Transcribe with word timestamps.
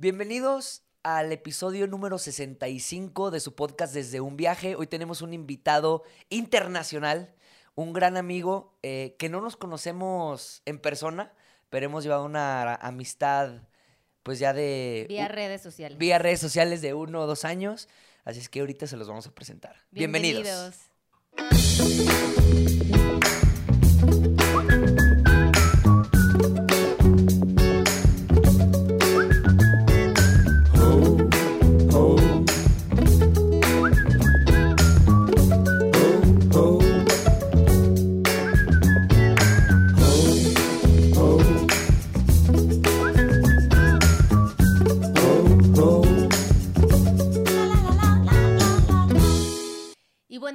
Bienvenidos 0.00 0.84
al 1.02 1.32
episodio 1.32 1.88
número 1.88 2.18
65 2.18 3.32
de 3.32 3.40
su 3.40 3.56
podcast 3.56 3.92
Desde 3.92 4.20
un 4.20 4.36
viaje. 4.36 4.76
Hoy 4.76 4.86
tenemos 4.86 5.22
un 5.22 5.34
invitado 5.34 6.04
internacional, 6.30 7.34
un 7.74 7.92
gran 7.92 8.16
amigo 8.16 8.78
eh, 8.84 9.16
que 9.18 9.28
no 9.28 9.40
nos 9.40 9.56
conocemos 9.56 10.62
en 10.66 10.78
persona, 10.78 11.32
pero 11.68 11.86
hemos 11.86 12.04
llevado 12.04 12.24
una 12.26 12.76
amistad 12.76 13.62
pues 14.22 14.38
ya 14.38 14.52
de... 14.52 15.06
Vía 15.08 15.26
redes 15.26 15.62
sociales. 15.62 15.98
Vía 15.98 16.20
redes 16.20 16.38
sociales 16.38 16.80
de 16.80 16.94
uno 16.94 17.22
o 17.22 17.26
dos 17.26 17.44
años. 17.44 17.88
Así 18.22 18.38
es 18.38 18.48
que 18.48 18.60
ahorita 18.60 18.86
se 18.86 18.96
los 18.96 19.08
vamos 19.08 19.26
a 19.26 19.34
presentar. 19.34 19.74
Bienvenidos. 19.90 20.76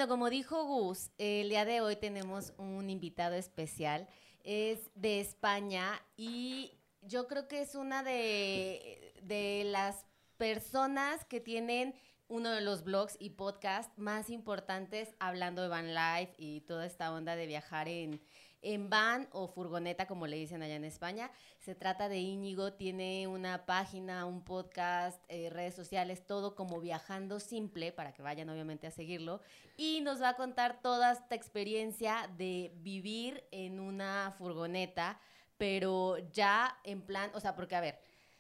Como 0.08 0.30
dijo 0.30 0.66
Gus, 0.66 1.12
el 1.18 1.50
día 1.50 1.66
de 1.66 1.82
hoy 1.82 1.96
tenemos 1.96 2.54
un 2.58 2.90
invitado 2.90 3.36
especial. 3.36 4.08
Es 4.44 4.92
de 4.96 5.22
España 5.22 6.02
y 6.18 6.74
yo 7.02 7.28
creo 7.28 7.48
que 7.48 7.62
es 7.62 7.76
una 7.76 8.04
de, 8.04 9.14
de 9.22 9.64
las 9.66 10.06
personas 10.38 11.24
que 11.26 11.40
tienen 11.40 11.96
uno 12.28 12.52
de 12.52 12.62
los 12.62 12.84
blogs 12.84 13.16
y 13.20 13.32
podcasts 13.32 13.94
más 13.98 14.30
importantes 14.30 15.16
hablando 15.20 15.62
de 15.62 15.68
van 15.70 15.94
life 15.94 16.34
y 16.38 16.62
toda 16.62 16.86
esta 16.86 17.14
onda 17.14 17.36
de 17.36 17.46
viajar 17.46 17.88
en, 17.88 18.20
en 18.64 18.90
van 18.90 19.28
o 19.32 19.48
furgoneta, 19.48 20.08
como 20.08 20.26
le 20.28 20.38
dicen 20.38 20.64
allá 20.64 20.76
en 20.76 20.86
España. 20.86 21.30
Se 21.60 21.76
trata 21.76 22.10
de 22.10 22.20
Íñigo, 22.20 22.74
tiene 22.74 23.28
una 23.28 23.66
página, 23.66 24.26
un 24.26 24.44
podcast, 24.44 25.24
eh, 25.28 25.50
redes 25.50 25.76
sociales, 25.76 26.26
todo 26.26 26.56
como 26.56 26.80
viajando 26.80 27.40
simple, 27.40 27.92
para 27.92 28.14
que 28.14 28.22
vayan 28.22 28.50
obviamente 28.50 28.88
a 28.88 28.92
seguirlo. 28.92 29.42
Y 29.78 30.02
nos 30.02 30.22
va 30.22 30.30
a 30.30 30.36
contar 30.36 30.82
toda 30.82 31.12
esta 31.12 31.36
experiencia 31.36 32.30
de 32.38 32.72
vivir 32.78 33.44
en 33.52 33.80
una 33.80 34.34
furgoneta, 34.38 35.20
pero 35.58 36.18
ya 36.32 36.80
en 36.84 37.02
plan, 37.02 37.32
o 37.34 37.40
sea, 37.40 37.56
porque 37.56 37.76
a 37.76 37.82
ver, 37.82 38.00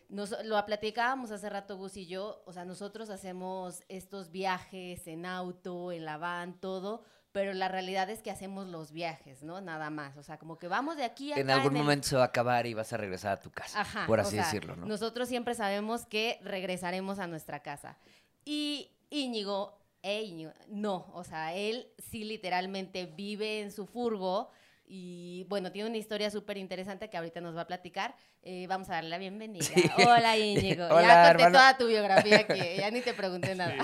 nos, 0.09 0.35
lo 0.45 0.63
platicábamos 0.65 1.31
hace 1.31 1.49
rato 1.49 1.77
Gus 1.77 1.97
y 1.97 2.05
yo, 2.05 2.43
o 2.45 2.53
sea, 2.53 2.65
nosotros 2.65 3.09
hacemos 3.09 3.83
estos 3.87 4.31
viajes 4.31 5.07
en 5.07 5.25
auto, 5.25 5.91
en 5.91 6.05
la 6.05 6.17
van, 6.17 6.59
todo, 6.59 7.03
pero 7.33 7.51
la 7.53 7.67
realidad 7.67 8.09
es 8.11 8.21
que 8.21 8.29
hacemos 8.29 8.67
los 8.67 8.91
viajes, 8.91 9.41
¿no? 9.41 9.59
Nada 9.59 9.89
más. 9.89 10.15
O 10.17 10.23
sea, 10.23 10.37
como 10.37 10.59
que 10.59 10.67
vamos 10.67 10.95
de 10.97 11.03
aquí 11.03 11.33
a 11.33 11.37
En 11.37 11.49
algún 11.49 11.73
momento 11.73 12.07
se 12.07 12.15
va 12.15 12.21
a 12.21 12.27
acabar 12.27 12.67
y 12.67 12.75
vas 12.75 12.93
a 12.93 12.97
regresar 12.97 13.33
a 13.33 13.39
tu 13.39 13.49
casa, 13.49 13.81
Ajá, 13.81 14.05
por 14.05 14.19
así 14.19 14.37
decirlo, 14.37 14.75
¿no? 14.75 14.85
Nosotros 14.85 15.27
siempre 15.27 15.55
sabemos 15.55 16.05
que 16.05 16.39
regresaremos 16.43 17.17
a 17.17 17.25
nuestra 17.25 17.61
casa. 17.61 17.97
Y 18.45 18.91
Íñigo, 19.09 19.79
eh, 20.03 20.21
Íñigo, 20.21 20.53
no, 20.69 21.11
o 21.13 21.23
sea, 21.23 21.55
él 21.55 21.87
sí 21.97 22.23
literalmente 22.23 23.07
vive 23.07 23.61
en 23.61 23.71
su 23.71 23.87
furgo 23.87 24.51
y 24.85 25.45
bueno, 25.47 25.71
tiene 25.71 25.89
una 25.89 25.97
historia 25.97 26.29
súper 26.29 26.57
interesante 26.57 27.09
que 27.09 27.17
ahorita 27.17 27.41
nos 27.41 27.55
va 27.55 27.61
a 27.61 27.67
platicar. 27.67 28.15
Eh, 28.41 28.67
vamos 28.67 28.89
a 28.89 28.93
darle 28.93 29.09
la 29.09 29.17
bienvenida. 29.17 29.65
Hola, 29.97 30.37
Íñigo. 30.37 30.87
ya 31.01 31.29
conté 31.29 31.45
toda 31.51 31.77
tu 31.77 31.87
biografía 31.87 32.39
aquí, 32.39 32.59
ya 32.77 32.91
ni 32.91 33.01
te 33.01 33.13
pregunté 33.13 33.55
nada. 33.55 33.75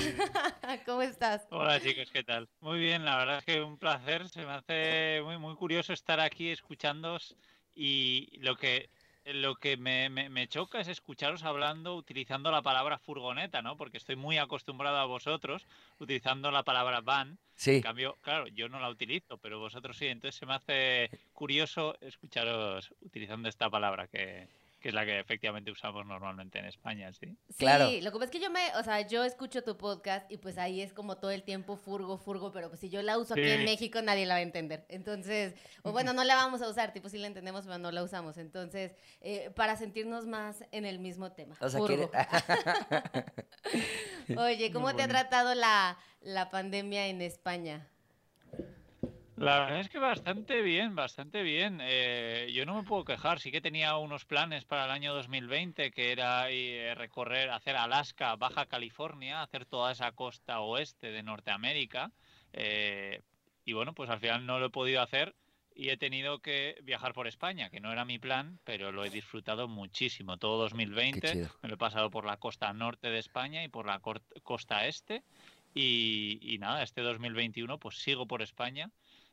¿Cómo 0.85 1.01
estás? 1.01 1.47
Hola, 1.51 1.79
chicos, 1.79 2.09
¿qué 2.11 2.23
tal? 2.23 2.49
Muy 2.59 2.79
bien, 2.79 3.05
la 3.05 3.17
verdad 3.17 3.37
es 3.39 3.45
que 3.45 3.61
un 3.61 3.77
placer. 3.77 4.27
Se 4.29 4.45
me 4.45 4.51
hace 4.51 5.21
muy, 5.23 5.37
muy 5.37 5.55
curioso 5.55 5.93
estar 5.93 6.19
aquí 6.19 6.49
escuchándos 6.51 7.35
y 7.73 8.37
lo 8.41 8.57
que 8.57 8.89
lo 9.25 9.55
que 9.55 9.77
me, 9.77 10.09
me, 10.09 10.47
choca 10.47 10.79
es 10.79 10.87
escucharos 10.87 11.43
hablando 11.43 11.95
utilizando 11.95 12.51
la 12.51 12.61
palabra 12.61 12.97
furgoneta, 12.97 13.61
¿no? 13.61 13.77
Porque 13.77 13.97
estoy 13.97 14.15
muy 14.15 14.37
acostumbrado 14.37 14.97
a 14.97 15.05
vosotros 15.05 15.65
utilizando 15.99 16.51
la 16.51 16.63
palabra 16.63 17.01
van. 17.01 17.37
Sí. 17.55 17.77
En 17.77 17.81
cambio, 17.81 18.17
claro, 18.21 18.47
yo 18.47 18.69
no 18.69 18.79
la 18.79 18.89
utilizo, 18.89 19.37
pero 19.37 19.59
vosotros 19.59 19.97
sí. 19.97 20.07
Entonces 20.07 20.39
se 20.39 20.45
me 20.45 20.53
hace 20.55 21.09
curioso 21.33 21.97
escucharos 22.01 22.93
utilizando 23.01 23.49
esta 23.49 23.69
palabra 23.69 24.07
que, 24.07 24.47
que 24.79 24.89
es 24.89 24.93
la 24.93 25.05
que 25.05 25.19
efectivamente 25.19 25.71
usamos 25.71 26.05
normalmente 26.05 26.59
en 26.59 26.65
España, 26.65 27.11
¿sí? 27.13 27.37
Sí, 27.49 27.57
claro. 27.57 27.89
lo 28.01 28.11
que 28.11 28.19
pasa 28.19 28.25
es 28.25 28.31
que 28.31 28.39
yo 28.39 28.49
me, 28.49 28.59
o 28.77 28.83
sea, 28.83 29.01
yo 29.07 29.23
escucho 29.23 29.63
tu 29.63 29.77
podcast 29.77 30.29
y 30.31 30.37
pues 30.37 30.57
ahí 30.57 30.81
es 30.81 30.93
como 30.93 31.17
todo 31.17 31.31
el 31.31 31.43
tiempo 31.43 31.75
furgo, 31.75 32.17
furgo, 32.17 32.51
pero 32.51 32.69
pues 32.69 32.79
si 32.79 32.89
yo 32.89 33.01
la 33.01 33.17
uso 33.17 33.33
aquí 33.33 33.49
en 33.49 33.65
México 33.65 34.01
nadie 34.01 34.25
la 34.25 34.35
va 34.35 34.39
a 34.39 34.43
entender. 34.43 34.85
Entonces, 34.89 35.53
o 35.83 35.91
bueno, 35.91 36.13
no 36.13 36.23
la 36.23 36.35
vamos 36.35 36.61
a 36.61 36.69
usar, 36.69 36.93
tipo 36.93 37.09
sí 37.09 37.17
la 37.17 37.27
entendemos, 37.27 37.65
pero 37.65 37.77
no 37.77 37.91
la 37.91 38.03
usamos. 38.03 38.37
Entonces, 38.37 38.95
eh, 39.21 39.51
para 39.55 39.75
sentirnos 39.75 40.25
más 40.25 40.63
en 40.71 40.85
el 40.85 40.99
mismo 40.99 41.31
tema. 41.33 41.57
O 41.59 41.69
sea, 41.69 41.79
furgo. 41.79 42.09
Oye, 44.37 44.71
¿cómo 44.71 44.95
te 44.95 45.03
ha 45.03 45.07
tratado 45.07 45.55
la, 45.55 45.97
la 46.21 46.49
pandemia 46.49 47.07
en 47.07 47.21
España? 47.21 47.89
La 49.39 49.61
verdad 49.61 49.79
es 49.79 49.87
que 49.89 49.99
bastante 49.99 50.61
bien, 50.61 50.95
bastante 50.95 51.43
bien. 51.43 51.79
Eh, 51.81 52.51
yo 52.53 52.65
no 52.65 52.75
me 52.75 52.83
puedo 52.83 53.05
quejar. 53.05 53.39
Sí 53.39 53.51
que 53.51 53.61
tenía 53.61 53.95
unos 53.95 54.25
planes 54.25 54.65
para 54.65 54.83
el 54.83 54.91
año 54.91 55.13
2020, 55.13 55.91
que 55.91 56.11
era 56.11 56.51
eh, 56.51 56.93
recorrer, 56.93 57.49
hacer 57.49 57.77
Alaska, 57.77 58.35
Baja 58.35 58.65
California, 58.65 59.41
hacer 59.41 59.65
toda 59.65 59.93
esa 59.93 60.11
costa 60.11 60.59
oeste 60.59 61.11
de 61.11 61.23
Norteamérica. 61.23 62.11
Eh, 62.51 63.21
y 63.63 63.71
bueno, 63.71 63.93
pues 63.93 64.09
al 64.09 64.19
final 64.19 64.45
no 64.45 64.59
lo 64.59 64.65
he 64.65 64.71
podido 64.71 65.01
hacer 65.01 65.33
y 65.73 65.89
he 65.89 65.95
tenido 65.95 66.39
que 66.39 66.75
viajar 66.83 67.13
por 67.13 67.25
España, 67.25 67.69
que 67.69 67.79
no 67.79 67.93
era 67.93 68.03
mi 68.03 68.19
plan, 68.19 68.59
pero 68.65 68.91
lo 68.91 69.05
he 69.05 69.09
disfrutado 69.09 69.69
muchísimo. 69.69 70.35
Todo 70.35 70.57
2020 70.63 71.47
me 71.61 71.69
lo 71.69 71.75
he 71.75 71.77
pasado 71.77 72.09
por 72.09 72.25
la 72.25 72.35
costa 72.35 72.73
norte 72.73 73.09
de 73.09 73.19
España 73.19 73.63
y 73.63 73.69
por 73.69 73.85
la 73.85 74.01
costa 74.43 74.85
este. 74.85 75.23
Y, 75.73 76.39
y 76.41 76.57
nada, 76.57 76.83
este 76.83 77.01
2021 77.01 77.77
pues 77.77 77.99
sigo 77.99 78.25
por 78.25 78.41
España 78.41 78.89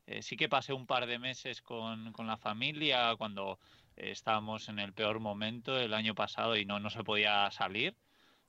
eh, 0.07 0.23
sí 0.23 0.37
que 0.37 0.49
pasé 0.49 0.73
un 0.73 0.87
par 0.87 1.07
de 1.07 1.19
meses 1.19 1.63
con, 1.63 2.13
con 2.13 2.27
la 2.27 2.37
familia 2.37 3.15
cuando 3.17 3.59
estábamos 3.97 4.69
en 4.69 4.79
el 4.79 4.93
peor 4.93 5.21
momento 5.21 5.79
el 5.79 5.95
año 5.95 6.15
pasado 6.15 6.57
y 6.57 6.65
no, 6.65 6.79
no 6.81 6.91
se 6.91 7.03
podía 7.03 7.51
salir. 7.51 7.97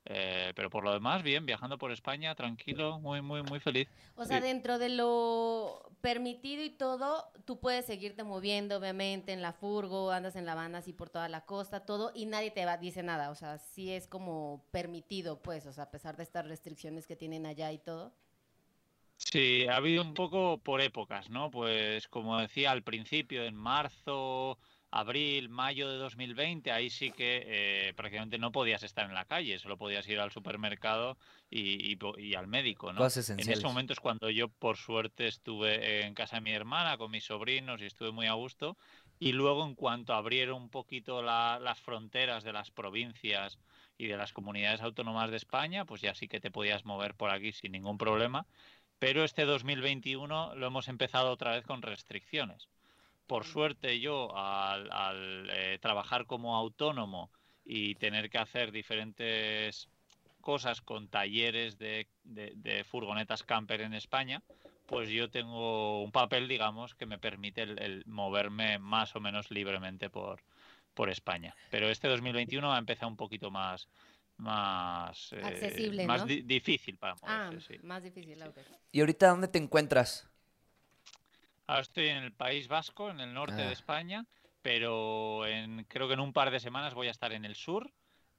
Eh, 0.09 0.53
pero 0.55 0.69
por 0.69 0.85
lo 0.85 0.93
demás, 0.93 1.21
bien, 1.21 1.45
viajando 1.45 1.77
por 1.77 1.91
España, 1.91 2.33
tranquilo, 2.33 2.97
muy, 2.97 3.21
muy, 3.21 3.43
muy 3.43 3.59
feliz. 3.59 3.89
O 4.15 4.23
sea, 4.23 4.39
dentro 4.39 4.79
de 4.79 4.87
lo 4.87 5.83
permitido 5.99 6.63
y 6.63 6.69
todo, 6.69 7.29
tú 7.43 7.59
puedes 7.59 7.85
seguirte 7.85 8.23
moviendo, 8.23 8.77
obviamente, 8.77 9.33
en 9.33 9.41
la 9.41 9.51
furgo, 9.51 10.11
andas 10.11 10.37
en 10.37 10.45
la 10.45 10.55
banda 10.55 10.77
así 10.77 10.93
por 10.93 11.09
toda 11.09 11.27
la 11.27 11.45
costa, 11.45 11.85
todo, 11.85 12.13
y 12.15 12.25
nadie 12.25 12.51
te 12.51 12.65
va, 12.65 12.77
dice 12.77 13.03
nada. 13.03 13.31
O 13.31 13.35
sea, 13.35 13.57
sí 13.57 13.91
es 13.91 14.07
como 14.07 14.65
permitido, 14.71 15.41
pues, 15.41 15.65
o 15.65 15.73
sea, 15.73 15.85
a 15.85 15.91
pesar 15.91 16.15
de 16.15 16.23
estas 16.23 16.47
restricciones 16.47 17.05
que 17.05 17.17
tienen 17.17 17.45
allá 17.45 17.73
y 17.73 17.77
todo. 17.77 18.13
Sí, 19.17 19.65
ha 19.67 19.75
habido 19.75 20.03
un 20.03 20.13
poco 20.13 20.59
por 20.59 20.79
épocas, 20.79 21.29
¿no? 21.29 21.51
Pues 21.51 22.07
como 22.07 22.39
decía 22.39 22.71
al 22.71 22.83
principio, 22.83 23.43
en 23.43 23.55
marzo, 23.55 24.57
abril, 24.91 25.49
mayo 25.49 25.89
de 25.89 25.97
2020, 25.97 26.71
ahí 26.71 26.89
sí 26.89 27.11
que 27.11 27.43
eh, 27.45 27.93
prácticamente 27.95 28.37
no 28.37 28.51
podías 28.51 28.83
estar 28.83 29.05
en 29.05 29.13
la 29.13 29.25
calle, 29.25 29.59
solo 29.59 29.77
podías 29.77 30.07
ir 30.07 30.19
al 30.19 30.31
supermercado 30.31 31.17
y, 31.49 31.97
al 32.35 32.47
médico, 32.47 32.93
¿no? 32.93 32.99
En 33.49 33.51
ese 33.51 33.65
momento 33.65 33.93
es 33.93 33.99
cuando 33.99 34.29
yo, 34.29 34.47
por 34.47 34.77
suerte, 34.77 35.27
estuve 35.27 36.05
en 36.05 36.13
casa 36.13 36.37
de 36.37 36.41
mi 36.41 36.51
hermana 36.51 36.97
con 36.97 37.11
mis 37.11 37.25
sobrinos 37.25 37.81
y 37.81 37.85
estuve 37.85 38.11
muy 38.11 38.27
a 38.27 38.33
gusto. 38.33 38.77
Y 39.19 39.31
luego, 39.31 39.65
en 39.65 39.73
cuanto 39.73 40.13
abrieron 40.13 40.61
un 40.61 40.69
poquito 40.69 41.23
las 41.23 41.79
fronteras 41.79 42.43
de 42.43 42.53
las 42.53 42.69
provincias 42.69 43.57
y 43.97 44.05
de 44.05 44.15
las 44.15 44.31
comunidades 44.31 44.81
autónomas 44.81 45.31
de 45.31 45.37
España, 45.37 45.85
pues 45.85 46.01
ya 46.01 46.13
sí 46.13 46.27
que 46.27 46.39
te 46.39 46.51
podías 46.51 46.85
mover 46.85 47.15
por 47.15 47.31
aquí 47.31 47.51
sin 47.51 47.71
ningún 47.71 47.97
problema 47.97 48.45
pero 48.99 49.23
este 49.23 49.45
2021 49.45 50.55
lo 50.55 50.67
hemos 50.67 50.87
empezado 50.87 51.31
otra 51.31 51.51
vez 51.51 51.65
con 51.65 51.81
restricciones. 51.81 52.67
Por 53.27 53.45
suerte 53.45 53.99
yo 53.99 54.35
al, 54.35 55.49
eh, 55.51 55.77
trabajar 55.81 56.25
como 56.25 56.55
autónomo 56.55 57.29
y 57.65 57.95
tener 57.95 58.29
que 58.29 58.37
hacer 58.37 58.71
diferentes 58.71 59.89
cosas 60.41 60.81
con 60.81 61.09
talleres 61.09 61.77
de, 61.77 62.07
furgonetas 62.89 63.43
camper 63.43 63.81
en 63.81 63.93
España, 63.93 64.41
pues 64.85 65.09
yo 65.09 65.29
tengo 65.29 66.01
un 66.01 66.13
papel, 66.13 66.47
digamos, 66.47 66.95
que 66.95 67.05
me 67.05 67.19
permite 67.19 67.63
el, 67.63 68.03
moverme 68.05 68.79
más 68.79 69.13
o 69.17 69.19
menos 69.19 69.51
libremente 69.51 70.09
por, 70.09 70.41
por 70.93 71.09
España. 71.09 71.53
Pero 71.69 71.89
este 71.89 72.07
2021 72.07 72.73
ha 72.73 72.79
empezado 72.79 73.09
un 73.09 73.17
poquito 73.17 73.51
más, 73.51 73.89
más 74.37 75.33
eh, 75.33 75.41
accesible, 75.43 76.05
más 76.05 76.25
difícil 76.25 76.97
para 76.97 77.15
ah, 77.23 77.51
más 77.83 78.03
difícil, 78.03 78.37
¿Y 78.91 78.99
ahorita 78.99 79.29
dónde 79.29 79.47
te 79.47 79.57
encuentras? 79.57 80.29
Ahora 81.65 81.81
estoy 81.81 82.07
en 82.07 82.23
el 82.23 82.31
País 82.31 82.67
Vasco, 82.67 83.09
en 83.09 83.19
el 83.19 83.33
norte 83.33 83.55
de 83.55 83.63
ah. 83.63 83.71
España, 83.71 84.25
pero 84.61 85.45
en, 85.45 85.83
creo 85.85 86.07
que 86.07 86.13
en 86.13 86.19
un 86.19 86.33
par 86.33 86.51
de 86.51 86.59
semanas 86.59 86.93
voy 86.93 87.07
a 87.07 87.11
estar 87.11 87.33
en 87.33 87.45
el 87.45 87.55
sur 87.55 87.91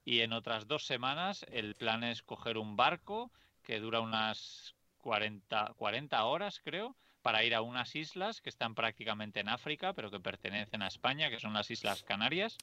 y 0.05 0.21
en 0.21 0.33
otras 0.33 0.67
dos 0.67 0.85
semanas 0.85 1.45
el 1.51 1.75
plan 1.75 2.03
es 2.03 2.23
coger 2.23 2.57
un 2.57 2.75
barco 2.75 3.31
que 3.61 3.79
dura 3.79 3.99
unas 3.99 4.73
40, 4.99 5.73
40 5.77 6.25
horas, 6.25 6.59
creo, 6.63 6.95
para 7.21 7.43
ir 7.43 7.53
a 7.55 7.61
unas 7.61 7.95
islas 7.95 8.41
que 8.41 8.49
están 8.49 8.75
prácticamente 8.75 9.39
en 9.39 9.49
África, 9.49 9.93
pero 9.93 10.09
que 10.09 10.19
pertenecen 10.19 10.81
a 10.81 10.87
España, 10.87 11.29
que 11.29 11.39
son 11.39 11.53
las 11.53 11.69
Islas 11.69 12.03
Canarias, 12.03 12.57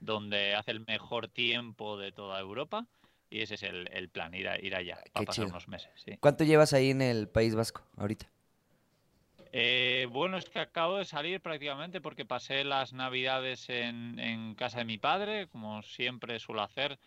donde 0.00 0.54
hace 0.54 0.70
el 0.70 0.84
mejor 0.86 1.28
tiempo 1.28 1.98
de 1.98 2.12
toda 2.12 2.38
Europa. 2.40 2.86
Y 3.30 3.42
ese 3.42 3.56
es 3.56 3.62
el, 3.62 3.88
el 3.92 4.08
plan, 4.08 4.32
ir, 4.34 4.48
a- 4.48 4.58
ir 4.58 4.74
allá, 4.74 4.98
para 5.12 5.26
pasar 5.26 5.34
chido. 5.44 5.48
unos 5.48 5.68
meses. 5.68 5.90
Sí. 6.02 6.16
¿Cuánto 6.18 6.44
llevas 6.44 6.72
ahí 6.72 6.90
en 6.90 7.02
el 7.02 7.28
País 7.28 7.54
Vasco 7.54 7.82
ahorita? 7.96 8.26
Eh, 9.52 10.06
bueno, 10.10 10.36
es 10.36 10.48
que 10.48 10.58
acabo 10.60 10.98
de 10.98 11.04
salir 11.04 11.40
prácticamente 11.40 12.00
porque 12.00 12.24
pasé 12.24 12.64
las 12.64 12.92
navidades 12.92 13.68
en, 13.70 14.18
en 14.18 14.54
casa 14.54 14.78
de 14.78 14.84
mi 14.84 14.98
padre, 14.98 15.48
como 15.48 15.82
siempre 15.82 16.38
suelo 16.38 16.62
hacer, 16.62 16.98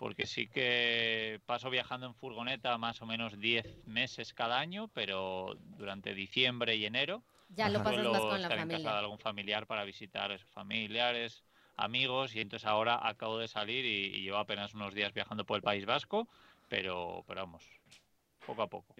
porque 0.00 0.24
sí 0.26 0.46
que 0.46 1.40
paso 1.44 1.68
viajando 1.68 2.06
en 2.06 2.14
furgoneta 2.14 2.78
más 2.78 3.02
o 3.02 3.06
menos 3.06 3.38
10 3.38 3.66
meses 3.86 4.32
cada 4.32 4.58
año, 4.58 4.88
pero 4.94 5.58
durante 5.76 6.14
diciembre 6.14 6.74
y 6.74 6.86
enero 6.86 7.22
Ya 7.50 7.68
lo 7.68 7.82
pasas 7.82 8.08
más 8.08 8.22
con 8.22 8.40
la 8.40 8.48
estar 8.48 8.58
en 8.58 8.68
casa 8.68 8.78
de 8.78 8.82
familia. 8.82 8.98
algún 8.98 9.18
familiar 9.18 9.66
para 9.66 9.84
visitar 9.84 10.32
a 10.32 10.36
esos 10.36 10.48
familiares, 10.48 11.42
amigos, 11.76 12.34
y 12.34 12.40
entonces 12.40 12.66
ahora 12.66 13.06
acabo 13.06 13.36
de 13.36 13.46
salir 13.46 13.84
y, 13.84 14.16
y 14.16 14.22
llevo 14.22 14.38
apenas 14.38 14.72
unos 14.72 14.94
días 14.94 15.12
viajando 15.12 15.44
por 15.44 15.56
el 15.56 15.62
País 15.62 15.84
Vasco, 15.84 16.26
pero, 16.70 17.22
pero 17.28 17.42
vamos, 17.42 17.68
poco 18.46 18.62
a 18.62 18.68
poco. 18.68 18.94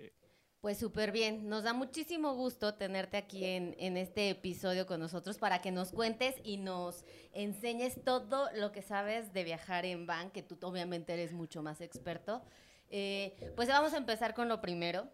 Pues 0.60 0.76
súper 0.78 1.10
bien, 1.10 1.48
nos 1.48 1.62
da 1.64 1.72
muchísimo 1.72 2.34
gusto 2.34 2.74
tenerte 2.74 3.16
aquí 3.16 3.46
en, 3.46 3.74
en 3.78 3.96
este 3.96 4.28
episodio 4.28 4.86
con 4.86 5.00
nosotros 5.00 5.38
para 5.38 5.62
que 5.62 5.70
nos 5.70 5.90
cuentes 5.90 6.34
y 6.44 6.58
nos 6.58 7.06
enseñes 7.32 8.04
todo 8.04 8.50
lo 8.54 8.70
que 8.70 8.82
sabes 8.82 9.32
de 9.32 9.42
viajar 9.44 9.86
en 9.86 10.04
van, 10.06 10.30
que 10.30 10.42
tú 10.42 10.58
obviamente 10.60 11.14
eres 11.14 11.32
mucho 11.32 11.62
más 11.62 11.80
experto. 11.80 12.42
Eh, 12.90 13.52
pues 13.56 13.68
vamos 13.68 13.94
a 13.94 13.96
empezar 13.96 14.34
con 14.34 14.48
lo 14.48 14.60
primero. 14.60 15.08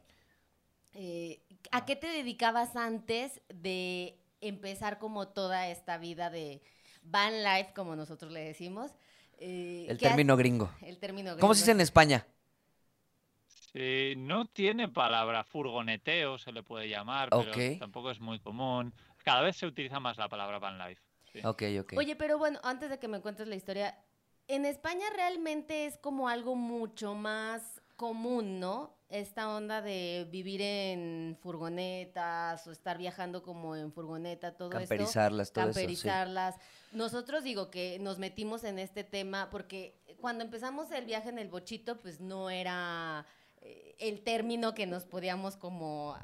Eh, 0.94 1.40
¿A 1.70 1.84
qué 1.84 1.94
te 1.94 2.08
dedicabas 2.08 2.74
antes 2.74 3.40
de 3.48 4.18
empezar 4.40 4.98
como 4.98 5.28
toda 5.28 5.68
esta 5.68 5.96
vida 5.96 6.28
de 6.28 6.60
van 7.04 7.44
life, 7.44 7.72
como 7.72 7.94
nosotros 7.94 8.32
le 8.32 8.40
decimos? 8.40 8.90
Eh, 9.38 9.86
El 9.88 9.96
¿qué 9.98 10.06
has- 10.06 10.10
término 10.10 10.36
gringo. 10.36 10.72
El 10.82 10.98
término 10.98 11.36
¿Cómo 11.38 11.54
se 11.54 11.58
dice 11.60 11.66
gringo. 11.70 11.78
en 11.78 11.82
España? 11.82 12.26
Sí, 13.76 14.14
no 14.16 14.46
tiene 14.46 14.88
palabra 14.88 15.44
furgoneteo, 15.44 16.38
se 16.38 16.50
le 16.50 16.62
puede 16.62 16.88
llamar, 16.88 17.28
pero 17.28 17.78
tampoco 17.78 18.10
es 18.10 18.20
muy 18.20 18.38
común. 18.40 18.94
Cada 19.22 19.42
vez 19.42 19.56
se 19.56 19.66
utiliza 19.66 20.00
más 20.00 20.16
la 20.16 20.30
palabra 20.30 20.58
van 20.58 20.78
life. 20.78 21.02
sí. 21.30 21.40
Ok, 21.44 21.62
ok. 21.80 21.92
Oye, 21.98 22.16
pero 22.16 22.38
bueno, 22.38 22.58
antes 22.62 22.88
de 22.88 22.98
que 22.98 23.06
me 23.06 23.20
cuentes 23.20 23.46
la 23.48 23.54
historia, 23.54 23.94
en 24.48 24.64
España 24.64 25.04
realmente 25.14 25.84
es 25.84 25.98
como 25.98 26.30
algo 26.30 26.56
mucho 26.56 27.14
más 27.14 27.82
común, 27.96 28.60
¿no? 28.60 28.96
Esta 29.10 29.54
onda 29.54 29.82
de 29.82 30.26
vivir 30.30 30.62
en 30.62 31.36
furgonetas 31.42 32.66
o 32.66 32.72
estar 32.72 32.96
viajando 32.96 33.42
como 33.42 33.76
en 33.76 33.92
furgoneta, 33.92 34.56
todo 34.56 34.70
esto. 34.70 34.78
Camperizarlas, 34.78 35.52
todo 35.52 35.64
eso. 35.64 35.72
sí. 35.74 35.80
Camperizarlas. 35.80 36.54
Nosotros 36.92 37.44
digo 37.44 37.70
que 37.70 37.98
nos 37.98 38.18
metimos 38.18 38.64
en 38.64 38.78
este 38.78 39.04
tema 39.04 39.50
porque 39.50 40.00
cuando 40.18 40.44
empezamos 40.44 40.90
el 40.92 41.04
viaje 41.04 41.28
en 41.28 41.38
el 41.38 41.48
bochito, 41.48 41.98
pues 41.98 42.20
no 42.20 42.48
era 42.48 43.26
eh, 43.26 43.35
el 43.98 44.22
término 44.22 44.74
que 44.74 44.86
nos 44.86 45.04
podíamos 45.06 45.56
como 45.56 46.16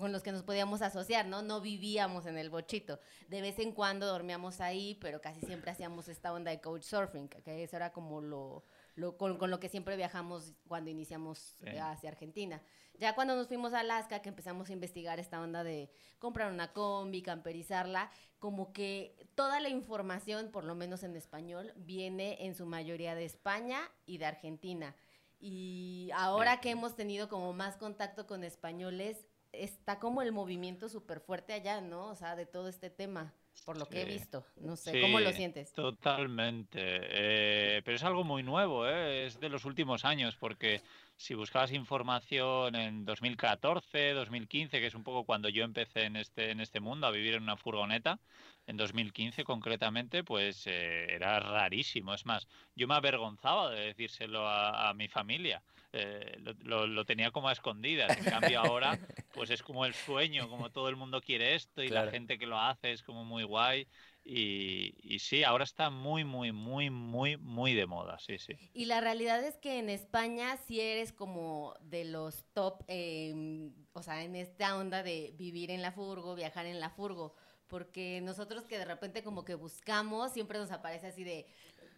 con 0.00 0.12
los 0.12 0.22
que 0.22 0.32
nos 0.32 0.42
podíamos 0.42 0.82
asociar, 0.82 1.26
¿no? 1.26 1.40
No 1.40 1.62
vivíamos 1.62 2.26
en 2.26 2.36
el 2.36 2.50
bochito. 2.50 3.00
De 3.28 3.40
vez 3.40 3.58
en 3.58 3.72
cuando 3.72 4.06
dormíamos 4.06 4.60
ahí, 4.60 4.96
pero 5.00 5.22
casi 5.22 5.40
siempre 5.40 5.70
hacíamos 5.70 6.08
esta 6.08 6.30
onda 6.32 6.50
de 6.50 6.60
couchsurfing, 6.60 7.28
que 7.28 7.62
eso 7.62 7.76
era 7.76 7.90
como 7.90 8.20
lo, 8.20 8.64
lo- 8.96 9.16
con, 9.16 9.38
con 9.38 9.50
lo 9.50 9.58
que 9.60 9.70
siempre 9.70 9.96
viajamos 9.96 10.52
cuando 10.66 10.90
iniciamos 10.90 11.38
Sí. 11.58 11.64
eh, 11.68 11.80
hacia 11.80 12.10
Argentina. 12.10 12.60
Ya 12.98 13.14
cuando 13.14 13.34
nos 13.34 13.46
fuimos 13.48 13.72
a 13.72 13.80
Alaska, 13.80 14.20
que 14.20 14.28
empezamos 14.28 14.68
a 14.68 14.72
investigar 14.74 15.18
esta 15.20 15.40
onda 15.40 15.64
de 15.64 15.90
comprar 16.18 16.52
una 16.52 16.72
combi, 16.74 17.22
camperizarla, 17.22 18.10
como 18.38 18.72
que 18.74 19.16
toda 19.36 19.58
la 19.60 19.70
información, 19.70 20.50
por 20.50 20.64
lo 20.64 20.74
menos 20.74 21.02
en 21.02 21.16
español, 21.16 21.72
viene 21.76 22.44
en 22.44 22.54
su 22.54 22.66
mayoría 22.66 23.14
de 23.14 23.24
España 23.24 23.80
y 24.04 24.18
de 24.18 24.26
Argentina. 24.26 24.94
Y 25.40 25.87
ahora 26.12 26.60
que 26.60 26.70
hemos 26.70 26.96
tenido 26.96 27.28
como 27.28 27.52
más 27.52 27.76
contacto 27.76 28.26
con 28.26 28.44
españoles, 28.44 29.26
está 29.52 29.98
como 29.98 30.22
el 30.22 30.32
movimiento 30.32 30.88
súper 30.88 31.20
fuerte 31.20 31.52
allá, 31.52 31.80
¿no? 31.80 32.06
O 32.08 32.14
sea, 32.14 32.36
de 32.36 32.46
todo 32.46 32.68
este 32.68 32.90
tema, 32.90 33.34
por 33.64 33.76
lo 33.78 33.86
que 33.86 34.02
he 34.02 34.04
visto. 34.04 34.44
No 34.56 34.76
sé, 34.76 35.00
¿cómo 35.00 35.20
lo 35.20 35.32
sientes? 35.32 35.72
Totalmente. 35.72 36.80
eh, 36.82 37.82
pero 37.84 37.96
es 37.96 38.04
algo 38.04 38.24
muy 38.24 38.42
nuevo, 38.42 38.86
¿eh? 38.86 39.26
Es 39.26 39.40
de 39.40 39.48
los 39.48 39.64
últimos 39.64 40.04
años, 40.04 40.36
porque 40.36 40.82
si 41.16 41.34
buscabas 41.34 41.72
información 41.72 42.76
en 42.76 43.04
2014, 43.04 44.12
2015, 44.12 44.80
que 44.80 44.86
es 44.86 44.94
un 44.94 45.02
poco 45.02 45.24
cuando 45.24 45.48
yo 45.48 45.64
empecé 45.64 46.04
en 46.04 46.16
este, 46.16 46.50
en 46.50 46.60
este 46.60 46.80
mundo 46.80 47.06
a 47.06 47.10
vivir 47.10 47.34
en 47.34 47.42
una 47.42 47.56
furgoneta, 47.56 48.20
en 48.66 48.76
2015 48.76 49.44
concretamente, 49.44 50.22
pues 50.24 50.66
eh, 50.66 51.06
era 51.14 51.40
rarísimo. 51.40 52.12
Es 52.14 52.26
más, 52.26 52.46
yo 52.76 52.86
me 52.86 52.94
avergonzaba 52.94 53.70
de 53.70 53.86
decírselo 53.86 54.46
a, 54.46 54.90
a 54.90 54.94
mi 54.94 55.08
familia. 55.08 55.62
Eh, 55.92 56.36
lo, 56.40 56.52
lo- 56.60 56.86
lo 56.86 57.04
tenía 57.04 57.30
como 57.30 57.48
a 57.48 57.52
escondidas. 57.52 58.16
En 58.16 58.26
cambio 58.26 58.60
ahora, 58.60 59.00
pues 59.32 59.50
es 59.50 59.62
como 59.62 59.84
el 59.86 59.94
sueño, 59.94 60.48
como 60.48 60.70
todo 60.70 60.88
el 60.88 60.96
mundo 60.96 61.20
quiere 61.20 61.54
esto 61.54 61.82
y 61.82 61.90
Claro. 61.90 61.90
la 61.90 62.06
gente 62.06 62.38
que 62.38 62.46
lo 62.46 62.58
hace 62.60 62.92
es 62.92 63.02
como 63.02 63.24
muy 63.24 63.44
guay. 63.44 63.88
Y, 64.24 64.94
y 65.02 65.18
sí, 65.20 65.44
ahora 65.44 65.64
está 65.64 65.90
muy, 65.90 66.24
muy, 66.24 66.52
muy, 66.52 66.90
muy, 66.90 67.36
muy 67.38 67.74
de 67.74 67.86
moda, 67.86 68.18
sí, 68.18 68.38
sí. 68.38 68.54
Y 68.72 68.84
la 68.86 69.00
realidad 69.00 69.42
es 69.44 69.56
que 69.56 69.78
en 69.78 69.88
España 69.88 70.56
sí 70.56 70.80
eres 70.80 71.12
como 71.12 71.74
de 71.80 72.04
los 72.04 72.44
top, 72.52 72.82
eh, 72.88 73.70
o 73.92 74.02
sea, 74.02 74.22
en 74.24 74.36
esta 74.36 74.76
onda 74.76 75.02
de 75.02 75.32
vivir 75.36 75.70
en 75.70 75.82
la 75.82 75.92
furgo, 75.92 76.34
viajar 76.34 76.66
en 76.66 76.80
la 76.80 76.90
furgo, 76.90 77.34
porque 77.66 78.20
nosotros 78.22 78.64
que 78.66 78.78
de 78.78 78.84
repente 78.84 79.22
como 79.22 79.44
que 79.44 79.54
buscamos, 79.54 80.32
siempre 80.32 80.58
nos 80.58 80.70
aparece 80.70 81.08
así 81.08 81.24
de, 81.24 81.46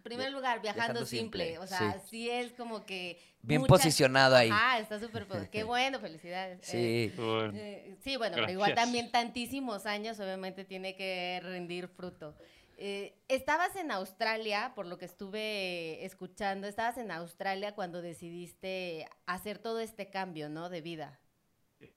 primer 0.00 0.32
lugar, 0.32 0.60
viajando, 0.62 0.84
viajando 1.00 1.06
simple, 1.06 1.44
simple, 1.50 1.58
o 1.58 1.66
sea, 1.66 2.00
sí. 2.00 2.08
sí, 2.10 2.30
es 2.30 2.52
como 2.52 2.84
que... 2.86 3.18
Bien 3.42 3.60
muchas- 3.62 3.78
posicionado 3.78 4.36
ahí. 4.36 4.50
Ah, 4.52 4.78
está 4.80 4.98
súper, 5.00 5.26
qué 5.50 5.62
bueno, 5.64 5.98
felicidades. 6.00 6.60
Eh, 6.74 7.10
Sí. 7.10 7.20
Bueno, 7.20 7.52
eh, 7.56 7.96
sí, 8.00 8.16
bueno, 8.16 8.36
pero 8.36 8.50
igual 8.50 8.74
también 8.74 9.10
tantísimos 9.10 9.86
años, 9.86 10.18
obviamente 10.20 10.64
tiene 10.64 10.94
que 10.96 11.40
rendir 11.42 11.88
fruto. 11.88 12.34
Eh, 12.82 13.14
estabas 13.28 13.76
en 13.76 13.90
Australia, 13.90 14.72
por 14.74 14.86
lo 14.86 14.96
que 14.96 15.04
estuve 15.04 16.02
escuchando, 16.04 16.66
estabas 16.66 16.96
en 16.96 17.10
Australia 17.10 17.74
cuando 17.74 18.00
decidiste 18.00 19.06
hacer 19.26 19.58
todo 19.58 19.80
este 19.80 20.08
cambio, 20.08 20.48
¿no? 20.48 20.70
De 20.70 20.80
vida. 20.80 21.18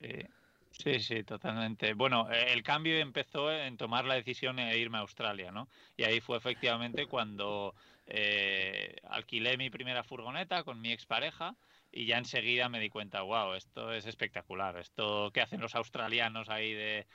eh, 0.02 0.28
sí, 0.72 1.00
sí, 1.00 1.24
totalmente. 1.24 1.94
Bueno, 1.94 2.30
eh, 2.32 2.52
el 2.52 2.64
cambio 2.64 2.98
empezó 2.98 3.50
en 3.52 3.78
tomar 3.78 4.04
la 4.06 4.16
decisión 4.16 4.58
de 4.58 4.78
irme 4.78 4.98
a 4.98 5.02
Australia, 5.02 5.52
¿no? 5.52 5.70
Y 5.96 6.04
ahí 6.04 6.20
fue 6.20 6.38
efectivamente 6.38 7.06
cuando 7.08 7.74
eh, 8.08 8.96
alquilé 9.10 9.58
mi 9.58 9.70
primera 9.70 10.04
furgoneta 10.04 10.64
con 10.64 10.82
mi 10.82 10.92
expareja 10.92 11.56
y 11.92 12.06
ya 12.06 12.18
enseguida 12.18 12.70
me 12.70 12.80
di 12.80 12.90
cuenta, 12.90 13.22
wow, 13.22 13.54
esto 13.54 13.94
es 13.94 14.06
espectacular, 14.06 14.78
esto 14.78 15.32
que 15.32 15.42
hacen 15.42 15.62
los 15.62 15.76
australianos 15.76 16.50
ahí 16.50 16.74
de, 16.74 17.06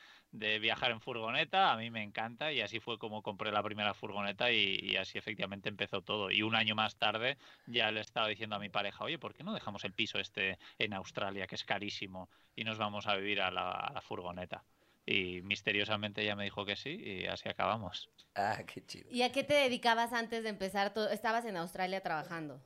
viajar 0.61 0.93
en 0.93 1.01
furgoneta, 1.01 1.73
a 1.73 1.77
mí 1.77 1.91
me 1.91 2.03
encanta 2.03 2.53
y 2.53 2.61
así 2.61 2.81
fue 2.81 2.99
como 2.99 3.23
compré 3.23 3.51
la 3.51 3.63
primera 3.63 3.93
furgoneta 3.95 4.53
y, 4.53 4.97
así 4.97 5.19
efectivamente 5.19 5.69
empezó 5.69 6.03
todo. 6.03 6.31
Y 6.31 6.43
un 6.43 6.55
año 6.55 6.75
más 6.75 6.97
tarde 6.97 7.39
ya 7.67 7.91
le 7.91 8.01
estaba 8.01 8.29
diciendo 8.29 8.57
a 8.57 8.61
mi 8.61 8.69
pareja, 8.69 9.05
oye, 9.05 9.19
¿por 9.19 9.35
qué 9.35 9.43
no 9.43 9.55
dejamos 9.55 9.85
el 9.85 9.95
piso 9.95 10.19
este 10.19 10.59
en 10.79 10.95
Australia, 10.95 11.47
que 11.47 11.57
es 11.57 11.65
carísimo, 11.65 12.29
y 12.55 12.65
nos 12.65 12.79
vamos 12.79 13.07
a 13.07 13.17
vivir 13.17 13.41
a 13.41 13.51
la 13.51 14.01
furgoneta? 14.03 14.65
Y 15.11 15.41
misteriosamente 15.41 16.21
ella 16.21 16.37
me 16.37 16.45
dijo 16.45 16.67
que 16.67 16.77
sí 16.77 16.91
y 16.91 17.25
así 17.25 17.49
acabamos. 17.49 18.11
Ah, 18.35 18.63
qué 18.67 18.85
chido. 18.85 19.09
¿Y 19.11 19.23
a 19.23 19.33
qué 19.33 19.43
te 19.43 19.55
dedicabas 19.55 20.13
antes 20.13 20.43
de 20.43 20.51
empezar? 20.51 20.93
todo? 20.93 21.09
Estabas 21.09 21.47
en 21.47 21.57
Australia 21.57 22.03
trabajando. 22.03 22.61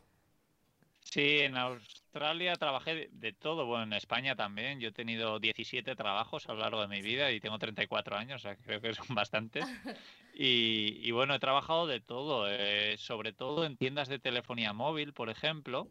Sí, 1.05 1.39
en 1.39 1.57
Australia 1.57 2.55
trabajé 2.55 3.09
de, 3.13 3.33
todo, 3.33 3.67
bueno, 3.67 3.85
en 3.85 3.93
España 3.93 4.35
también. 4.35 4.81
Yo 4.81 4.89
he 4.89 4.93
tenido 4.93 5.39
17 5.39 5.95
trabajos 5.95 6.49
a 6.49 6.55
lo 6.55 6.59
largo 6.59 6.81
de 6.81 6.89
mi 6.89 7.01
vida 7.01 7.31
y 7.31 7.39
tengo 7.39 7.61
34 7.61 8.17
años, 8.17 8.41
o 8.41 8.49
sea, 8.49 8.57
creo 8.57 8.81
que 8.81 8.93
son 8.93 9.15
bastantes. 9.15 9.65
Y, 10.35 10.99
y 11.07 11.11
bueno, 11.11 11.35
he 11.35 11.39
trabajado 11.39 11.87
de 11.87 12.01
todo, 12.01 12.47
eh, 12.49 12.97
sobre 12.97 13.35
todo 13.35 13.67
en 13.67 13.77
tiendas 13.77 14.09
de 14.09 14.19
telefonía 14.19 14.73
móvil, 14.73 15.13
por 15.13 15.29
ejemplo, 15.29 15.91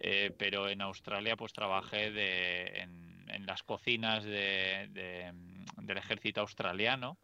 eh, 0.00 0.34
pero 0.38 0.70
en 0.70 0.80
Australia 0.80 1.36
pues 1.36 1.52
trabajé 1.52 2.10
de, 2.10 2.80
en, 2.80 3.20
en 3.28 3.46
las 3.46 3.62
cocinas 3.62 4.24
de, 4.24 4.88
de, 4.92 5.30
del 5.76 5.98
ejército 5.98 6.40
australiano. 6.40 7.18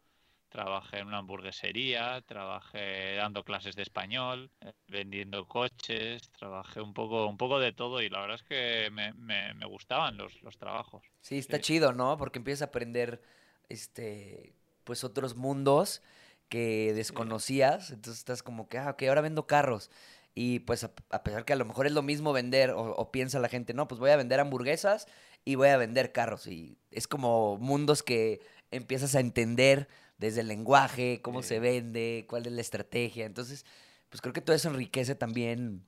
Trabajé 0.49 0.99
en 0.99 1.07
una 1.07 1.17
hamburguesería, 1.17 2.21
trabajé 2.21 3.15
dando 3.15 3.43
clases 3.43 3.75
de 3.75 3.81
español, 3.83 4.49
eh, 4.61 4.71
vendiendo 4.87 5.45
coches, 5.45 6.21
trabajé 6.39 6.79
un 6.79 6.93
poco, 6.93 7.27
un 7.27 7.37
poco 7.37 7.59
de 7.59 7.73
todo 7.73 8.01
y 8.01 8.09
la 8.09 8.21
verdad 8.21 8.35
es 8.35 8.43
que 8.43 8.89
me, 8.91 9.11
me, 9.13 9.53
me 9.55 9.65
gustaban 9.65 10.15
los, 10.17 10.41
los 10.43 10.57
trabajos. 10.57 11.03
Sí, 11.21 11.37
está 11.37 11.57
Sí. 11.57 11.63
chido, 11.63 11.91
¿no? 11.91 12.17
Porque 12.17 12.39
empiezas 12.39 12.61
a 12.61 12.65
aprender, 12.65 13.21
este, 13.67 14.53
pues 14.85 15.03
otros 15.03 15.35
mundos 15.35 16.01
que 16.47 16.93
desconocías. 16.93 17.91
Entonces 17.91 18.19
estás 18.19 18.41
como 18.41 18.69
que, 18.69 18.77
ah, 18.77 18.91
ok, 18.91 19.03
ahora 19.03 19.21
vendo 19.21 19.47
carros. 19.47 19.91
Y 20.33 20.59
pues 20.59 20.83
a, 20.83 20.91
a 21.09 21.23
pesar 21.23 21.45
que 21.45 21.53
a 21.53 21.55
lo 21.55 21.65
mejor 21.65 21.87
es 21.87 21.91
lo 21.93 22.03
mismo 22.03 22.31
vender 22.31 22.69
o, 22.71 22.95
o 22.95 23.11
piensa 23.11 23.39
la 23.39 23.49
gente, 23.49 23.73
no, 23.73 23.87
pues 23.87 23.99
voy 23.99 24.11
a 24.11 24.15
vender 24.17 24.39
hamburguesas 24.39 25.07
y 25.47 25.55
voy 25.55 25.69
a 25.69 25.77
vender 25.77 26.11
carros. 26.11 26.45
Y 26.47 26.77
es 26.91 27.07
como 27.07 27.57
mundos 27.57 28.03
que 28.03 28.41
empiezas 28.69 29.15
a 29.15 29.21
entender 29.21 29.87
desde 30.17 30.41
el 30.41 30.49
lenguaje, 30.49 31.21
cómo 31.21 31.41
Sí. 31.41 31.47
se 31.47 31.59
vende, 31.61 32.25
cuál 32.27 32.45
es 32.47 32.51
la 32.51 32.59
estrategia. 32.59 33.25
Entonces, 33.25 33.65
pues 34.09 34.19
creo 34.21 34.33
que 34.33 34.41
todo 34.41 34.57
eso 34.57 34.67
enriquece 34.69 35.15
también 35.15 35.85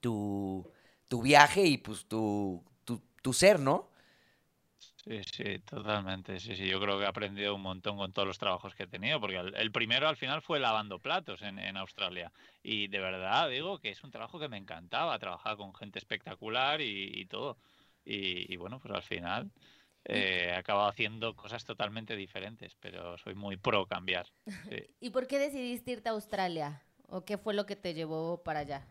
tu, 0.00 0.70
tu 1.08 1.22
viaje 1.22 1.64
y 1.66 1.78
pues 1.78 2.06
tu, 2.06 2.64
tu, 2.84 3.02
tu 3.22 3.32
ser, 3.32 3.58
¿no? 3.58 3.90
Sí, 5.04 5.20
sí, 5.24 5.58
totalmente. 5.60 6.40
Sí, 6.40 6.56
sí, 6.56 6.66
yo 6.68 6.80
creo 6.80 6.98
que 6.98 7.04
he 7.04 7.08
aprendido 7.08 7.54
un 7.54 7.62
montón 7.62 7.96
con 7.96 8.12
todos 8.12 8.26
los 8.26 8.38
trabajos 8.38 8.74
que 8.74 8.84
he 8.84 8.86
tenido, 8.88 9.20
porque 9.20 9.36
el, 9.36 9.54
el 9.54 9.70
primero 9.72 10.08
al 10.08 10.16
final 10.16 10.42
fue 10.42 10.58
lavando 10.58 10.98
platos 10.98 11.42
en, 11.42 11.58
en 11.60 11.76
Australia. 11.76 12.32
Y 12.62 12.88
de 12.88 12.98
verdad 12.98 13.48
digo 13.48 13.78
que 13.78 13.90
es 13.90 14.02
un 14.02 14.10
trabajo 14.10 14.38
que 14.40 14.48
me 14.48 14.56
encantaba, 14.58 15.18
trabajar 15.18 15.56
con 15.56 15.74
gente 15.74 15.98
espectacular 16.00 16.80
y, 16.80 17.10
y 17.14 17.26
todo. 17.26 17.56
Y, 18.06 18.52
y 18.52 18.56
bueno, 18.56 18.80
pues 18.80 18.94
al 18.94 19.02
final 19.02 19.50
eh, 20.04 20.46
he 20.50 20.54
acabado 20.54 20.88
haciendo 20.88 21.34
cosas 21.36 21.64
totalmente 21.64 22.16
diferentes, 22.16 22.74
pero 22.80 23.18
soy 23.18 23.34
muy 23.34 23.56
pro 23.58 23.86
cambiar. 23.86 24.26
sí. 24.68 24.76
¿Y 25.00 25.10
por 25.10 25.26
qué 25.26 25.38
decidiste 25.38 25.92
irte 25.92 26.08
a 26.08 26.12
Australia? 26.12 26.82
¿O 27.08 27.24
qué 27.24 27.38
fue 27.38 27.54
lo 27.54 27.66
que 27.66 27.76
te 27.76 27.94
llevó 27.94 28.42
para 28.44 28.60
allá? 28.60 28.86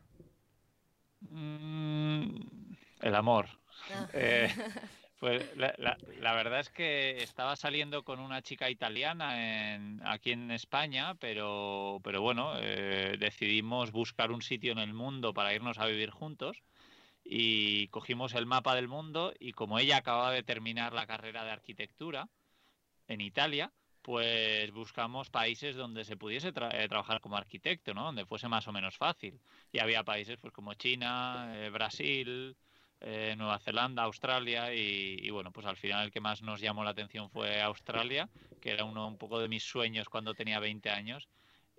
Mm, 1.21 2.73
el 3.01 3.15
amor. 3.15 3.47
Ah. 3.89 4.07
Eh, 4.13 4.49
pues 5.19 5.55
la, 5.57 5.73
la- 5.77 5.97
la 6.19 6.33
verdad 6.35 6.59
es 6.59 6.69
que 6.69 7.23
estaba 7.23 7.55
saliendo 7.55 8.03
con 8.03 8.19
una 8.19 8.41
chica 8.41 8.69
italiana 8.69 9.75
en- 9.75 10.01
aquí 10.05 10.31
en 10.31 10.51
España, 10.51 11.15
pero, 11.15 11.99
pero 12.03 12.21
bueno, 12.21 12.53
eh, 12.59 13.17
decidimos 13.19 13.91
buscar 13.91 14.31
un 14.31 14.41
sitio 14.41 14.71
en 14.73 14.79
el 14.79 14.93
mundo 14.93 15.33
para 15.33 15.53
irnos 15.53 15.79
a 15.79 15.85
vivir 15.87 16.11
juntos 16.11 16.63
y 17.27 17.87
cogimos 17.87 18.35
el 18.35 18.45
mapa 18.45 18.75
del 18.75 18.87
mundo 18.87 19.33
y 19.39 19.51
como 19.53 19.79
ella 19.79 19.97
acababa 19.97 20.31
de 20.31 20.43
terminar 20.43 20.93
la 20.93 21.07
carrera 21.07 21.43
de 21.43 21.51
arquitectura 21.51 22.29
en 23.07 23.19
Italia, 23.19 23.71
pues 24.03 24.71
buscamos 24.71 25.31
países 25.31 25.75
donde 25.75 26.05
se 26.05 26.15
pudiese 26.15 26.53
tra- 26.53 26.71
eh, 26.73 26.87
trabajar 26.87 27.19
como 27.21 27.37
arquitecto, 27.37 27.95
¿no? 27.95 28.03
Donde 28.05 28.25
fuese 28.27 28.47
más 28.47 28.67
o 28.67 28.71
menos 28.71 28.95
fácil. 28.97 29.39
Y 29.71 29.79
había 29.79 30.03
países 30.03 30.37
pues 30.37 30.53
como 30.53 30.75
China, 30.75 31.51
eh, 31.55 31.71
Brasil, 31.71 32.55
eh, 33.01 33.33
Nueva 33.35 33.57
Zelanda, 33.59 34.03
Australia 34.03 34.73
y, 34.73 35.27
bueno, 35.31 35.51
pues 35.51 35.65
al 35.65 35.77
final 35.77 36.05
el 36.05 36.11
que 36.11 36.21
más 36.21 36.43
nos 36.43 36.61
llamó 36.61 36.83
la 36.83 36.91
atención 36.91 37.29
fue 37.31 37.59
Australia, 37.61 38.29
que 38.59 38.69
era 38.71 38.83
uno 38.85 39.07
un 39.07 39.17
poco 39.17 39.39
de 39.39 39.47
mis 39.49 39.63
sueños 39.63 40.07
cuando 40.09 40.35
tenía 40.35 40.59
20 40.59 40.91
años 40.91 41.27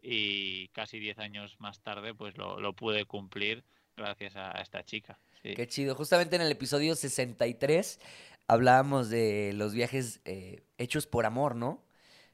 y 0.02 0.68
casi 0.68 0.98
10 0.98 1.18
años 1.20 1.56
más 1.60 1.80
tarde 1.80 2.14
pues 2.14 2.36
lo 2.36 2.72
pude 2.74 3.04
cumplir 3.06 3.64
gracias 3.96 4.34
a 4.36 4.50
esta 4.60 4.84
chica. 4.84 5.18
Sí. 5.48 5.54
Qué 5.54 5.66
chido. 5.66 5.94
Justamente 5.94 6.36
en 6.36 6.42
el 6.42 6.50
episodio 6.52 6.94
63 6.94 8.00
hablábamos 8.48 9.08
de 9.10 9.52
los 9.54 9.72
viajes 9.74 10.20
eh, 10.24 10.62
hechos 10.78 11.06
por 11.06 11.26
amor, 11.26 11.54
¿no? 11.56 11.84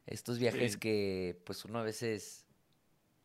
Estos 0.07 0.38
viajes 0.38 0.73
Sí. 0.73 0.78
que 0.78 1.40
pues 1.45 1.64
uno 1.64 1.78
a 1.78 1.83
veces... 1.83 2.47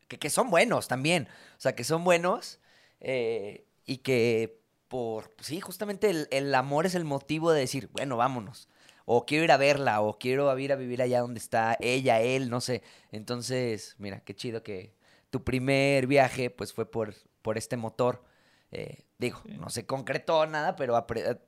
Que, 0.08 0.17
que 0.20 0.29
son 0.29 0.50
buenos 0.50 0.88
también. 0.88 1.27
O 1.58 1.60
sea, 1.60 1.75
que 1.75 1.84
son 1.84 2.03
buenos 2.03 2.60
eh, 3.01 3.65
y 3.86 3.98
que 3.98 4.62
por... 4.88 5.34
Sí, 5.41 5.60
justamente 5.60 6.10
el, 6.10 6.27
el 6.32 6.53
amor 6.56 6.86
es 6.86 6.96
el 6.96 7.03
motivo 7.03 7.51
de 7.51 7.62
decir, 7.62 7.89
bueno, 7.91 8.15
vámonos. 8.17 8.70
O 9.06 9.25
quiero 9.25 9.44
ir 9.46 9.51
a 9.51 9.58
verla, 9.58 10.01
o 10.01 10.17
quiero 10.20 10.58
ir 10.60 10.72
a 10.72 10.75
vivir 10.75 11.01
allá 11.01 11.22
donde 11.22 11.39
está 11.39 11.77
ella, 11.79 12.22
él, 12.22 12.50
no 12.50 12.62
sé. 12.62 12.84
Entonces, 13.12 13.96
mira, 14.00 14.20
qué 14.22 14.36
chido 14.36 14.63
que 14.63 14.94
tu 15.29 15.44
primer 15.44 16.08
viaje 16.08 16.50
pues 16.50 16.74
fue 16.74 16.89
por, 16.89 17.13
por 17.41 17.58
este 17.58 17.77
motor. 17.77 18.24
Eh, 18.71 19.05
digo, 19.17 19.41
Sí. 19.43 19.51
no 19.57 19.69
se 19.69 19.86
concretó 19.86 20.45
nada, 20.45 20.75
pero 20.75 21.05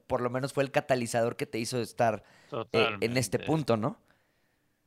por 0.07 0.21
lo 0.21 0.29
menos 0.29 0.53
fue 0.53 0.63
el 0.63 0.71
catalizador 0.71 1.35
que 1.35 1.45
te 1.45 1.59
hizo 1.59 1.79
estar 1.81 2.23
eh, 2.73 2.97
en 3.01 3.17
este 3.17 3.39
punto, 3.39 3.77
¿no? 3.77 3.99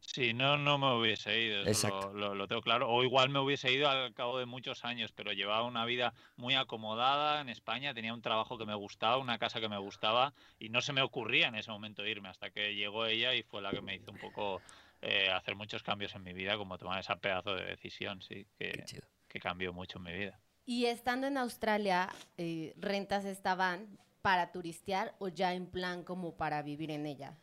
Sí, 0.05 0.35
no, 0.35 0.59
no 0.59 0.79
me 0.79 0.93
hubiese 0.99 1.41
ido, 1.41 1.63
Exacto. 1.63 2.13
lo, 2.13 2.13
lo- 2.13 2.35
lo 2.35 2.49
tengo 2.49 2.61
claro. 2.61 2.91
O 2.91 3.05
igual 3.05 3.31
me 3.31 3.39
hubiese 3.39 3.73
ido 3.73 3.89
al 3.89 4.13
cabo 4.15 4.39
de 4.39 4.47
muchos 4.47 4.85
años, 4.85 5.13
pero 5.13 5.33
llevaba 5.33 5.65
una 5.65 5.85
vida 5.85 6.13
muy 6.37 6.55
acomodada 6.55 7.41
en 7.41 7.49
España, 7.49 7.95
tenía 7.95 8.13
un 8.13 8.21
trabajo 8.21 8.59
que 8.59 8.67
me 8.67 8.75
gustaba, 8.75 9.19
una 9.19 9.39
casa 9.39 9.61
que 9.61 9.69
me 9.69 9.79
gustaba, 9.79 10.35
y 10.59 10.69
no 10.71 10.81
se 10.83 10.93
me 10.93 11.03
ocurría 11.03 11.49
en 11.49 11.55
ese 11.55 11.71
momento 11.71 12.05
irme, 12.05 12.29
hasta 12.29 12.51
que 12.51 12.75
llegó 12.75 13.07
ella 13.07 13.35
y 13.35 13.43
fue 13.45 13.63
la 13.63 13.73
que 13.73 13.81
me 13.81 13.95
hizo 13.95 14.11
un 14.11 14.19
poco 14.19 14.65
eh, 15.01 15.31
hacer 15.31 15.55
muchos 15.55 15.83
cambios 15.85 16.15
en 16.17 16.25
mi 16.25 16.33
vida, 16.33 16.57
como 16.57 16.79
tomar 16.79 16.99
ese 17.01 17.15
pedazo 17.17 17.55
de 17.55 17.65
decisión, 17.65 18.21
sí, 18.23 18.47
que, 18.59 18.85
que 19.29 19.39
cambió 19.41 19.73
mucho 19.73 19.99
en 19.99 20.05
mi 20.05 20.13
vida. 20.13 20.41
Y 20.65 20.87
estando 20.87 21.27
en 21.27 21.39
Australia, 21.39 22.09
eh, 22.39 22.75
¿rentas 22.77 23.25
esta 23.25 23.55
van 23.55 23.99
para 24.23 24.53
turistear 24.53 25.15
o 25.19 25.29
ya 25.29 25.55
en 25.55 25.67
plan 25.67 26.05
como 26.05 26.37
para 26.37 26.63
vivir 26.63 26.91
en 26.91 27.07
ella? 27.07 27.37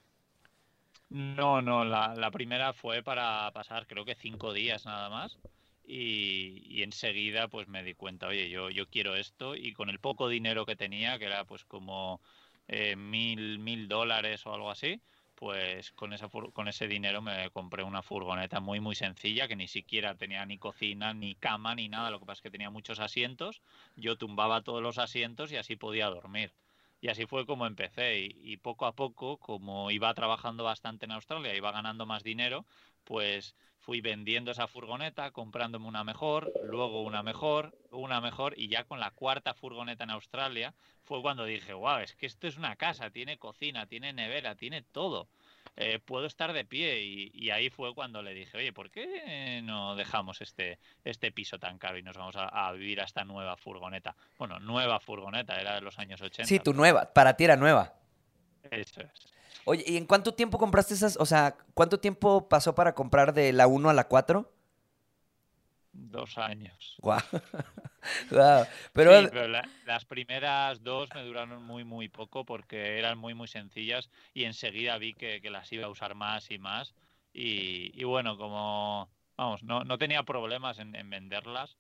No, 1.10 1.62
no, 1.62 1.84
la, 1.84 2.32
primera 2.32 2.72
fue 2.72 3.02
para 3.02 3.52
pasar 3.52 3.88
creo 3.88 4.06
que 4.06 4.16
cinco 4.16 4.54
días 4.54 4.86
nada 4.86 5.10
más 5.10 5.40
y, 5.84 6.64
y 6.70 6.84
enseguida 6.84 7.48
pues 7.48 7.68
me 7.68 7.84
di 7.84 7.96
cuenta, 7.96 8.28
oye, 8.28 8.50
yo, 8.50 8.70
yo 8.70 8.88
quiero 8.88 9.16
esto 9.16 9.56
y 9.56 9.74
con 9.74 9.90
el 9.90 10.00
poco 10.00 10.30
dinero 10.30 10.66
que 10.66 10.76
tenía, 10.76 11.18
que 11.18 11.26
era 11.26 11.46
pues 11.46 11.66
como 11.66 12.22
eh, 12.68 12.96
mil, 12.96 13.58
mil 13.58 13.88
dólares 13.88 14.46
o 14.46 14.54
algo 14.54 14.70
así, 14.70 15.02
pues 15.40 15.92
con, 15.94 16.12
esa, 16.12 16.28
con 16.30 16.68
ese 16.68 16.88
dinero 16.90 17.22
me 17.22 17.50
compré 17.52 17.84
una 17.84 18.02
furgoneta 18.02 18.60
muy 18.60 18.82
muy 18.82 18.94
sencilla 18.96 19.48
que 19.48 19.56
ni 19.56 19.70
siquiera 19.70 20.16
tenía 20.16 20.46
ni 20.46 20.58
cocina, 20.58 21.14
ni 21.14 21.34
cama, 21.36 21.76
ni 21.76 21.88
nada, 21.88 22.12
lo 22.12 22.20
que 22.20 22.26
pasa 22.26 22.40
es 22.40 22.42
que 22.44 22.52
tenía 22.52 22.70
muchos 22.70 23.00
asientos, 23.00 23.62
yo 23.96 24.18
tumbaba 24.18 24.64
todos 24.64 24.84
los 24.84 24.98
asientos 24.98 25.52
y 25.54 25.56
así 25.58 25.78
podía 25.78 26.08
dormir. 26.08 26.54
Y 27.02 27.08
así 27.08 27.26
fue 27.26 27.46
como 27.46 27.66
empecé. 27.66 28.20
Y, 28.20 28.38
y 28.44 28.58
poco 28.58 28.86
a 28.86 28.94
poco, 28.96 29.38
como 29.38 29.92
iba 29.92 30.14
trabajando 30.14 30.66
bastante 30.66 31.06
en 31.06 31.14
Australia, 31.14 31.56
iba 31.56 31.72
ganando 31.72 32.06
más 32.06 32.24
dinero, 32.24 32.66
pues 33.06 33.56
fui 33.80 34.02
vendiendo 34.02 34.52
esa 34.52 34.68
furgoneta, 34.68 35.32
comprándome 35.32 35.88
una 35.88 36.04
mejor, 36.04 36.52
luego 36.64 37.02
una 37.02 37.24
mejor, 37.24 37.78
una 37.92 38.22
mejor, 38.22 38.54
y 38.58 38.68
ya 38.68 38.84
con 38.84 39.00
la 39.00 39.12
cuarta 39.12 39.54
furgoneta 39.54 40.04
en 40.04 40.12
Australia 40.12 40.74
fue 41.04 41.22
cuando 41.22 41.46
dije, 41.46 41.74
wow, 41.74 42.00
es 42.00 42.14
que 42.16 42.26
esto 42.26 42.48
es 42.48 42.58
una 42.58 42.76
casa, 42.76 43.10
tiene 43.10 43.38
cocina, 43.38 43.86
tiene 43.86 44.14
nevera, 44.14 44.56
tiene 44.56 44.82
todo. 44.82 45.28
Eh, 45.76 46.00
puedo 46.00 46.26
estar 46.26 46.52
de 46.52 46.66
pie 46.66 47.02
y, 47.02 47.32
y 47.34 47.52
ahí 47.52 47.70
fue 47.70 47.94
cuando 47.96 48.22
le 48.22 48.34
dije, 48.34 48.58
oye, 48.58 48.74
¿por 48.74 48.92
qué 48.92 49.62
no 49.64 49.96
dejamos 49.96 50.42
este, 50.42 50.78
este 51.06 51.32
piso 51.32 51.58
tan 51.58 51.78
caro 51.78 51.98
y 51.98 52.04
nos 52.04 52.18
vamos 52.18 52.36
a, 52.36 52.48
a 52.48 52.72
vivir 52.74 53.00
a 53.00 53.06
esta 53.06 53.24
nueva 53.24 53.56
furgoneta? 53.56 54.16
Bueno, 54.38 54.60
nueva 54.60 55.00
furgoneta, 55.00 55.60
era 55.60 55.76
de 55.76 55.82
los 55.82 55.98
años 55.98 56.22
80. 56.22 56.48
Sí, 56.48 56.60
tu 56.60 56.74
nueva, 56.74 57.14
para 57.14 57.36
ti 57.38 57.46
era 57.46 57.56
nueva. 57.56 57.94
Eso 58.70 59.02
es. 59.02 59.39
Oye, 59.66 59.84
¿y 59.88 59.98
en 59.98 60.06
cuánto 60.06 60.34
tiempo 60.34 60.58
compraste 60.58 60.94
esas? 60.94 61.18
O 61.18 61.26
sea, 61.26 61.58
¿cuánto 61.74 62.00
tiempo 62.00 62.50
pasó 62.50 62.76
para 62.76 62.96
comprar 62.96 63.34
de 63.34 63.54
la 63.54 63.68
1 63.68 63.90
a 63.90 63.94
la 63.94 64.08
4? 64.08 64.52
Dos 65.92 66.38
años. 66.38 67.02
Guau. 67.02 67.20
Guau. 68.32 68.68
Pero, 68.94 69.12
Sí, 69.12 69.28
pero 69.32 69.48
la- 69.48 69.68
las 69.86 70.06
primeras 70.06 70.84
dos 70.84 71.14
me 71.14 71.24
duraron 71.24 71.64
muy, 71.64 71.84
muy 71.84 72.10
poco 72.10 72.46
porque 72.46 72.98
eran 73.00 73.18
muy, 73.18 73.34
muy 73.34 73.48
sencillas 73.48 74.10
y 74.34 74.44
enseguida 74.44 74.98
vi 74.98 75.14
que, 75.16 75.42
que 75.42 75.50
las 75.50 75.72
iba 75.72 75.86
a 75.86 75.90
usar 75.90 76.16
más 76.16 76.52
y 76.52 76.60
más. 76.60 76.94
Y, 77.34 77.92
y 78.00 78.04
bueno, 78.04 78.38
como, 78.38 79.10
vamos, 79.38 79.64
no, 79.64 79.84
no 79.84 79.98
tenía 79.98 80.24
problemas 80.24 80.80
en, 80.80 80.96
en 80.96 81.10
venderlas, 81.10 81.78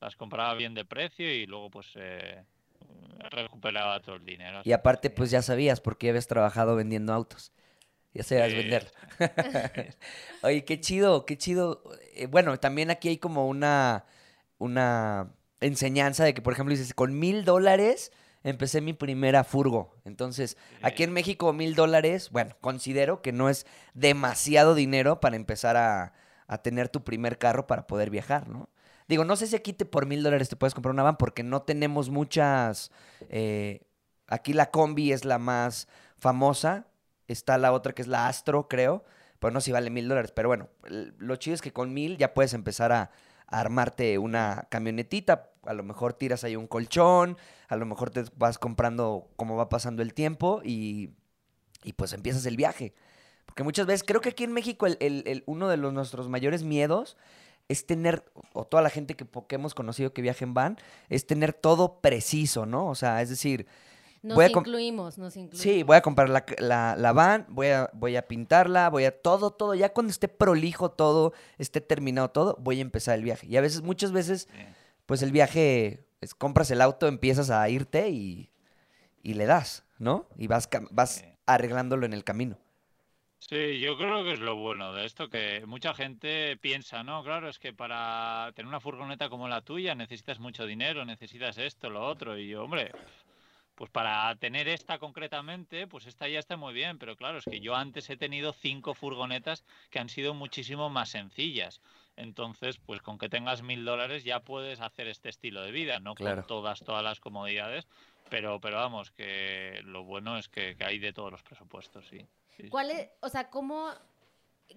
las 0.00 0.16
compraba 0.16 0.54
bien 0.54 0.74
de 0.74 0.84
precio 0.84 1.32
y 1.34 1.46
luego 1.46 1.70
pues 1.70 1.88
eh, 1.96 2.44
recuperaba 3.30 4.00
todo 4.00 4.16
el 4.16 4.24
dinero. 4.24 4.60
y 4.64 4.72
aparte, 4.72 5.10
pues 5.10 5.30
ya 5.30 5.42
sabías 5.42 5.80
porque 5.80 6.08
habías 6.10 6.26
trabajado 6.26 6.76
vendiendo 6.76 7.12
autos. 7.12 7.52
Ya 8.12 8.22
sabías 8.22 8.50
Sí, 8.50 8.56
vender. 8.56 8.92
Oye, 10.42 10.64
qué 10.64 10.80
chido, 10.80 11.26
qué 11.26 11.36
chido. 11.36 11.82
Eh, 12.14 12.26
bueno, 12.26 12.58
también 12.58 12.90
aquí 12.90 13.08
hay 13.08 13.18
como 13.18 13.48
una, 13.48 14.04
una 14.58 15.32
enseñanza 15.60 16.24
de 16.24 16.34
que, 16.34 16.42
por 16.42 16.52
ejemplo, 16.52 16.70
dices, 16.74 16.94
con 16.94 17.18
mil 17.18 17.44
dólares 17.44 18.12
empecé 18.44 18.80
mi 18.80 18.92
primera 18.92 19.42
furgo. 19.42 19.96
Entonces, 20.04 20.56
aquí 20.82 21.02
en 21.02 21.12
México, 21.12 21.52
mil 21.52 21.74
dólares, 21.74 22.30
bueno, 22.30 22.56
considero 22.60 23.22
que 23.22 23.32
no 23.32 23.48
es 23.48 23.66
demasiado 23.94 24.74
dinero 24.74 25.18
para 25.20 25.36
empezar 25.36 25.76
a, 25.76 26.12
a 26.46 26.58
tener 26.58 26.88
tu 26.90 27.02
primer 27.04 27.38
carro 27.38 27.66
para 27.66 27.86
poder 27.86 28.10
viajar, 28.10 28.48
¿no? 28.48 28.68
Digo, 29.06 29.24
no 29.24 29.36
sé 29.36 29.46
si 29.46 29.56
aquí 29.56 29.72
te, 29.72 29.84
por 29.84 30.06
mil 30.06 30.22
dólares 30.22 30.48
te 30.48 30.56
puedes 30.56 30.74
comprar 30.74 30.92
una 30.92 31.02
van 31.02 31.16
porque 31.16 31.42
no 31.42 31.62
tenemos 31.62 32.10
muchas... 32.10 32.90
eh, 33.28 33.82
aquí 34.28 34.52
la 34.52 34.70
combi 34.70 35.12
es 35.12 35.24
la 35.24 35.38
más 35.38 35.88
famosa. 36.16 36.86
Está 37.28 37.58
la 37.58 37.72
otra 37.72 37.92
que 37.92 38.02
es 38.02 38.08
la 38.08 38.28
Astro, 38.28 38.68
creo. 38.68 39.04
Pero 39.38 39.52
no 39.52 39.60
sé 39.60 39.66
si 39.66 39.72
vale 39.72 39.90
mil 39.90 40.08
dólares. 40.08 40.32
Pero 40.32 40.48
bueno, 40.48 40.68
lo 41.18 41.36
chido 41.36 41.54
es 41.54 41.60
que 41.60 41.72
con 41.72 41.92
mil 41.92 42.16
ya 42.16 42.32
puedes 42.34 42.54
empezar 42.54 42.92
a, 42.92 43.10
armarte 43.46 44.18
una 44.18 44.66
camionetita. 44.70 45.50
A 45.64 45.74
lo 45.74 45.82
mejor 45.82 46.14
tiras 46.14 46.44
ahí 46.44 46.56
un 46.56 46.66
colchón. 46.66 47.36
A 47.68 47.76
lo 47.76 47.86
mejor 47.86 48.10
te 48.10 48.24
vas 48.36 48.58
comprando 48.58 49.28
como 49.36 49.56
va 49.56 49.68
pasando 49.68 50.02
el 50.02 50.14
tiempo. 50.14 50.62
Y, 50.64 51.10
y 51.82 51.92
pues 51.92 52.14
empiezas 52.14 52.46
el 52.46 52.56
viaje. 52.56 52.94
Porque 53.46 53.62
muchas 53.62 53.86
veces, 53.86 54.02
creo 54.06 54.20
que 54.20 54.30
aquí 54.30 54.44
en 54.44 54.52
México 54.52 54.86
el- 54.86 54.96
el- 55.00 55.44
uno 55.46 55.68
de 55.68 55.76
los, 55.76 55.92
nuestros 55.92 56.28
mayores 56.28 56.62
miedos 56.62 57.16
es 57.68 57.86
tener, 57.86 58.24
o 58.52 58.64
toda 58.66 58.82
la 58.82 58.90
gente 58.90 59.14
que, 59.14 59.26
que 59.48 59.54
hemos 59.54 59.74
conocido 59.74 60.12
que 60.12 60.22
viaja 60.22 60.44
en 60.44 60.54
van, 60.54 60.78
es 61.08 61.26
tener 61.26 61.52
todo 61.52 62.00
preciso, 62.00 62.66
¿no? 62.66 62.88
O 62.88 62.94
sea, 62.94 63.22
es 63.22 63.30
decir, 63.30 63.66
Nos 64.22 64.36
Voy 64.36 64.46
a 64.46 64.52
com- 64.52 64.62
incluimos, 64.62 65.18
nos 65.18 65.36
incluimos. 65.36 65.60
Sí, 65.60 65.82
voy 65.82 65.96
a 65.96 66.00
comprar 66.00 66.30
la, 66.30 66.44
la, 66.58 66.96
la 66.96 67.12
van, 67.12 67.46
voy 67.48 67.68
a, 67.68 67.90
voy 67.92 68.16
a 68.16 68.26
pintarla, 68.26 68.88
voy 68.90 69.04
a 69.04 69.20
todo, 69.20 69.50
todo. 69.50 69.74
Ya 69.74 69.92
cuando 69.92 70.10
esté 70.10 70.28
prolijo 70.28 70.90
todo, 70.90 71.32
esté 71.58 71.80
terminado 71.82 72.30
todo, 72.30 72.56
voy 72.60 72.78
a 72.78 72.82
empezar 72.82 73.16
el 73.18 73.24
viaje. 73.24 73.46
Y 73.46 73.56
a 73.56 73.60
veces, 73.60 73.82
muchas 73.82 74.12
veces, 74.12 74.48
pues 75.06 75.20
el 75.22 75.30
viaje, 75.30 76.06
es, 76.22 76.34
compras 76.34 76.70
el 76.70 76.80
auto, 76.80 77.06
empiezas 77.06 77.50
a 77.50 77.68
irte 77.68 78.08
y, 78.08 78.50
y 79.22 79.34
le 79.34 79.44
das, 79.44 79.84
¿no? 79.98 80.26
Y 80.38 80.46
vas, 80.46 80.68
vas 80.90 81.24
arreglándolo 81.44 82.06
en 82.06 82.14
el 82.14 82.24
camino. 82.24 82.56
Sí, 83.48 83.78
yo 83.78 83.98
creo 83.98 84.24
que 84.24 84.32
es 84.32 84.40
lo 84.40 84.56
bueno 84.56 84.94
de 84.94 85.04
esto, 85.04 85.28
que 85.28 85.66
mucha 85.66 85.92
gente 85.92 86.56
piensa, 86.56 87.04
no, 87.04 87.22
claro, 87.22 87.50
es 87.50 87.58
que 87.58 87.74
para 87.74 88.50
tener 88.54 88.68
una 88.68 88.80
furgoneta 88.80 89.28
como 89.28 89.48
la 89.48 89.60
tuya 89.60 89.94
necesitas 89.94 90.40
mucho 90.40 90.64
dinero, 90.64 91.04
necesitas 91.04 91.58
esto, 91.58 91.90
lo 91.90 92.06
otro, 92.06 92.38
y 92.38 92.48
yo, 92.48 92.64
hombre, 92.64 92.90
pues 93.74 93.90
para 93.90 94.34
tener 94.36 94.66
esta 94.66 94.98
concretamente, 94.98 95.86
pues 95.86 96.06
esta 96.06 96.26
ya 96.26 96.38
está 96.38 96.56
muy 96.56 96.72
bien, 96.72 96.98
pero 96.98 97.16
claro, 97.16 97.36
es 97.36 97.44
que 97.44 97.60
yo 97.60 97.74
antes 97.74 98.08
he 98.08 98.16
tenido 98.16 98.54
cinco 98.54 98.94
furgonetas 98.94 99.62
que 99.90 99.98
han 99.98 100.08
sido 100.08 100.32
muchísimo 100.32 100.88
más 100.88 101.10
sencillas. 101.10 101.82
Entonces, 102.16 102.78
pues 102.78 103.02
con 103.02 103.18
que 103.18 103.28
tengas 103.28 103.62
mil 103.62 103.84
dólares 103.84 104.24
ya 104.24 104.40
puedes 104.40 104.80
hacer 104.80 105.06
este 105.06 105.28
estilo 105.28 105.60
de 105.60 105.70
vida, 105.70 106.00
no 106.00 106.14
Claro. 106.14 106.36
con 106.36 106.46
todas, 106.46 106.80
todas 106.82 107.04
las 107.04 107.20
comodidades, 107.20 107.86
pero, 108.30 108.58
pero 108.58 108.76
vamos, 108.78 109.10
que 109.10 109.82
lo 109.84 110.02
bueno 110.02 110.38
es 110.38 110.48
que, 110.48 110.76
que 110.76 110.84
hay 110.84 110.98
de 110.98 111.12
todos 111.12 111.30
los 111.30 111.42
presupuestos, 111.42 112.06
sí. 112.08 112.26
Sí, 112.56 112.62
sí. 112.64 112.68
¿Cuál 112.68 112.90
es, 112.90 113.08
o 113.20 113.28
sea, 113.28 113.50
cómo, 113.50 113.88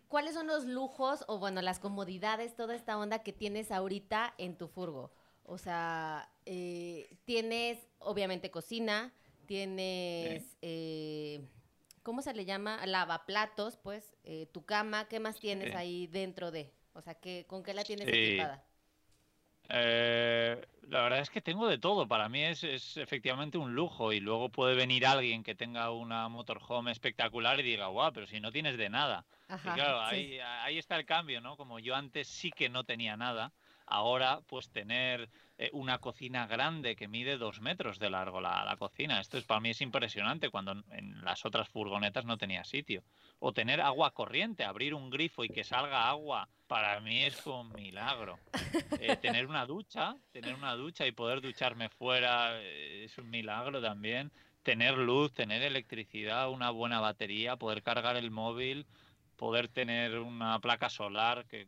cuáles 0.08 0.34
son 0.34 0.48
los 0.48 0.66
lujos 0.66 1.24
o 1.28 1.40
bueno, 1.40 1.62
las 1.62 1.80
comodidades, 1.80 2.56
toda 2.56 2.76
esta 2.76 2.98
onda 2.98 3.20
que 3.20 3.34
tienes 3.34 3.72
ahorita 3.72 4.34
en 4.38 4.58
tu 4.58 4.68
furgo? 4.68 5.12
O 5.44 5.58
sea, 5.58 6.30
eh, 6.46 7.16
tienes 7.26 7.80
obviamente 8.00 8.52
cocina, 8.52 9.14
tienes, 9.46 10.58
eh, 10.62 11.48
¿cómo 12.04 12.22
se 12.22 12.34
le 12.34 12.46
llama? 12.46 12.86
Lavaplatos, 12.86 13.78
pues, 13.78 14.16
eh, 14.24 14.48
tu 14.52 14.66
cama, 14.66 15.08
¿qué 15.08 15.20
más 15.20 15.40
tienes 15.40 15.70
Sí. 15.70 15.76
ahí 15.76 16.08
dentro 16.08 16.52
de? 16.52 16.74
O 16.94 17.02
sea, 17.02 17.16
¿qué, 17.16 17.46
¿con 17.48 17.64
qué 17.64 17.74
la 17.74 17.84
tienes 17.84 18.08
equipada? 18.08 18.67
Eh, 19.70 20.66
la 20.90 21.02
verdad 21.02 21.20
es 21.20 21.30
que 21.30 21.42
tengo 21.42 21.68
de 21.68 21.78
todo. 21.78 22.08
Para 22.08 22.30
mí 22.30 22.44
es, 22.44 22.64
es 22.64 22.98
efectivamente 22.98 23.58
un 23.58 23.76
lujo 23.76 24.14
y 24.14 24.20
luego 24.20 24.50
puede 24.50 24.76
venir 24.76 25.06
alguien 25.06 25.44
que 25.44 25.56
tenga 25.56 25.92
una 25.92 26.30
motorhome 26.30 26.92
espectacular 26.92 27.60
y 27.60 27.64
diga, 27.64 27.88
guau, 27.88 28.14
pero 28.14 28.28
si 28.28 28.40
no 28.40 28.52
tienes 28.52 28.78
de 28.78 28.90
nada. 28.90 29.26
Y 29.50 29.70
claro, 29.70 30.10
sí. 30.10 30.16
ahí, 30.16 30.40
ahí 30.40 30.78
está 30.78 30.96
el 30.96 31.06
cambio, 31.06 31.42
¿no? 31.42 31.58
Como 31.58 31.80
yo 31.80 31.96
antes 31.96 32.28
sí 32.28 32.52
que 32.52 32.70
no 32.70 32.84
tenía 32.84 33.18
nada, 33.18 33.54
ahora 33.88 34.42
pues 34.48 34.70
tener 34.70 35.30
eh, 35.58 35.70
una 35.74 35.98
cocina 36.00 36.46
grande 36.46 36.96
que 36.96 37.08
mide 37.08 37.38
dos 37.38 37.62
metros 37.62 37.98
de 38.00 38.10
largo 38.10 38.42
la, 38.42 38.64
la 38.66 38.76
cocina. 38.78 39.20
Esto 39.20 39.38
es, 39.38 39.46
para 39.46 39.60
mí 39.62 39.70
es 39.72 39.82
impresionante 39.82 40.50
cuando 40.50 40.74
en- 40.92 41.24
las 41.24 41.46
otras 41.46 41.70
furgonetas 41.70 42.26
no 42.26 42.38
tenía 42.38 42.64
sitio. 42.64 43.04
O 43.40 43.54
tener 43.54 43.82
agua 43.82 44.12
corriente, 44.12 44.64
abrir 44.66 44.94
un 44.94 45.10
grifo 45.10 45.44
y 45.44 45.50
que 45.50 45.64
salga 45.64 46.10
agua, 46.10 46.50
para 46.68 47.00
mí 47.00 47.24
es 47.24 47.46
un 47.48 47.72
milagro. 47.74 48.38
Eh, 49.00 49.16
tener 49.22 49.48
una 49.48 49.66
ducha, 49.66 50.16
tener 50.32 50.54
una 50.54 50.74
ducha 50.76 51.08
y 51.08 51.12
poder 51.14 51.42
ducharme 51.42 51.90
fuera 51.90 52.62
eh, 52.62 53.06
es 53.06 53.18
un 53.18 53.30
milagro 53.30 53.82
también. 53.82 54.32
Tener 54.64 54.98
luz, 54.98 55.34
tener 55.34 55.62
electricidad, 55.64 56.50
una 56.52 56.72
buena 56.72 57.00
batería, 57.00 57.56
poder 57.56 57.84
cargar 57.84 58.18
el 58.18 58.32
móvil, 58.32 58.86
poder 59.38 59.70
tener 59.70 60.20
una 60.20 60.60
placa 60.60 60.90
solar 60.90 61.46
que 61.48 61.68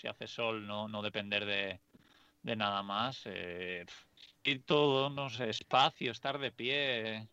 si 0.00 0.08
hace 0.08 0.26
sol 0.26 0.66
no, 0.66 0.88
no 0.88 1.02
depender 1.02 1.44
de, 1.44 1.80
de 2.42 2.56
nada 2.56 2.82
más. 2.82 3.22
eh, 3.26 3.84
y 4.44 4.58
todo, 4.60 5.10
no 5.10 5.28
sé, 5.28 5.50
espacio, 5.50 6.10
estar 6.12 6.38
de 6.38 6.50
pie. 6.52 7.28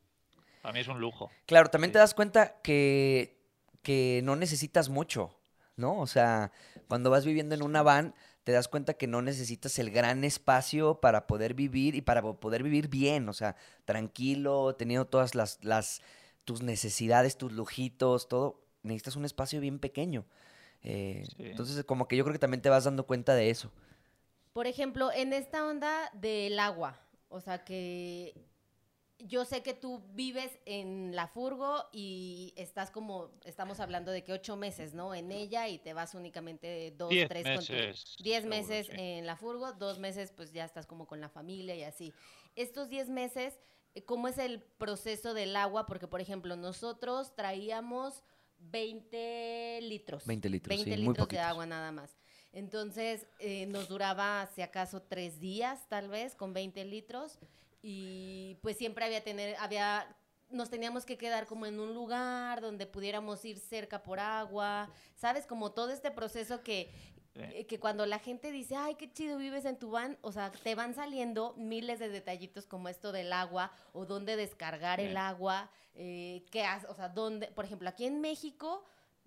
Para 0.62 0.74
mí 0.74 0.80
es 0.80 0.88
un 0.88 1.00
lujo. 1.00 1.32
Claro, 1.46 1.70
también 1.70 1.90
Sí. 1.92 1.94
te 1.94 2.00
das 2.00 2.14
cuenta 2.14 2.60
que, 2.62 3.38
que 3.84 4.22
no 4.24 4.36
necesitas 4.36 4.90
mucho, 4.90 5.38
¿no? 5.78 6.00
O 6.00 6.08
sea, 6.08 6.52
cuando 6.88 7.10
vas 7.10 7.26
viviendo 7.26 7.56
en 7.56 7.62
una 7.62 7.84
van, 7.84 8.16
te 8.44 8.52
das 8.52 8.68
cuenta 8.68 8.96
que 8.96 9.08
no 9.08 9.22
necesitas 9.22 9.80
el 9.80 9.92
gran 9.92 10.24
espacio 10.24 11.00
para 11.00 11.26
poder 11.28 11.54
vivir 11.54 11.96
y 11.96 12.02
para 12.02 12.22
po- 12.22 12.40
poder 12.40 12.64
vivir 12.64 12.90
bien, 12.90 13.30
o 13.30 13.34
sea, 13.34 13.56
tranquilo, 13.86 14.76
teniendo 14.76 15.06
todas 15.06 15.36
las, 15.36 15.64
las 15.64 16.02
tus 16.44 16.62
necesidades, 16.62 17.38
tus 17.38 17.52
lujitos, 17.54 18.28
todo. 18.28 18.62
Necesitas 18.84 19.16
un 19.16 19.26
espacio 19.26 19.60
bien 19.62 19.80
pequeño. 19.80 20.26
Eh, 20.84 21.24
Sí. 21.36 21.44
Entonces, 21.46 21.84
como 21.86 22.08
que 22.08 22.16
yo 22.18 22.24
creo 22.24 22.34
que 22.34 22.40
también 22.40 22.62
te 22.62 22.70
vas 22.70 22.84
dando 22.84 23.06
cuenta 23.06 23.34
de 23.36 23.50
eso. 23.50 23.72
Por 24.54 24.68
ejemplo, 24.68 25.12
en 25.12 25.34
esta 25.34 25.66
onda 25.68 26.10
del 26.14 26.60
agua, 26.60 27.00
o 27.30 27.42
sea 27.42 27.66
que 27.66 28.34
yo 29.18 29.46
sé 29.46 29.64
que 29.64 29.74
tú 29.74 30.02
vives 30.14 30.60
en 30.66 31.16
la 31.16 31.28
furgo 31.28 31.86
y 31.92 32.54
estás 32.58 32.92
como, 32.92 33.32
estamos 33.46 33.80
hablando 33.80 34.12
de 34.12 34.24
que 34.24 34.34
ocho 34.34 34.56
meses, 34.58 34.94
¿no? 34.94 35.14
En 35.16 35.32
ella 35.32 35.68
y 35.68 35.80
te 35.80 35.94
vas 35.94 36.14
únicamente 36.16 36.94
dos, 36.98 37.10
Diez 37.10 37.28
tres, 37.30 37.44
con 37.44 37.66
tu- 37.66 37.74
meses, 37.74 38.16
diez 38.20 38.44
seguro, 38.44 38.58
meses 38.58 38.86
sí. 38.88 38.92
en 38.96 39.26
la 39.26 39.36
furgo, 39.36 39.74
dos 39.74 40.00
meses 40.00 40.32
pues 40.36 40.52
ya 40.52 40.66
estás 40.66 40.86
como 40.86 41.08
con 41.08 41.20
la 41.22 41.30
familia 41.30 41.76
y 41.76 41.84
así. 41.84 42.14
Estos 42.56 42.90
diez 42.90 43.10
meses, 43.10 43.60
eh, 43.96 44.04
¿cómo 44.04 44.28
es 44.28 44.38
el 44.38 44.62
proceso 44.62 45.34
del 45.34 45.56
agua? 45.56 45.86
Porque, 45.86 46.08
por 46.08 46.22
ejemplo, 46.22 46.56
nosotros 46.58 47.34
traíamos 47.36 48.22
20 48.72 49.80
litros. 49.82 50.26
20 50.26 50.50
litros, 50.50 50.70
20 50.70 50.84
sí, 50.84 50.90
muy 50.90 50.98
litros 50.98 51.16
de 51.16 51.24
poquitos. 51.24 51.46
agua 51.46 51.66
nada 51.66 51.92
más. 51.92 52.16
Entonces, 52.52 53.28
eh, 53.40 53.66
nos 53.66 53.90
duraba, 53.90 54.48
si 54.56 54.62
acaso, 54.62 55.02
tres 55.02 55.40
días, 55.40 55.88
tal 55.90 56.08
vez, 56.08 56.36
con 56.36 56.54
20 56.54 56.86
litros. 56.86 57.38
Y 57.82 58.58
pues 58.62 58.78
siempre 58.78 59.06
había 59.06 59.24
tener, 59.24 59.56
había, 59.60 60.16
nos 60.50 60.70
teníamos 60.70 61.06
que 61.06 61.18
quedar 61.18 61.48
como 61.48 61.66
en 61.66 61.80
un 61.80 61.94
lugar 61.94 62.62
donde 62.62 62.88
pudiéramos 62.88 63.44
ir 63.44 63.60
cerca 63.60 64.02
por 64.04 64.20
agua, 64.20 64.90
¿sabes? 65.16 65.46
Como 65.46 65.74
todo 65.74 65.92
este 65.92 66.12
proceso 66.12 66.64
que, 66.64 66.90
Sí. 67.36 67.42
eh, 67.54 67.66
que 67.68 67.80
cuando 67.80 68.06
la 68.06 68.20
gente 68.20 68.52
dice, 68.52 68.76
ay, 68.78 68.96
qué 68.96 69.12
chido 69.12 69.38
vives 69.38 69.66
en 69.66 69.78
tu 69.78 69.92
van, 69.92 70.18
o 70.22 70.32
sea, 70.32 70.52
te 70.52 70.74
van 70.74 70.94
saliendo 70.96 71.54
miles 71.58 72.00
de 72.00 72.08
detallitos 72.10 72.66
como 72.66 72.88
esto 72.88 73.12
del 73.12 73.34
agua 73.34 73.72
o 73.94 74.06
dónde 74.06 74.38
descargar 74.38 75.00
el 75.02 75.18
agua, 75.18 75.70
eh, 75.96 76.46
qué 76.50 76.64
haces, 76.64 76.90
o 76.90 76.94
sea, 76.96 77.10
dónde, 77.10 77.48
por 77.48 77.66
ejemplo, 77.66 77.90
aquí 77.90 78.06
en 78.06 78.22
México, 78.22 78.84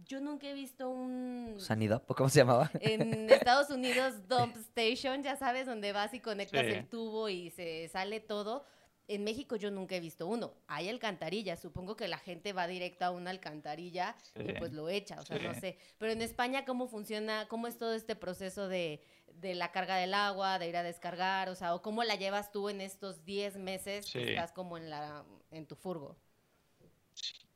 yo 0.07 0.21
nunca 0.21 0.47
he 0.49 0.55
visto 0.55 0.89
un... 0.89 1.57
Sanidad, 1.59 2.03
¿o 2.07 2.15
cómo 2.15 2.29
se 2.31 2.39
llamaba? 2.39 2.71
En 2.81 3.29
Estados 3.31 3.69
Unidos, 3.69 4.15
Dump 4.29 4.57
Station, 4.57 5.23
ya 5.23 5.37
sabes, 5.37 5.67
donde 5.67 5.93
vas 5.93 6.15
y 6.15 6.21
conectas 6.21 6.65
Sí. 6.65 6.73
el 6.73 6.89
tubo 6.89 7.29
y 7.29 7.51
se 7.51 7.89
sale 7.89 8.21
todo. 8.21 8.65
En 9.09 9.25
México 9.25 9.57
yo 9.57 9.71
nunca 9.71 9.97
he 9.97 10.01
visto 10.01 10.27
uno. 10.27 10.53
Hay 10.67 10.89
alcantarillas. 10.89 11.61
Supongo 11.61 11.97
que 11.97 12.09
la 12.09 12.19
gente 12.19 12.53
va 12.53 12.67
directo 12.67 13.07
a 13.07 13.11
una 13.11 13.31
alcantarilla 13.31 14.15
y 14.35 14.53
pues 14.53 14.73
lo 14.73 14.89
echa. 14.89 15.19
O 15.19 15.25
sea, 15.25 15.39
no 15.39 15.55
sé. 15.55 15.79
Pero 15.99 16.13
en 16.13 16.21
España, 16.21 16.65
¿cómo 16.67 16.89
funciona? 16.89 17.49
¿Cómo 17.49 17.67
es 17.67 17.79
todo 17.79 17.95
este 17.95 18.17
proceso 18.17 18.69
de, 18.69 19.03
de 19.35 19.55
la 19.55 19.73
carga 19.73 19.97
del 19.97 20.13
agua, 20.13 20.59
de 20.59 20.69
ir 20.69 20.77
a 20.77 20.83
descargar? 20.83 21.49
O 21.49 21.55
sea, 21.55 21.75
¿o 21.75 21.81
cómo 21.81 22.05
la 22.05 22.17
llevas 22.17 22.53
tú 22.53 22.69
en 22.69 22.83
estos 22.83 23.25
10 23.25 23.57
meses 23.57 24.13
que 24.13 24.31
estás 24.31 24.53
como 24.53 24.77
en, 24.77 24.91
la, 24.91 25.25
en 25.51 25.67
tu 25.67 25.75
furgo? 25.75 26.17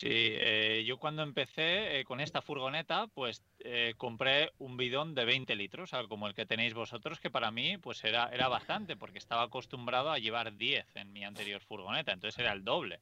Sí, 0.02 0.08
eh, 0.10 0.82
yo 0.84 0.98
cuando 0.98 1.22
empecé 1.22 2.00
eh, 2.00 2.04
con 2.04 2.20
esta 2.20 2.42
furgoneta, 2.42 3.06
pues 3.14 3.40
eh, 3.60 3.94
compré 3.96 4.50
un 4.58 4.76
bidón 4.76 5.14
de 5.14 5.24
20 5.24 5.54
litros, 5.54 5.90
sea, 5.90 6.08
como 6.08 6.26
el 6.26 6.34
que 6.34 6.44
tenéis 6.44 6.74
vosotros, 6.74 7.20
que 7.20 7.30
para 7.30 7.52
mí 7.52 7.78
pues 7.78 8.02
era, 8.02 8.28
era 8.32 8.48
bastante, 8.48 8.96
porque 8.96 9.18
estaba 9.18 9.42
acostumbrado 9.44 10.10
a 10.10 10.18
llevar 10.18 10.56
10 10.56 10.96
en 10.96 11.12
mi 11.12 11.22
anterior 11.22 11.60
furgoneta, 11.60 12.10
entonces 12.10 12.36
era 12.40 12.52
el 12.52 12.64
doble. 12.64 13.00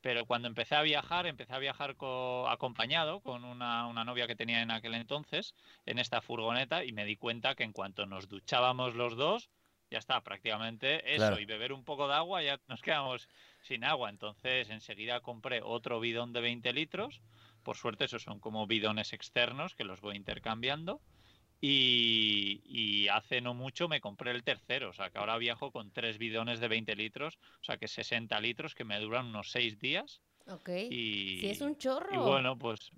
Pero 0.00 0.26
cuando 0.26 0.48
empecé 0.48 0.74
a 0.74 0.82
viajar, 0.82 1.26
empecé 1.28 1.54
a 1.54 1.58
viajar 1.60 1.94
co- 1.94 2.48
acompañado 2.48 3.20
con 3.20 3.44
una, 3.44 3.86
una 3.86 4.04
novia 4.04 4.26
que 4.26 4.34
tenía 4.34 4.60
en 4.60 4.72
aquel 4.72 4.94
entonces 4.96 5.54
en 5.86 6.00
esta 6.00 6.20
furgoneta 6.20 6.84
y 6.84 6.90
me 6.90 7.04
di 7.04 7.14
cuenta 7.16 7.54
que 7.54 7.62
en 7.62 7.72
cuanto 7.72 8.06
nos 8.06 8.28
duchábamos 8.28 8.96
los 8.96 9.14
dos, 9.16 9.50
ya 9.88 9.98
está, 9.98 10.20
prácticamente 10.22 11.14
eso, 11.14 11.26
Claro. 11.28 11.38
y 11.40 11.44
beber 11.44 11.72
un 11.72 11.84
poco 11.84 12.08
de 12.08 12.14
agua, 12.14 12.42
ya 12.42 12.58
nos 12.66 12.82
quedamos 12.82 13.28
sin 13.64 13.84
agua. 13.84 14.10
Entonces 14.10 14.70
enseguida 14.70 15.20
compré 15.20 15.60
otro 15.62 16.00
bidón 16.00 16.32
de 16.32 16.40
20 16.40 16.72
litros. 16.72 17.20
Por 17.62 17.76
suerte 17.76 18.04
esos 18.04 18.22
son 18.22 18.38
como 18.38 18.66
bidones 18.66 19.12
externos 19.12 19.74
que 19.74 19.84
los 19.84 20.00
voy 20.00 20.16
intercambiando. 20.16 21.00
Y, 21.60 22.60
y 22.66 23.08
hace 23.08 23.40
no 23.40 23.54
mucho 23.54 23.88
me 23.88 24.00
compré 24.00 24.32
el 24.32 24.44
tercero, 24.44 24.90
o 24.90 24.92
sea 24.92 25.08
que 25.08 25.16
ahora 25.16 25.38
viajo 25.38 25.70
con 25.72 25.90
tres 25.92 26.18
bidones 26.18 26.60
de 26.60 26.68
20 26.68 26.94
litros, 26.94 27.38
o 27.62 27.64
sea 27.64 27.78
que 27.78 27.88
60 27.88 28.38
litros 28.40 28.74
que 28.74 28.84
me 28.84 29.00
duran 29.00 29.26
unos 29.26 29.50
seis 29.50 29.78
días. 29.78 30.20
Ok. 30.46 30.68
Y, 30.90 31.38
Sí, 31.40 31.50
es 31.50 31.62
un 31.62 31.78
chorro. 31.78 32.12
y 32.12 32.18
bueno, 32.18 32.58
pues 32.58 32.90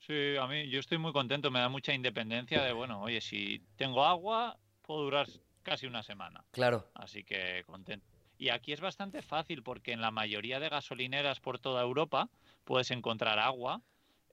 sí, 0.00 0.36
a 0.36 0.48
mí 0.48 0.68
yo 0.68 0.80
estoy 0.80 0.98
muy 0.98 1.12
contento, 1.12 1.52
me 1.52 1.60
da 1.60 1.68
mucha 1.68 1.94
independencia 1.94 2.64
de, 2.64 2.72
bueno, 2.72 3.00
oye, 3.02 3.20
si 3.20 3.62
tengo 3.76 4.04
agua, 4.04 4.58
puedo 4.82 5.02
durar 5.02 5.28
casi 5.62 5.86
una 5.86 6.02
semana. 6.02 6.44
Claro. 6.50 6.90
Así 6.94 7.22
que 7.22 7.62
contento. 7.66 8.17
Y 8.38 8.50
aquí 8.50 8.72
es 8.72 8.80
bastante 8.80 9.20
fácil 9.20 9.62
porque 9.62 9.92
en 9.92 10.00
la 10.00 10.10
mayoría 10.10 10.60
de 10.60 10.68
gasolineras 10.68 11.40
por 11.40 11.58
toda 11.58 11.82
Europa 11.82 12.30
puedes 12.64 12.90
encontrar 12.90 13.38
agua 13.38 13.82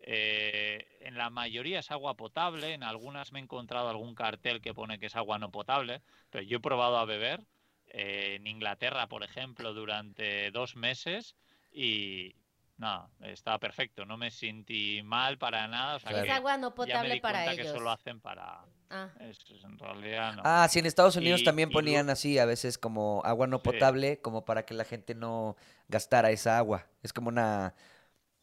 eh, 0.08 0.86
en 1.02 1.18
la 1.18 1.32
mayoría 1.32 1.80
es 1.80 1.90
agua 1.90 2.16
potable, 2.16 2.74
en 2.74 2.84
algunas 2.84 3.32
me 3.32 3.40
he 3.40 3.42
encontrado 3.42 3.90
algún 3.90 4.14
cartel 4.14 4.62
que 4.62 4.72
pone 4.72 5.00
que 5.00 5.08
es 5.08 5.16
agua 5.16 5.40
no 5.40 5.50
potable, 5.52 6.04
pero 6.30 6.44
yo 6.44 6.58
he 6.58 6.62
probado 6.62 6.98
a 6.98 7.06
beber 7.06 7.44
eh, 7.88 8.36
en 8.36 8.46
Inglaterra, 8.46 9.08
por 9.08 9.24
ejemplo, 9.24 9.74
durante 9.74 10.52
dos 10.52 10.76
meses 10.76 11.36
y 11.72 12.36
nada, 12.78 13.10
estaba 13.22 13.58
perfecto, 13.58 14.06
no 14.06 14.16
me 14.16 14.30
sentí 14.30 15.02
mal 15.02 15.40
para 15.40 15.68
nada. 15.68 15.96
O 15.96 16.00
sea, 16.00 16.24
es 16.24 16.30
agua 16.30 16.58
no 16.58 16.76
potable 16.76 17.20
para 17.20 17.46
ellos. 17.46 17.56
que 17.56 17.62
eso 17.64 17.80
lo 17.80 17.90
hacen 17.90 18.22
para... 18.22 18.64
Ah. 18.90 19.10
en 19.20 19.80
realidad 19.80 20.36
no. 20.36 20.42
Ah, 20.46 20.68
sí, 20.70 20.80
en 20.80 20.86
Estados 20.86 21.16
Unidos 21.16 21.44
también 21.44 21.70
ponían 21.72 22.10
así, 22.10 22.38
a 22.40 22.46
veces 22.46 22.78
como 22.78 23.22
agua 23.26 23.48
no 23.48 23.62
potable, 23.62 24.20
como 24.20 24.46
para 24.46 24.66
que 24.66 24.74
la 24.74 24.86
gente 24.86 25.16
no 25.16 25.58
gastara 25.88 26.32
esa 26.32 26.58
agua. 26.58 26.88
Es 27.04 27.12
como 27.14 27.30
una 27.30 27.74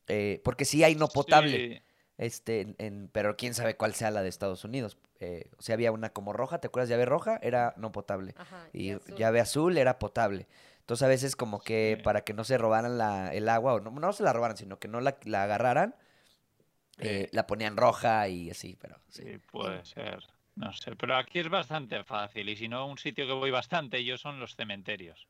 eh, 0.08 0.40
porque 0.44 0.64
sí 0.64 0.84
hay 0.84 0.94
no 0.94 1.08
potable. 1.08 1.82
Este, 2.18 2.74
en, 2.78 3.08
pero 3.12 3.36
quién 3.36 3.54
sabe 3.54 3.76
cuál 3.76 3.94
sea 3.94 4.10
la 4.10 4.22
de 4.22 4.28
Estados 4.28 4.64
Unidos. 4.64 4.98
Eh, 5.20 5.50
o 5.58 5.62
sea, 5.62 5.74
había 5.74 5.92
una 5.92 6.10
como 6.10 6.32
roja, 6.32 6.60
¿te 6.60 6.68
acuerdas? 6.68 6.88
Llave 6.88 7.04
roja 7.04 7.38
era 7.42 7.74
no 7.76 7.92
potable. 7.92 8.34
y, 8.72 8.94
llave 9.16 9.40
azul 9.40 9.78
era 9.78 9.98
potable. 9.98 10.46
Entonces 10.80 11.04
a 11.04 11.08
veces 11.08 11.36
como 11.36 11.60
que 11.60 12.00
para 12.02 12.22
que 12.22 12.34
no 12.34 12.44
se 12.44 12.58
robaran 12.58 12.98
la, 12.98 13.32
el 13.32 13.48
agua, 13.48 13.74
o 13.74 13.80
no, 13.80 13.90
no 13.90 14.12
se 14.12 14.22
la 14.22 14.32
robaran, 14.32 14.56
sino 14.56 14.78
que 14.78 14.88
no 14.88 15.00
la, 15.00 15.16
la 15.24 15.44
agarraran, 15.44 15.94
eh, 16.98 17.28
la 17.32 17.46
ponían 17.46 17.76
roja 17.76 18.28
y 18.28 18.50
así, 18.50 18.76
pero 18.80 18.96
sí. 19.08 19.38
puede 19.50 19.84
ser. 19.84 20.22
No 20.54 20.72
sé, 20.72 20.94
pero 20.96 21.16
aquí 21.16 21.38
es 21.38 21.48
bastante 21.48 22.04
fácil. 22.04 22.48
Y 22.48 22.56
si 22.56 22.68
no, 22.68 22.86
un 22.86 22.98
sitio 22.98 23.26
que 23.26 23.32
voy 23.32 23.50
bastante 23.50 24.04
yo 24.04 24.18
son 24.18 24.38
los 24.38 24.54
cementerios. 24.54 25.26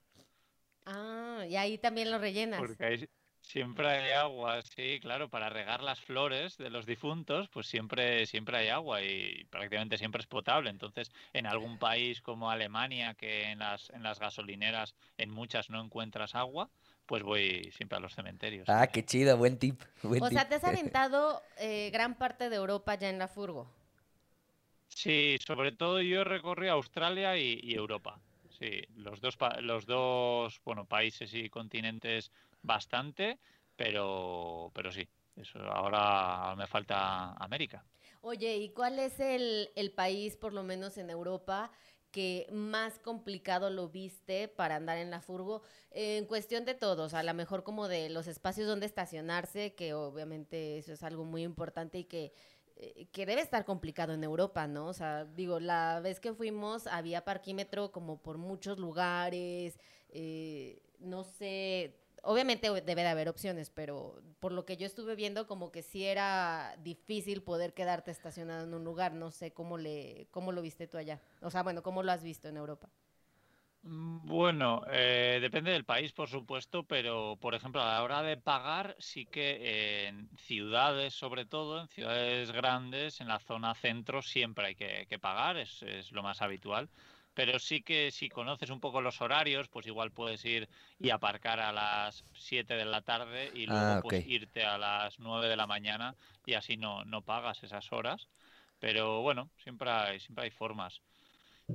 Ah, 0.85 1.45
y 1.49 1.57
ahí 1.57 1.79
también 1.79 2.11
lo 2.11 2.19
rellenas. 2.19 2.61
Porque 2.61 2.85
ahí, 2.85 3.09
Siempre 3.43 3.89
hay 3.89 4.13
agua, 4.13 4.63
sí, 4.63 4.99
claro, 5.01 5.29
para 5.29 5.51
regar 5.51 5.83
las 5.83 6.01
flores 6.01 6.57
de 6.57 6.71
los 6.71 6.87
difuntos, 6.87 7.49
pues 7.49 7.67
siempre, 7.67 8.25
siempre 8.25 8.57
hay 8.57 8.69
agua 8.69 9.03
y 9.03 9.45
prácticamente 9.51 9.99
siempre 9.99 10.21
es 10.21 10.27
potable. 10.27 10.71
Entonces, 10.71 11.11
en 11.33 11.47
algún 11.47 11.77
país 11.79 12.23
como 12.23 12.51
Alemania, 12.51 13.15
que 13.15 13.51
en 13.51 13.59
las, 13.59 13.91
en 13.91 14.05
las 14.05 14.21
gasolineras 14.21 14.95
en 15.19 15.31
muchas 15.31 15.71
no 15.71 15.83
encuentras 15.83 16.35
agua, 16.35 16.71
pues 17.05 17.25
voy 17.25 17.71
siempre 17.73 17.99
a 17.99 18.01
los 18.01 18.15
cementerios. 18.15 18.69
Ah, 18.69 18.87
qué 18.87 19.05
chido, 19.05 19.37
buen 19.37 19.59
tip. 19.59 19.83
o 20.03 20.31
sea, 20.31 20.49
te 20.49 20.55
has 20.55 20.65
aventado 20.65 21.43
eh, 21.59 21.91
gran 21.93 22.15
parte 22.15 22.49
de 22.49 22.57
Europa 22.57 22.95
ya 22.95 23.11
en 23.11 23.19
la 23.19 23.29
furgo. 23.29 23.69
Sí, 24.95 25.37
sobre 25.45 25.73
todo 25.73 26.01
yo 26.01 26.25
recorrí 26.25 26.69
Australia 26.69 27.37
y, 27.37 27.75
Europa. 27.75 28.21
Sí, 28.59 28.83
los 28.97 29.21
dos, 29.21 29.37
los 29.61 29.87
dos 29.87 30.61
bueno, 30.65 30.85
países 30.85 31.33
y 31.35 31.49
continentes 31.49 32.31
bastante, 32.63 33.39
pero, 33.77 34.71
pero 34.75 34.93
sí, 34.93 35.09
eso 35.37 35.59
ahora 35.61 36.55
me 36.57 36.67
falta 36.67 37.33
América. 37.33 37.85
Oye, 38.21 38.59
¿y 38.59 38.71
cuál 38.71 39.01
es 39.01 39.19
el, 39.19 39.93
país, 39.97 40.37
por 40.37 40.53
lo 40.53 40.63
menos 40.63 40.97
en 40.97 41.11
Europa, 41.11 41.73
que 42.13 42.47
más 42.53 43.01
complicado 43.01 43.71
lo 43.71 43.89
viste 43.89 44.47
para 44.47 44.77
andar 44.77 44.99
en 44.99 45.11
la 45.11 45.21
furgo? 45.21 45.63
en 45.91 46.27
cuestión 46.27 46.65
de 46.65 46.75
todos, 46.75 47.15
a 47.15 47.23
lo 47.23 47.35
mejor 47.35 47.65
como 47.65 47.89
de 47.89 48.09
los 48.11 48.27
espacios 48.29 48.69
donde 48.69 48.87
estacionarse, 48.87 49.75
que 49.75 49.93
obviamente 49.93 50.79
eso 50.79 50.93
es 50.93 51.03
algo 51.03 51.25
muy 51.25 51.43
importante 51.43 51.99
y 51.99 52.05
que 52.05 52.33
eh, 52.77 53.07
que 53.13 53.27
debe 53.27 53.41
estar 53.41 53.65
complicado 53.65 54.13
en 54.15 54.25
Europa, 54.25 54.67
¿no? 54.67 54.87
O 54.89 54.93
sea, 54.93 55.25
digo, 55.25 55.61
la 55.61 56.01
vez 56.01 56.21
que 56.21 56.35
fuimos 56.35 56.87
había 56.87 57.25
parquímetro 57.25 57.93
como 57.93 58.23
por 58.23 58.39
muchos 58.39 58.79
lugares, 58.79 59.79
eh, 60.09 60.83
no 60.99 61.25
sé, 61.25 61.97
obviamente 62.23 62.69
debe 62.83 63.03
de 63.03 63.09
haber 63.09 63.29
opciones, 63.29 63.71
pero 63.71 64.23
por 64.41 64.53
lo 64.53 64.65
que 64.65 64.77
yo 64.77 64.87
estuve 64.87 65.15
viendo, 65.15 65.47
como 65.47 65.71
que 65.73 65.83
sí 65.83 66.05
era 66.05 66.77
difícil 66.83 67.43
poder 67.43 67.75
quedarte 67.75 68.11
estacionado 68.11 68.65
en 68.65 68.75
un 68.75 68.85
lugar. 68.85 69.13
No 69.15 69.31
sé 69.31 69.53
cómo, 69.53 69.79
le, 69.79 70.29
cómo 70.31 70.53
lo 70.53 70.63
viste 70.63 70.87
tú 70.87 70.99
allá. 70.99 71.21
O 71.41 71.51
sea, 71.51 71.63
bueno, 71.63 71.83
¿cómo 71.83 72.03
lo 72.03 72.13
has 72.13 72.23
visto 72.23 72.49
en 72.49 72.57
Europa? 72.57 72.89
Mm, 73.85 74.25
bueno, 74.27 74.83
eh, 74.89 75.39
depende 75.41 75.73
del 75.73 75.85
país, 75.85 76.13
por 76.13 76.29
supuesto, 76.29 76.85
pero 76.87 77.37
por 77.41 77.55
ejemplo, 77.55 77.83
a 77.83 77.87
la 77.95 78.03
hora 78.05 78.23
de 78.23 78.37
pagar, 78.37 78.95
sí 79.01 79.27
que 79.27 80.07
en 80.07 80.31
ciudades, 80.39 81.15
sobre 81.15 81.47
todo, 81.47 81.81
en 81.81 81.89
ciudades 81.89 82.53
grandes, 82.53 83.21
en 83.21 83.27
la 83.29 83.41
zona 83.41 83.75
centro, 83.75 84.23
siempre 84.23 84.67
hay 84.69 84.75
que, 84.77 85.07
que 85.09 85.19
pagar, 85.19 85.57
es, 85.57 85.83
es 85.83 86.13
lo 86.13 86.23
más 86.23 86.43
habitual 86.43 86.91
pero 87.35 87.59
sí 87.59 87.83
que 87.83 88.11
si 88.11 88.29
conoces 88.29 88.69
un 88.69 88.79
poco 88.81 89.01
los 89.01 89.23
horarios, 89.23 89.69
pues 89.71 89.87
igual 89.87 90.13
puedes 90.13 90.45
ir 90.45 90.69
y 90.99 91.09
aparcar 91.11 91.61
a 91.61 91.73
las 91.73 92.27
7 92.35 92.75
de 92.75 92.85
la 92.85 93.01
tarde 93.01 93.51
y 93.55 93.65
luego 93.67 93.97
ah, 93.97 94.01
pues, 94.01 94.21
irte 94.27 94.65
a 94.67 94.77
las 94.77 95.19
9 95.19 95.49
de 95.49 95.57
la 95.57 95.67
mañana 95.67 96.15
y 96.45 96.53
así 96.55 96.77
no, 96.77 97.05
no 97.07 97.23
pagas 97.25 97.63
esas 97.63 97.91
horas. 97.91 98.29
Pero 98.79 99.23
bueno, 99.23 99.51
siempre 99.57 99.91
hay, 99.91 100.21
siempre 100.21 100.45
hay 100.45 100.51
formas. 100.51 101.03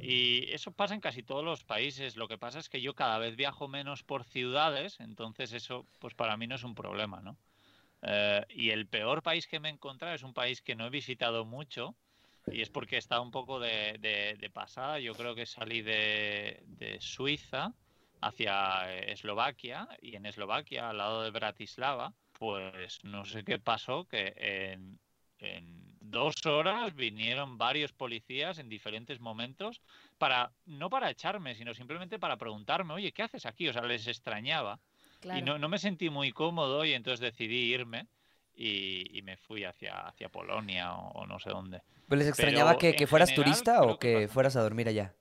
Y 0.02 0.52
eso 0.52 0.72
pasa 0.72 0.94
en 0.94 1.02
casi 1.02 1.24
todos 1.24 1.44
los 1.44 1.64
países. 1.64 2.16
Lo 2.16 2.28
que 2.28 2.38
pasa 2.38 2.60
es 2.60 2.70
que 2.70 2.82
yo 2.82 2.94
cada 2.94 3.18
vez 3.18 3.36
viajo 3.36 3.68
menos 3.68 4.04
por 4.04 4.24
ciudades, 4.24 5.00
entonces 5.00 5.54
eso 5.54 5.86
pues 6.00 6.14
para 6.14 6.38
mí 6.38 6.48
no 6.48 6.56
es 6.56 6.64
un 6.64 6.76
problema, 6.76 7.22
¿no? 7.22 7.38
Eh, 8.02 8.46
y 8.50 8.70
el 8.70 8.88
peor 8.88 9.24
país 9.24 9.48
que 9.48 9.60
me 9.60 9.70
he 9.70 9.72
encontrado 9.72 10.16
es 10.16 10.24
un 10.24 10.34
país 10.34 10.62
que 10.62 10.76
no 10.76 10.86
he 10.86 10.90
visitado 10.90 11.46
mucho, 11.46 11.96
y 12.52 12.62
es 12.62 12.70
porque 12.70 12.98
está 12.98 13.20
un 13.20 13.32
poco 13.32 13.60
de, 13.60 14.50
pasada. 14.54 15.00
Yo 15.00 15.14
creo 15.14 15.36
que 15.36 15.46
salí 15.46 15.82
de, 15.82 16.98
Suiza 17.00 17.74
hacia 18.22 18.94
Eslovaquia 18.96 19.88
y 20.02 20.16
en 20.16 20.26
Eslovaquia, 20.26 20.90
al 20.90 20.98
lado 20.98 21.24
de 21.24 21.32
Bratislava, 21.32 22.14
pues 22.34 23.04
no 23.04 23.26
sé 23.26 23.44
qué 23.44 23.60
pasó, 23.60 24.06
que 24.06 24.34
en, 25.40 25.87
dos 26.10 26.46
horas 26.46 26.96
vinieron 26.96 27.58
varios 27.58 27.92
policías 27.92 28.60
en 28.60 28.70
diferentes 28.70 29.20
momentos 29.20 29.82
para, 30.18 30.52
no 30.66 30.90
para 30.90 31.10
echarme, 31.10 31.56
sino 31.56 31.74
simplemente 31.74 32.20
para 32.20 32.38
preguntarme, 32.38 32.94
oye, 32.94 33.12
¿qué 33.12 33.24
haces 33.24 33.46
aquí? 33.46 33.68
O 33.68 33.74
sea, 33.74 33.84
les 33.84 34.08
extrañaba. 34.08 34.80
Y 35.24 35.42
no, 35.42 35.58
no 35.58 35.68
me 35.68 35.80
sentí 35.80 36.10
muy 36.10 36.32
cómodo 36.32 36.86
y 36.86 36.94
entonces 36.94 37.20
decidí 37.20 37.74
irme 37.74 38.08
y, 38.58 39.22
me 39.24 39.38
fui 39.38 39.64
hacia, 39.64 40.08
hacia 40.08 40.30
Polonia 40.30 40.94
o, 40.94 41.26
no 41.26 41.40
sé 41.40 41.50
dónde. 41.50 41.82
¿Pero 42.08 42.20
les 42.20 42.28
extrañaba 42.28 42.78
que, 42.78 43.08
fueras 43.08 43.34
turista 43.34 43.84
o 43.84 44.00
que, 44.00 44.28
fueras 44.28 44.56
a 44.56 44.62
dormir 44.62 44.88
allá? 44.88 45.14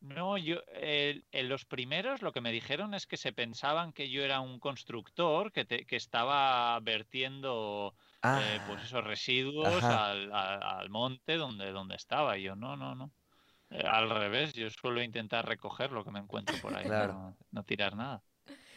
No, 0.00 0.38
yo, 0.38 0.62
en 0.72 1.48
los 1.48 1.64
primeros 1.64 2.22
lo 2.22 2.32
que 2.32 2.40
me 2.40 2.52
dijeron 2.52 2.94
es 2.94 3.06
que 3.06 3.16
se 3.16 3.32
pensaban 3.32 3.92
que 3.92 4.08
yo 4.08 4.22
era 4.22 4.40
un 4.40 4.60
constructor 4.60 5.52
que, 5.52 5.66
que 5.66 5.96
estaba 5.96 6.78
vertiendo 6.80 7.94
eh, 8.24 8.60
pues 8.66 8.80
ah, 8.80 8.84
esos 8.84 9.04
residuos 9.04 9.82
al, 9.82 10.90
monte 10.90 11.36
donde, 11.36 11.70
donde 11.70 11.96
estaba. 11.96 12.36
Y 12.38 12.44
yo, 12.44 12.56
no, 12.56 12.76
no, 12.76 12.94
no. 12.94 13.12
Eh, 13.70 13.82
al 13.86 14.08
revés, 14.08 14.52
yo 14.54 14.68
suelo 14.70 15.02
intentar 15.02 15.46
recoger 15.46 15.92
lo 15.92 16.04
que 16.04 16.10
me 16.10 16.18
encuentro 16.18 16.56
por 16.60 16.74
ahí, 16.74 16.88
no, 16.88 17.36
no 17.50 17.62
tirar 17.64 17.94
nada. 17.96 18.22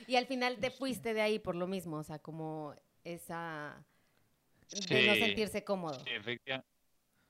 Y 0.07 0.15
al 0.15 0.25
final 0.25 0.57
te 0.57 0.71
fuiste 0.71 1.13
de 1.13 1.21
ahí 1.21 1.39
por 1.39 1.55
lo 1.55 1.67
mismo, 1.67 1.97
o 1.97 2.03
sea, 2.03 2.19
como 2.19 2.75
esa 3.03 3.83
de 4.89 5.07
no 5.07 5.15
sentirse 5.15 5.63
cómodo. 5.63 5.99
Sí, 6.03 6.11
efectivamente. 6.11 6.67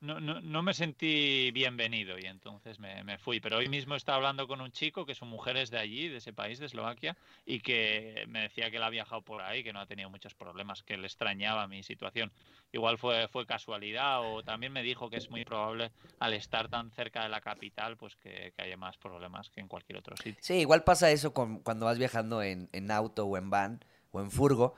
No, 0.01 0.19
no, 0.19 0.41
no, 0.41 0.63
me 0.63 0.73
sentí 0.73 1.51
bienvenido 1.51 2.17
y 2.17 2.25
entonces 2.25 2.79
me, 2.79 3.03
me, 3.03 3.19
fui. 3.19 3.39
Pero 3.39 3.57
hoy 3.57 3.69
mismo 3.69 3.95
estaba 3.95 4.15
hablando 4.15 4.47
con 4.47 4.59
un 4.59 4.71
chico 4.71 5.05
que 5.05 5.13
su 5.13 5.25
mujer 5.25 5.57
es 5.57 5.69
de 5.69 5.77
allí, 5.77 6.09
de 6.09 6.17
ese 6.17 6.33
país, 6.33 6.57
de 6.57 6.65
Eslovaquia, 6.65 7.15
y 7.45 7.59
que 7.59 8.25
me 8.27 8.41
decía 8.41 8.71
que 8.71 8.77
él 8.77 8.83
ha 8.83 8.89
viajado 8.89 9.21
por 9.21 9.43
ahí, 9.43 9.63
que 9.63 9.71
no 9.71 9.79
ha 9.79 9.85
tenido 9.85 10.09
muchos 10.09 10.33
problemas, 10.33 10.81
que 10.81 10.97
le 10.97 11.05
extrañaba 11.05 11.67
mi 11.67 11.83
situación. 11.83 12.31
Igual 12.71 12.97
fue, 12.97 13.27
fue 13.27 13.45
casualidad 13.45 14.21
o 14.21 14.41
también 14.41 14.73
me 14.73 14.81
dijo 14.81 15.07
que 15.11 15.17
es 15.17 15.29
muy 15.29 15.45
probable 15.45 15.91
al 16.17 16.33
estar 16.33 16.67
tan 16.67 16.89
cerca 16.89 17.21
de 17.21 17.29
la 17.29 17.41
capital, 17.41 17.95
pues 17.95 18.15
que, 18.15 18.53
que 18.55 18.61
haya 18.63 18.77
más 18.77 18.97
problemas 18.97 19.51
que 19.51 19.59
en 19.59 19.67
cualquier 19.67 19.99
otro 19.99 20.17
sitio. 20.17 20.39
Sí, 20.41 20.55
igual 20.55 20.83
pasa 20.83 21.11
eso 21.11 21.31
con, 21.31 21.59
cuando 21.59 21.85
vas 21.85 21.99
viajando 21.99 22.41
en, 22.41 22.69
en 22.71 22.89
auto 22.89 23.25
o 23.25 23.37
en 23.37 23.51
van 23.51 23.85
o 24.11 24.19
en 24.19 24.31
furgo 24.31 24.73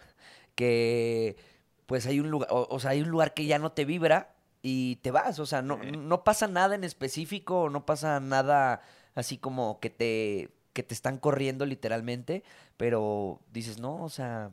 que 0.56 1.38
pues 1.86 2.08
hay 2.08 2.20
un 2.20 2.30
lugar, 2.30 2.50
o, 2.52 2.80
sea, 2.80 2.92
hay 2.92 3.02
un 3.02 3.10
lugar 3.10 3.34
que 3.34 3.46
ya 3.46 3.60
no 3.60 3.72
te 3.72 3.86
vibra 3.86 4.33
y 4.66 4.96
te 4.98 5.12
vas, 5.12 5.40
o 5.40 5.46
sea, 5.46 5.62
no, 5.62 5.78
no 5.78 6.24
pasa 6.24 6.48
nada 6.48 6.74
en 6.74 6.86
específico, 6.86 7.70
no 7.70 7.86
pasa 7.86 8.22
nada 8.22 8.82
así 9.14 9.38
como 9.38 9.80
que 9.82 9.90
te, 9.90 10.50
que 10.72 10.84
te 10.84 10.94
están 10.94 11.18
corriendo 11.18 11.66
literalmente, 11.66 12.44
pero 12.78 13.42
dices, 13.52 13.80
no, 13.80 14.02
o 14.02 14.10
sea, 14.10 14.52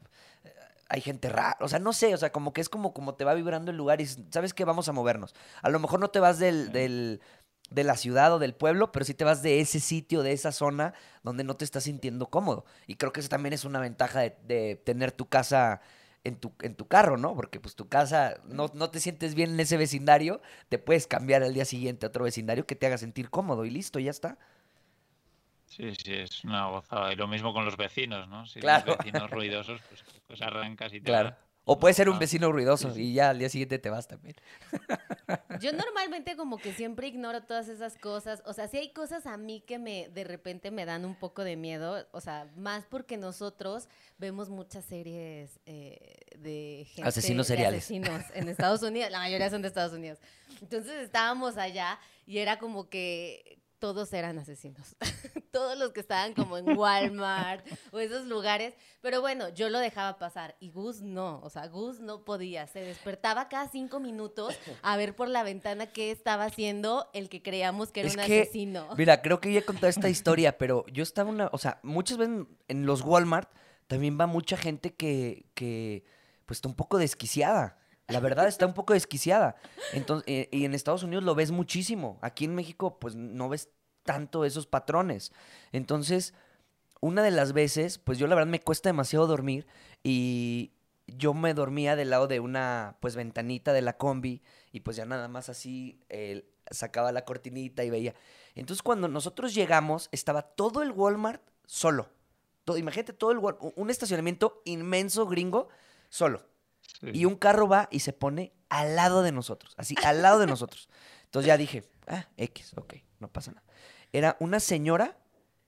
hay 0.88 1.00
gente 1.00 1.28
rara, 1.28 1.56
o 1.60 1.68
sea, 1.68 1.78
no 1.78 1.92
sé, 1.92 2.12
o 2.12 2.16
sea, 2.16 2.32
como 2.32 2.52
que 2.52 2.60
es 2.60 2.68
como, 2.68 2.92
como 2.92 3.14
te 3.14 3.24
va 3.24 3.34
vibrando 3.34 3.70
el 3.70 3.76
lugar 3.76 4.00
y 4.00 4.06
sabes 4.06 4.52
que 4.52 4.64
vamos 4.64 4.88
a 4.88 4.92
movernos. 4.92 5.32
A 5.62 5.70
lo 5.70 5.78
mejor 5.78 6.00
no 6.00 6.10
te 6.10 6.18
vas 6.18 6.40
del, 6.40 6.72
del, 6.72 7.20
de 7.70 7.84
la 7.84 7.96
ciudad 7.96 8.34
o 8.34 8.40
del 8.40 8.54
pueblo, 8.54 8.90
pero 8.90 9.04
sí 9.04 9.14
te 9.14 9.22
vas 9.24 9.42
de 9.42 9.60
ese 9.60 9.78
sitio, 9.78 10.24
de 10.24 10.32
esa 10.32 10.50
zona 10.50 10.92
donde 11.22 11.44
no 11.44 11.54
te 11.54 11.64
estás 11.64 11.84
sintiendo 11.84 12.26
cómodo. 12.26 12.64
Y 12.88 12.96
creo 12.96 13.12
que 13.12 13.20
eso 13.20 13.28
también 13.28 13.52
es 13.52 13.64
una 13.64 13.78
ventaja 13.78 14.22
de, 14.22 14.36
de 14.48 14.74
tener 14.74 15.12
tu 15.12 15.28
casa 15.28 15.80
en 16.24 16.36
tu, 16.36 16.52
en 16.60 16.74
tu 16.74 16.86
carro, 16.86 17.16
¿no? 17.16 17.34
Porque 17.34 17.60
pues 17.60 17.74
tu 17.74 17.88
casa 17.88 18.40
no, 18.44 18.70
no 18.74 18.90
te 18.90 19.00
sientes 19.00 19.34
bien 19.34 19.50
en 19.50 19.60
ese 19.60 19.76
vecindario, 19.76 20.40
te 20.68 20.78
puedes 20.78 21.06
cambiar 21.06 21.42
al 21.42 21.54
día 21.54 21.64
siguiente 21.64 22.06
a 22.06 22.08
otro 22.08 22.24
vecindario 22.24 22.66
que 22.66 22.76
te 22.76 22.86
haga 22.86 22.98
sentir 22.98 23.30
cómodo 23.30 23.64
y 23.64 23.70
listo, 23.70 23.98
ya 23.98 24.10
está. 24.10 24.38
Sí, 25.66 25.94
sí, 25.94 26.12
es 26.14 26.44
una 26.44 26.66
gozada. 26.66 27.12
Y 27.12 27.16
lo 27.16 27.28
mismo 27.28 27.52
con 27.52 27.64
los 27.64 27.76
vecinos, 27.76 28.28
¿no? 28.28 28.44
Si 28.44 28.60
claro. 28.60 28.84
los 28.86 28.98
vecinos 28.98 29.30
ruidosos, 29.30 29.80
pues, 29.88 30.04
pues, 30.26 30.42
arrancas 30.42 30.92
y 30.92 31.00
te 31.00 31.06
Claro. 31.06 31.36
O 31.64 31.78
puede 31.78 31.94
ser 31.94 32.08
un 32.08 32.14
Ajá. 32.14 32.20
vecino 32.20 32.50
ruidoso 32.50 32.88
Sí, 32.88 32.94
sí. 32.96 33.02
y 33.10 33.12
ya 33.14 33.30
al 33.30 33.38
día 33.38 33.48
siguiente 33.48 33.78
te 33.78 33.90
vas 33.90 34.08
también. 34.08 34.34
Yo 35.60 35.72
normalmente 35.72 36.36
como 36.36 36.56
que 36.58 36.72
siempre 36.72 37.06
ignoro 37.08 37.42
todas 37.42 37.68
esas 37.68 37.96
cosas. 37.96 38.42
O 38.46 38.52
sea, 38.52 38.66
sí 38.66 38.78
hay 38.78 38.90
cosas 38.92 39.26
a 39.26 39.36
mí 39.36 39.60
que 39.66 39.78
me 39.78 40.08
de 40.08 40.24
repente 40.24 40.70
me 40.70 40.84
dan 40.86 41.04
un 41.04 41.14
poco 41.14 41.44
de 41.44 41.56
miedo. 41.56 42.06
O 42.12 42.20
sea, 42.20 42.48
más 42.56 42.86
porque 42.86 43.16
nosotros 43.16 43.88
vemos 44.18 44.48
muchas 44.48 44.84
series 44.84 45.60
eh, 45.66 46.16
de 46.38 46.86
gente, 46.94 47.08
Asesinos 47.08 47.46
de 47.46 47.54
seriales. 47.54 47.84
asesinos 47.84 48.22
en 48.34 48.48
Estados 48.48 48.82
Unidos. 48.82 49.10
La 49.10 49.18
mayoría 49.18 49.50
son 49.50 49.62
de 49.62 49.68
Estados 49.68 49.92
Unidos. 49.92 50.18
Entonces 50.62 50.94
estábamos 51.02 51.56
allá 51.58 51.98
y 52.26 52.38
era 52.38 52.58
como 52.58 52.88
que 52.88 53.59
todos 53.80 54.12
eran 54.12 54.38
asesinos. 54.38 54.94
todos 55.50 55.76
los 55.76 55.90
que 55.90 56.00
estaban 56.00 56.34
como 56.34 56.56
en 56.58 56.78
Walmart 56.78 57.66
o 57.90 57.98
esos 57.98 58.26
lugares. 58.26 58.74
Pero 59.00 59.20
bueno, 59.20 59.48
yo 59.48 59.68
lo 59.70 59.78
dejaba 59.78 60.18
pasar. 60.18 60.54
Y 60.60 60.70
Gus 60.70 61.00
no. 61.00 61.40
O 61.42 61.50
sea, 61.50 61.66
Gus 61.66 61.98
no 61.98 62.24
podía. 62.24 62.66
Se 62.68 62.80
despertaba 62.80 63.48
cada 63.48 63.68
cinco 63.68 63.98
minutos 63.98 64.56
a 64.82 64.96
ver 64.96 65.16
por 65.16 65.28
la 65.28 65.42
ventana 65.42 65.86
qué 65.86 66.12
estaba 66.12 66.44
haciendo 66.44 67.08
el 67.12 67.28
que 67.28 67.42
creíamos 67.42 67.90
que 67.90 68.00
era 68.00 68.08
Es 68.10 68.16
un 68.16 68.24
que, 68.24 68.42
asesino. 68.42 68.86
Mira, 68.96 69.22
creo 69.22 69.40
que 69.40 69.52
ya 69.52 69.60
he 69.60 69.64
contado 69.64 69.88
esta 69.88 70.08
historia, 70.08 70.56
pero 70.58 70.86
yo 70.86 71.02
estaba 71.02 71.30
una, 71.30 71.48
o 71.52 71.58
sea, 71.58 71.80
muchas 71.82 72.18
veces 72.18 72.46
en 72.68 72.86
los 72.86 73.02
Walmart 73.02 73.50
también 73.88 74.20
va 74.20 74.26
mucha 74.26 74.56
gente 74.56 74.94
que, 74.94 75.46
que 75.54 76.04
pues 76.46 76.58
está 76.58 76.68
un 76.68 76.76
poco 76.76 76.98
desquiciada. 76.98 77.79
La 78.10 78.20
verdad 78.20 78.48
está 78.48 78.66
un 78.66 78.74
poco 78.74 78.92
desquiciada. 78.92 79.56
Entonces, 79.92 80.24
eh, 80.28 80.48
y 80.52 80.64
en 80.64 80.74
Estados 80.74 81.02
Unidos 81.02 81.24
lo 81.24 81.34
ves 81.34 81.50
muchísimo. 81.50 82.18
Aquí 82.22 82.44
en 82.44 82.54
México, 82.54 82.98
pues 82.98 83.14
no 83.14 83.48
ves 83.48 83.70
tanto 84.04 84.44
esos 84.44 84.66
patrones. 84.66 85.32
Entonces, 85.72 86.34
una 87.00 87.22
de 87.22 87.30
las 87.30 87.52
veces, 87.52 87.98
pues 87.98 88.18
yo 88.18 88.26
la 88.26 88.34
verdad 88.34 88.50
me 88.50 88.60
cuesta 88.60 88.88
demasiado 88.88 89.26
dormir 89.26 89.66
y 90.02 90.72
yo 91.06 91.34
me 91.34 91.54
dormía 91.54 91.96
del 91.96 92.10
lado 92.10 92.26
de 92.26 92.40
una, 92.40 92.96
pues, 93.00 93.16
ventanita 93.16 93.72
de 93.72 93.82
la 93.82 93.96
combi 93.96 94.42
y 94.72 94.80
pues 94.80 94.96
ya 94.96 95.04
nada 95.04 95.28
más 95.28 95.48
así 95.48 96.00
sacaba 96.70 97.12
la 97.12 97.24
cortinita 97.24 97.84
y 97.84 97.90
veía. 97.90 98.14
Entonces, 98.54 98.82
cuando 98.82 99.08
nosotros 99.08 99.54
llegamos, 99.54 100.08
estaba 100.12 100.42
todo 100.42 100.82
el 100.82 100.92
Walmart 100.92 101.42
solo. 101.66 102.08
Todo, 102.64 102.78
imagínate 102.78 103.12
todo 103.12 103.32
el 103.32 103.40
un 103.76 103.90
estacionamiento 103.90 104.62
inmenso 104.64 105.26
gringo 105.26 105.68
solo. 106.08 106.44
Sí. 107.00 107.10
Y 107.14 107.24
un 107.24 107.36
carro 107.36 107.66
va 107.68 107.88
y 107.90 108.00
se 108.00 108.12
pone 108.12 108.52
al 108.68 108.94
lado 108.96 109.22
de 109.22 109.32
nosotros, 109.32 109.74
así, 109.76 109.94
al 110.04 110.22
lado 110.22 110.38
de 110.38 110.46
nosotros. 110.46 110.88
Entonces 111.24 111.46
ya 111.46 111.56
dije, 111.56 111.84
ah, 112.06 112.26
X, 112.36 112.72
ok, 112.76 112.94
no 113.20 113.28
pasa 113.28 113.52
nada. 113.52 113.66
Era 114.12 114.36
una 114.40 114.60
señora 114.60 115.16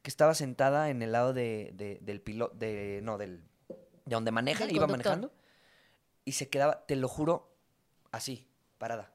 que 0.03 0.11
estaba 0.11 0.35
sentada 0.35 0.91
en 0.91 1.01
el 1.03 1.13
lado 1.13 1.33
de, 1.33 1.71
de- 1.75 1.99
del 2.03 2.21
piloto, 2.21 2.55
de, 2.57 3.01
no, 3.03 3.17
del, 3.19 3.45
de 3.69 4.15
donde 4.15 4.31
maneja, 4.33 4.65
iba 4.71 4.87
manejando, 4.93 5.33
y 6.25 6.33
se 6.33 6.49
quedaba, 6.49 6.85
te 6.87 6.97
lo 6.97 7.09
juro, 7.09 7.55
así, 8.11 8.49
parada. 8.79 9.13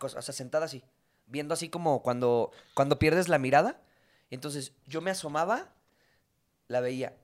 O 0.00 0.08
sea, 0.22 0.34
sentada 0.34 0.64
así, 0.66 0.84
viendo 1.26 1.54
así 1.54 1.68
como 1.68 2.02
cuando, 2.02 2.50
cuando 2.74 2.98
pierdes 2.98 3.28
la 3.28 3.38
mirada. 3.38 3.80
Entonces 4.30 4.72
yo 4.86 5.00
me 5.00 5.10
asomaba, 5.10 5.72
la 6.68 6.80
veía, 6.80 7.16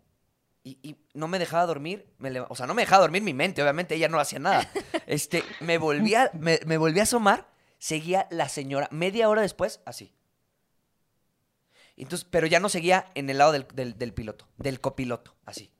y, 0.65 0.79
y 0.83 0.97
no 1.13 1.29
me 1.29 1.39
dejaba 1.39 1.67
dormir, 1.67 2.07
me 2.19 2.41
o 2.41 2.55
sea, 2.55 2.67
no 2.67 2.75
me 2.75 2.83
dejaba 2.83 3.03
dormir 3.03 3.23
mi 3.23 3.35
mente, 3.35 3.63
obviamente 3.63 3.95
ella 3.95 4.09
no 4.09 4.19
hacía 4.19 4.39
nada. 4.39 4.69
Este, 5.07 5.45
me 5.61 5.77
volvía, 5.79 6.31
me, 6.33 6.59
me 6.67 6.79
volví 6.79 6.99
a 7.01 7.03
asomar, 7.05 7.47
seguía 7.79 8.27
la 8.31 8.49
señora, 8.49 8.89
media 8.91 9.29
hora 9.29 9.43
después, 9.43 9.81
así. 9.85 10.13
Entonces, 11.97 12.27
pero 12.31 12.47
ya 12.47 12.59
no 12.61 12.69
seguía 12.69 13.07
en 13.15 13.29
el 13.31 13.39
lado 13.39 13.53
del, 13.53 13.67
del- 13.75 13.97
del 13.99 14.13
piloto, 14.15 14.49
del 14.57 14.81
copiloto, 14.81 15.37
así. 15.45 15.71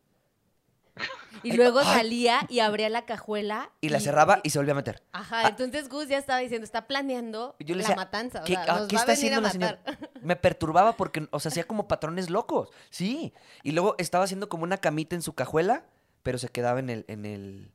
Y 1.43 1.53
luego 1.53 1.83
salía 1.83 2.47
y 2.49 2.61
abría 2.61 2.89
la 2.89 3.05
cajuela. 3.05 3.71
Y 3.83 3.91
la 3.91 4.01
cerraba 4.01 4.41
y 4.43 4.51
se 4.51 4.59
volvía 4.59 4.73
a 4.73 4.77
meter. 4.77 5.03
Ajá, 5.13 5.49
entonces 5.49 5.89
Gus 5.91 6.09
ya 6.09 6.17
estaba 6.19 6.39
diciendo, 6.39 6.65
está 6.65 6.87
planeando 6.87 7.55
Yo 7.59 7.75
le 7.75 7.83
la 7.83 7.89
decía, 7.89 7.97
matanza. 7.97 8.41
O 8.41 8.45
¿qué, 8.45 8.55
sea, 8.55 8.65
ah, 8.69 8.79
nos 8.81 8.89
qué 8.89 8.97
va 8.97 9.03
está 9.03 9.13
a 9.13 9.15
venir 9.17 9.35
a 9.35 9.37
haciendo 9.39 9.41
la 9.43 9.51
señora? 9.51 10.11
Me 10.23 10.37
perturbaba 10.37 10.97
porque, 10.97 11.29
o 11.31 11.41
sea, 11.41 11.51
hacía 11.51 11.65
como 11.65 11.87
patrones 11.89 12.31
locos. 12.31 12.71
Sí. 12.91 13.35
Y 13.63 13.73
luego 13.73 13.95
estaba 13.99 14.25
haciendo 14.25 14.49
como 14.49 14.63
una 14.65 14.79
camita 14.79 15.17
en 15.17 15.23
su 15.23 15.35
cajuela, 15.35 15.85
pero 16.23 16.39
se 16.39 16.49
quedaba 16.49 16.79
en 16.79 16.89
el, 16.89 17.05
en 17.09 17.27
el, 17.27 17.73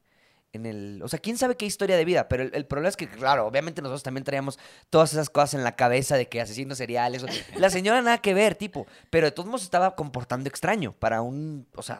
en 0.53 0.65
el. 0.65 1.01
O 1.03 1.07
sea, 1.07 1.19
quién 1.19 1.37
sabe 1.37 1.55
qué 1.55 1.67
historia 1.67 1.95
de 1.95 2.05
vida. 2.05 2.27
Pero 2.27 2.41
el, 2.43 2.51
el 2.55 2.65
problema 2.65 2.89
es 2.89 2.97
que, 2.97 3.07
claro, 3.07 3.45
obviamente 3.45 3.83
nosotros 3.83 4.01
también 4.01 4.23
traíamos 4.23 4.57
todas 4.89 5.13
esas 5.13 5.29
cosas 5.29 5.53
en 5.53 5.63
la 5.63 5.75
cabeza 5.75 6.15
de 6.15 6.27
que 6.27 6.41
asesinos 6.41 6.79
seriales. 6.79 7.21
o- 7.23 7.27
La 7.59 7.69
señora 7.69 8.01
nada 8.01 8.17
que 8.17 8.33
ver, 8.33 8.55
tipo. 8.55 8.87
Pero 9.11 9.27
de 9.27 9.31
todos 9.31 9.45
modos 9.47 9.61
estaba 9.63 9.95
comportando 9.95 10.49
extraño 10.49 10.93
para 10.93 11.21
un. 11.21 11.67
O 11.75 11.83
sea, 11.83 11.99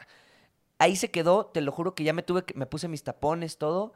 ahí 0.79 0.95
se 0.95 1.11
quedó, 1.11 1.45
te 1.45 1.61
lo 1.61 1.71
juro 1.71 1.93
que 1.93 2.03
ya 2.03 2.13
me 2.13 2.23
tuve 2.23 2.43
que. 2.43 2.55
Me 2.55 2.65
puse 2.65 2.87
mis 2.87 3.03
tapones, 3.03 3.57
todo. 3.59 3.93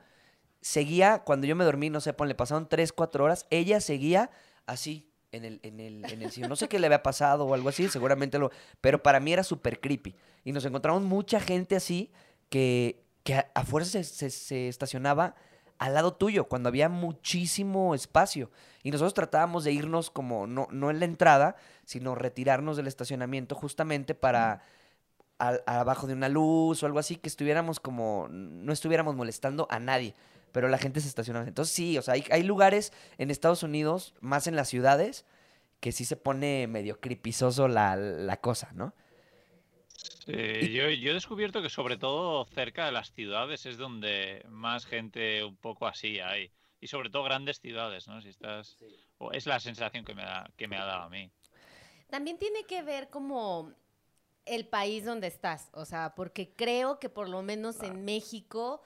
Seguía, 0.62 1.24
cuando 1.26 1.46
yo 1.48 1.56
me 1.56 1.66
dormí, 1.66 1.90
no 1.90 2.00
sé, 2.00 2.14
ponle, 2.14 2.36
pasaron 2.36 2.70
tres, 2.70 2.94
cuatro 2.94 3.26
horas. 3.26 3.46
Ella 3.50 3.82
seguía 3.82 4.30
así, 4.66 5.10
en 5.34 5.44
el, 5.44 5.60
en 5.64 5.80
el, 5.82 6.06
en 6.10 6.22
el 6.22 6.32
sillón. 6.32 6.50
No 6.50 6.56
sé 6.56 6.70
qué 6.70 6.80
le 6.80 6.86
había 6.88 7.04
pasado 7.04 7.46
o 7.46 7.54
algo 7.54 7.68
así, 7.70 7.90
seguramente 7.90 8.40
lo. 8.40 8.50
Pero 8.80 9.04
para 9.04 9.20
mí 9.20 9.34
era 9.34 9.44
súper 9.44 9.82
creepy. 9.82 10.16
Y 10.46 10.52
nos 10.54 10.64
encontramos 10.64 11.02
mucha 11.04 11.40
gente 11.42 11.76
así 11.76 12.12
que, 12.50 13.04
que 13.24 13.36
a, 13.54 13.66
fuerza 13.66 13.92
se, 13.92 14.04
se- 14.06 14.30
se 14.30 14.68
estacionaba 14.70 15.36
al 15.80 15.96
lado 15.96 16.14
tuyo, 16.14 16.46
cuando 16.48 16.70
había 16.70 16.88
muchísimo 16.88 17.94
espacio. 17.94 18.50
Y 18.84 18.92
nosotros 18.92 19.14
tratábamos 19.14 19.66
de 19.66 19.74
irnos 19.74 20.10
como, 20.12 20.48
no, 20.48 20.68
no 20.72 20.92
en 20.92 21.00
la 21.00 21.06
entrada, 21.06 21.56
sino 21.84 22.16
retirarnos 22.16 22.78
del 22.78 22.88
estacionamiento 22.88 23.56
justamente 23.56 24.16
para 24.16 24.62
abajo 25.40 26.08
de 26.08 26.14
una 26.14 26.30
luz 26.30 26.84
o 26.84 26.86
algo 26.86 27.00
así, 27.00 27.18
que 27.18 27.28
estuviéramos 27.28 27.80
como, 27.80 28.28
no 28.30 28.72
estuviéramos 28.72 29.16
molestando 29.16 29.68
a 29.70 29.80
nadie. 29.80 30.16
Pero 30.52 30.68
la 30.68 30.78
gente 30.78 31.02
se 31.02 31.08
estacionaba. 31.08 31.48
Entonces 31.48 31.74
sí, 31.74 31.98
o 31.98 32.02
sea, 32.02 32.14
hay, 32.14 32.26
hay 32.30 32.44
lugares 32.44 32.94
en 33.18 33.32
Estados 33.32 33.64
Unidos, 33.64 34.14
más 34.22 34.46
en 34.48 34.56
las 34.56 34.70
ciudades, 34.70 35.26
que 35.80 35.92
sí 35.92 36.06
se 36.06 36.16
pone 36.16 36.68
medio 36.68 37.00
cripizoso 37.00 37.68
la, 37.68 37.96
la 37.96 38.38
cosa, 38.38 38.72
¿no? 38.74 38.94
Sí, 40.26 40.72
yo, 40.72 40.90
yo 40.90 41.12
he 41.12 41.14
descubierto 41.14 41.62
que 41.62 41.70
sobre 41.70 41.98
todo 41.98 42.46
cerca 42.46 42.86
de 42.86 42.92
las 42.92 43.12
ciudades 43.12 43.66
es 43.66 43.78
donde 43.78 44.46
más 44.48 44.86
gente 44.86 45.44
un 45.44 45.58
poco 45.58 45.88
así 45.88 46.20
hay. 46.20 46.52
Y 46.80 46.88
sobre 46.88 47.10
todo 47.10 47.24
grandes 47.24 47.60
ciudades, 47.60 48.08
¿no? 48.08 48.22
Si 48.22 48.30
estás... 48.30 48.78
o 49.18 49.32
es 49.32 49.46
la 49.46 49.60
sensación 49.60 50.06
que 50.06 50.14
me, 50.14 50.24
da, 50.24 50.50
que 50.56 50.68
me 50.68 50.78
ha 50.78 50.86
dado 50.86 51.04
a 51.04 51.10
mí. 51.10 51.30
También 52.10 52.38
tiene 52.38 52.64
que 52.66 52.84
ver 52.84 53.10
como 53.10 53.74
el 54.46 54.68
país 54.68 55.06
donde 55.06 55.28
estás, 55.28 55.70
o 55.74 55.86
sea, 55.86 56.14
porque 56.16 56.54
creo 56.54 57.00
que 57.00 57.10
por 57.10 57.30
lo 57.30 57.42
menos 57.42 57.82
en 57.82 58.04
México 58.06 58.82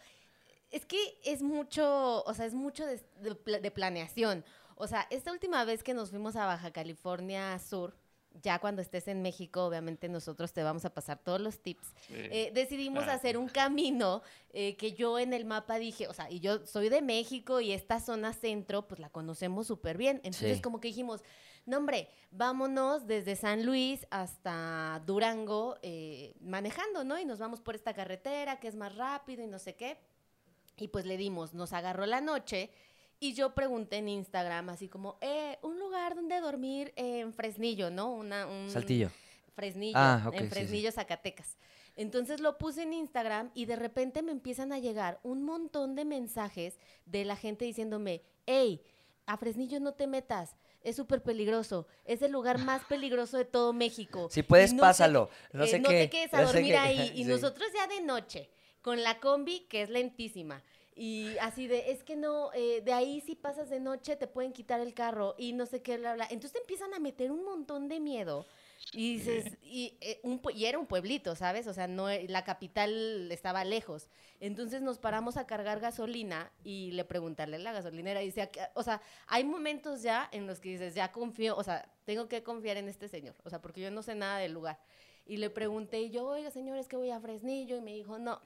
es 0.69 0.85
que 0.85 1.17
es 1.23 1.41
mucho, 1.41 2.23
o 2.23 2.33
sea, 2.33 2.45
es 2.45 2.53
mucho 2.53 2.85
de, 2.85 3.01
de 3.21 3.35
pla- 3.35 3.59
de 3.59 3.71
planeación. 3.71 4.43
O 4.75 4.85
sea, 4.87 5.07
esta 5.09 5.31
última 5.31 5.63
vez 5.65 5.81
que 5.83 5.93
nos 5.93 6.09
fuimos 6.11 6.35
a 6.35 6.45
Baja 6.45 6.71
California 6.71 7.57
Sur, 7.59 7.95
ya 8.41 8.59
cuando 8.59 8.81
estés 8.81 9.07
en 9.07 9.21
México, 9.21 9.65
obviamente 9.65 10.09
nosotros 10.09 10.53
te 10.53 10.63
vamos 10.63 10.85
a 10.85 10.93
pasar 10.93 11.17
todos 11.23 11.39
los 11.41 11.59
tips. 11.59 11.87
Sí. 12.07 12.13
Eh, 12.15 12.51
decidimos 12.53 13.03
Claro. 13.03 13.17
hacer 13.17 13.37
un 13.37 13.47
camino 13.49 14.21
eh, 14.53 14.75
que 14.77 14.93
yo 14.93 15.19
en 15.19 15.33
el 15.33 15.45
mapa 15.45 15.77
dije, 15.79 16.07
o 16.07 16.13
sea, 16.13 16.29
y 16.31 16.39
yo 16.39 16.65
soy 16.65 16.89
de 16.89 17.01
México 17.01 17.59
y 17.61 17.71
esta 17.71 17.99
zona 17.99 18.33
centro, 18.33 18.87
pues 18.87 18.99
la 18.99 19.09
conocemos 19.09 19.67
súper 19.67 19.97
bien. 19.97 20.17
Entonces, 20.23 20.57
Sí. 20.57 20.61
como 20.61 20.79
que 20.79 20.87
dijimos, 20.87 21.23
no, 21.65 21.77
hombre, 21.77 22.09
vámonos 22.31 23.07
desde 23.07 23.35
San 23.35 23.65
Luis 23.65 24.07
hasta 24.09 25.01
Durango 25.05 25.77
eh, 25.81 26.33
manejando, 26.39 27.03
¿no? 27.03 27.19
Y 27.19 27.25
nos 27.25 27.39
vamos 27.39 27.59
por 27.59 27.75
esta 27.75 27.93
carretera 27.93 28.59
que 28.59 28.67
es 28.69 28.75
más 28.75 28.95
rápido 28.95 29.43
y 29.43 29.47
no 29.47 29.59
sé 29.59 29.75
qué. 29.75 29.97
Y 30.77 30.89
pues 30.89 31.05
le 31.05 31.17
dimos, 31.17 31.53
nos 31.53 31.73
agarró 31.73 32.05
la 32.05 32.21
noche 32.21 32.69
y 33.19 33.33
yo 33.33 33.53
pregunté 33.55 33.97
en 33.97 34.09
Instagram 34.09 34.69
así 34.69 34.87
como, 34.87 35.17
eh, 35.21 35.57
un 35.61 35.79
lugar 35.79 36.15
donde 36.15 36.39
dormir 36.39 36.93
en 36.95 37.33
Fresnillo, 37.33 37.89
¿no? 37.89 38.11
Una, 38.11 38.45
un, 38.45 38.69
Saltillo. 38.69 39.09
Fresnillo, 39.55 39.97
Ah, 39.97 40.23
ok, 40.27 40.33
sí, 40.33 40.37
en 40.37 40.43
sí. 40.43 40.49
Fresnillo, 40.49 40.91
Zacatecas. 40.91 41.57
Entonces 41.95 42.39
lo 42.39 42.59
puse 42.59 42.83
en 42.83 42.93
Instagram 42.93 43.49
y 43.55 43.65
de 43.65 43.75
repente 43.75 44.21
me 44.21 44.31
empiezan 44.31 44.71
a 44.71 44.77
llegar 44.77 45.19
un 45.23 45.41
montón 45.43 45.95
de 45.95 46.05
mensajes 46.05 46.77
de 47.07 47.25
la 47.25 47.35
gente 47.35 47.65
diciéndome, 47.65 48.21
hey, 48.45 48.81
a 49.25 49.35
Fresnillo 49.37 49.79
no 49.79 49.93
te 49.95 50.05
metas, 50.05 50.55
es 50.83 50.95
súper 50.95 51.23
peligroso, 51.23 51.87
es 52.05 52.21
el 52.21 52.31
lugar 52.31 52.59
más 52.59 52.83
peligroso 52.89 53.37
de 53.37 53.45
todo 53.45 53.73
México. 53.73 54.29
Si 54.31 54.43
puedes, 54.43 54.73
no 54.73 54.81
pásalo. 54.81 55.29
No 55.53 55.63
eh, 55.63 55.67
sé 55.67 55.79
no 55.79 55.89
qué. 55.89 56.01
te 56.03 56.09
quedes 56.11 56.33
a 56.35 56.41
no 56.41 56.47
dormir 56.53 56.73
qué. 56.73 56.77
ahí. 56.77 57.11
Y 57.15 57.23
Sí. 57.23 57.29
nosotros 57.29 57.67
ya 57.73 57.87
de 57.87 58.01
noche, 58.01 58.51
con 58.83 59.01
la 59.01 59.19
combi, 59.19 59.61
que 59.61 59.81
es 59.81 59.89
lentísima. 59.89 60.61
Y 60.99 61.37
así 61.41 61.67
de, 61.67 61.91
es 61.91 62.03
que 62.03 62.15
no, 62.15 62.51
eh, 62.53 62.81
de 62.81 62.91
ahí 62.91 63.21
si 63.21 63.35
pasas 63.35 63.69
de 63.69 63.79
noche 63.79 64.15
te 64.15 64.25
pueden 64.25 64.51
quitar 64.51 64.79
el 64.79 64.95
carro 64.95 65.35
y 65.37 65.53
no 65.53 65.67
sé 65.67 65.83
qué, 65.83 65.97
bla, 65.97 66.15
bla. 66.15 66.23
Entonces 66.25 66.53
te 66.53 66.59
empiezan 66.59 66.91
a 66.95 66.99
meter 66.99 67.31
un 67.31 67.45
montón 67.45 67.87
de 67.87 67.99
miedo. 67.99 68.47
Y 68.93 69.17
dices, 69.17 69.57
y, 69.61 69.97
eh, 70.01 70.19
un 70.23 70.41
y 70.55 70.65
era 70.65 70.79
un 70.79 70.87
pueblito, 70.87 71.35
¿sabes? 71.35 71.67
O 71.67 71.73
sea, 71.73 71.87
no, 71.87 72.09
e- 72.09 72.27
la 72.27 72.43
capital 72.43 73.31
estaba 73.31 73.63
lejos. 73.63 74.09
Entonces 74.39 74.81
nos 74.81 74.97
paramos 74.97 75.37
a 75.37 75.45
cargar 75.45 75.79
gasolina 75.79 76.51
y 76.63 76.89
le 76.91 77.03
preguntarle 77.05 77.57
a 77.57 77.59
la 77.59 77.73
gasolinera. 77.73 78.23
Y 78.23 78.27
dice, 78.27 78.41
"Aquí- 78.43 78.59
o 78.73 78.81
sea, 78.81 79.01
hay 79.27 79.43
momentos 79.43 80.01
ya 80.01 80.27
en 80.31 80.47
los 80.47 80.59
que 80.59 80.69
dices, 80.69 80.95
ya 80.95 81.11
confío, 81.11 81.55
o 81.57 81.63
sea, 81.63 81.87
tengo 82.05 82.27
que 82.27 82.41
confiar 82.41 82.77
en 82.77 82.87
este 82.89 83.07
señor. 83.07 83.35
O 83.43 83.49
sea, 83.51 83.61
porque 83.61 83.81
yo 83.81 83.91
no 83.91 84.01
sé 84.01 84.15
nada 84.15 84.39
del 84.39 84.53
lugar. 84.53 84.79
Y 85.27 85.37
le 85.37 85.49
pregunté, 85.51 86.01
y 86.01 86.09
yo, 86.09 86.25
oiga, 86.25 86.49
señor, 86.49 86.77
es 86.77 86.87
que 86.87 86.95
voy 86.95 87.11
a 87.11 87.19
Fresnillo. 87.19 87.75
Y 87.75 87.81
me 87.81 87.93
dijo, 87.93 88.17
no, 88.17 88.41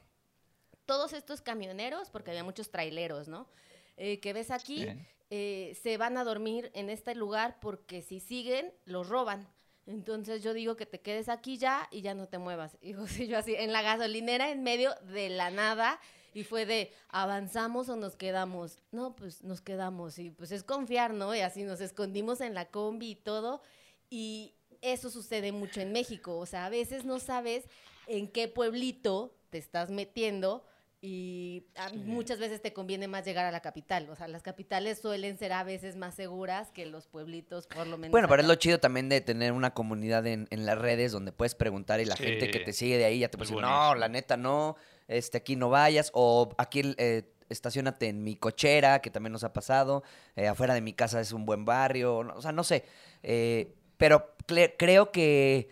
todos 0.92 1.14
estos 1.14 1.40
camioneros, 1.40 2.10
porque 2.10 2.32
había 2.32 2.44
muchos 2.44 2.70
traileros, 2.70 3.30
¿no? 3.30 3.48
Eh, 3.96 4.20
que 4.20 4.34
ves 4.34 4.52
aquí, 4.52 4.86
eh, 5.30 5.74
se 5.82 5.96
van 5.96 6.18
a 6.18 6.26
dormir 6.26 6.70
en 6.74 6.90
este 6.90 7.16
lugar 7.16 7.62
porque 7.62 8.02
si 8.02 8.20
siguen, 8.20 8.74
los 8.84 9.08
roban. 9.08 9.48
Entonces 9.86 10.44
yo 10.44 10.54
digo 10.54 10.76
que 10.76 10.86
te 10.86 11.00
quedes 11.00 11.30
aquí 11.30 11.58
ya 11.58 11.88
y 11.92 12.02
ya 12.02 12.14
no 12.14 12.28
te 12.28 12.40
muevas. 12.40 12.78
Y 12.82 13.28
yo 13.28 13.38
así, 13.38 13.56
en 13.56 13.72
la 13.72 13.82
gasolinera, 13.82 14.52
en 14.52 14.64
medio 14.64 14.94
de 15.14 15.30
la 15.30 15.50
nada, 15.50 15.98
y 16.34 16.44
fue 16.44 16.66
de, 16.66 16.92
¿avanzamos 17.08 17.88
o 17.88 17.96
nos 17.96 18.18
quedamos? 18.18 18.82
No, 18.92 19.16
pues 19.16 19.42
nos 19.46 19.62
quedamos, 19.62 20.20
y 20.20 20.30
pues 20.30 20.52
es 20.52 20.66
confiar, 20.66 21.14
¿no? 21.14 21.34
Y 21.34 21.40
así 21.40 21.64
nos 21.64 21.80
escondimos 21.80 22.42
en 22.42 22.54
la 22.54 22.66
combi 22.66 23.12
y 23.12 23.16
todo, 23.16 23.62
y 24.10 24.56
eso 24.82 25.10
sucede 25.10 25.54
mucho 25.54 25.80
en 25.80 25.94
México, 25.94 26.38
o 26.38 26.46
sea, 26.46 26.66
a 26.66 26.70
veces 26.70 27.06
no 27.06 27.20
sabes 27.20 27.64
en 28.08 28.28
qué 28.28 28.50
pueblito 28.50 29.38
te 29.52 29.58
estás 29.58 29.90
metiendo, 29.90 30.66
y 31.04 31.66
muchas 32.06 32.38
veces 32.38 32.62
te 32.62 32.74
conviene 32.74 33.08
más 33.08 33.26
llegar 33.26 33.46
a 33.46 33.52
la 33.52 33.62
capital. 33.62 34.08
O 34.12 34.16
sea, 34.16 34.28
las 34.28 34.44
capitales 34.44 35.00
suelen 35.00 35.36
ser 35.40 35.52
a 35.52 35.64
veces 35.64 35.96
más 35.96 36.14
seguras 36.14 36.70
que 36.72 36.86
los 36.86 37.08
pueblitos, 37.08 37.66
por 37.66 37.88
lo 37.88 37.98
menos. 37.98 38.12
Bueno, 38.12 38.28
pero 38.28 38.44
es 38.44 38.48
lo 38.48 38.54
chido 38.54 38.80
también 38.80 39.10
de 39.10 39.20
tener 39.20 39.52
una 39.52 39.74
comunidad 39.74 40.28
en, 40.28 40.48
en 40.52 40.68
las 40.68 40.78
redes 40.78 41.12
donde 41.12 41.32
puedes 41.32 41.56
preguntar 41.56 42.00
y 42.02 42.06
la 42.06 42.16
gente 42.16 42.52
que 42.52 42.60
te 42.60 42.72
sigue 42.72 43.00
de 43.00 43.06
ahí 43.06 43.20
ya 43.20 43.30
te 43.30 43.38
puede 43.40 43.50
decir, 43.50 43.64
no, 43.64 43.96
la 43.96 44.10
neta 44.10 44.38
no, 44.38 44.76
este, 45.08 45.40
aquí 45.40 45.56
no 45.56 45.70
vayas, 45.70 46.12
o 46.14 46.54
aquí 46.60 46.94
eh, 46.98 47.24
estacionate 47.50 48.08
en 48.08 48.24
mi 48.24 48.36
cochera, 48.36 49.02
que 49.02 49.10
también 49.10 49.34
nos 49.34 49.44
ha 49.44 49.54
pasado, 49.54 50.04
eh, 50.36 50.48
afuera 50.48 50.76
de 50.76 50.82
mi 50.82 50.94
casa 50.94 51.20
es 51.20 51.32
un 51.32 51.48
buen 51.48 51.66
barrio, 51.66 52.18
o 52.18 52.42
sea, 52.44 52.52
no 52.52 52.64
sé. 52.64 52.86
Eh, 53.24 53.74
pero 53.98 54.36
creo 54.78 55.12
que 55.12 55.70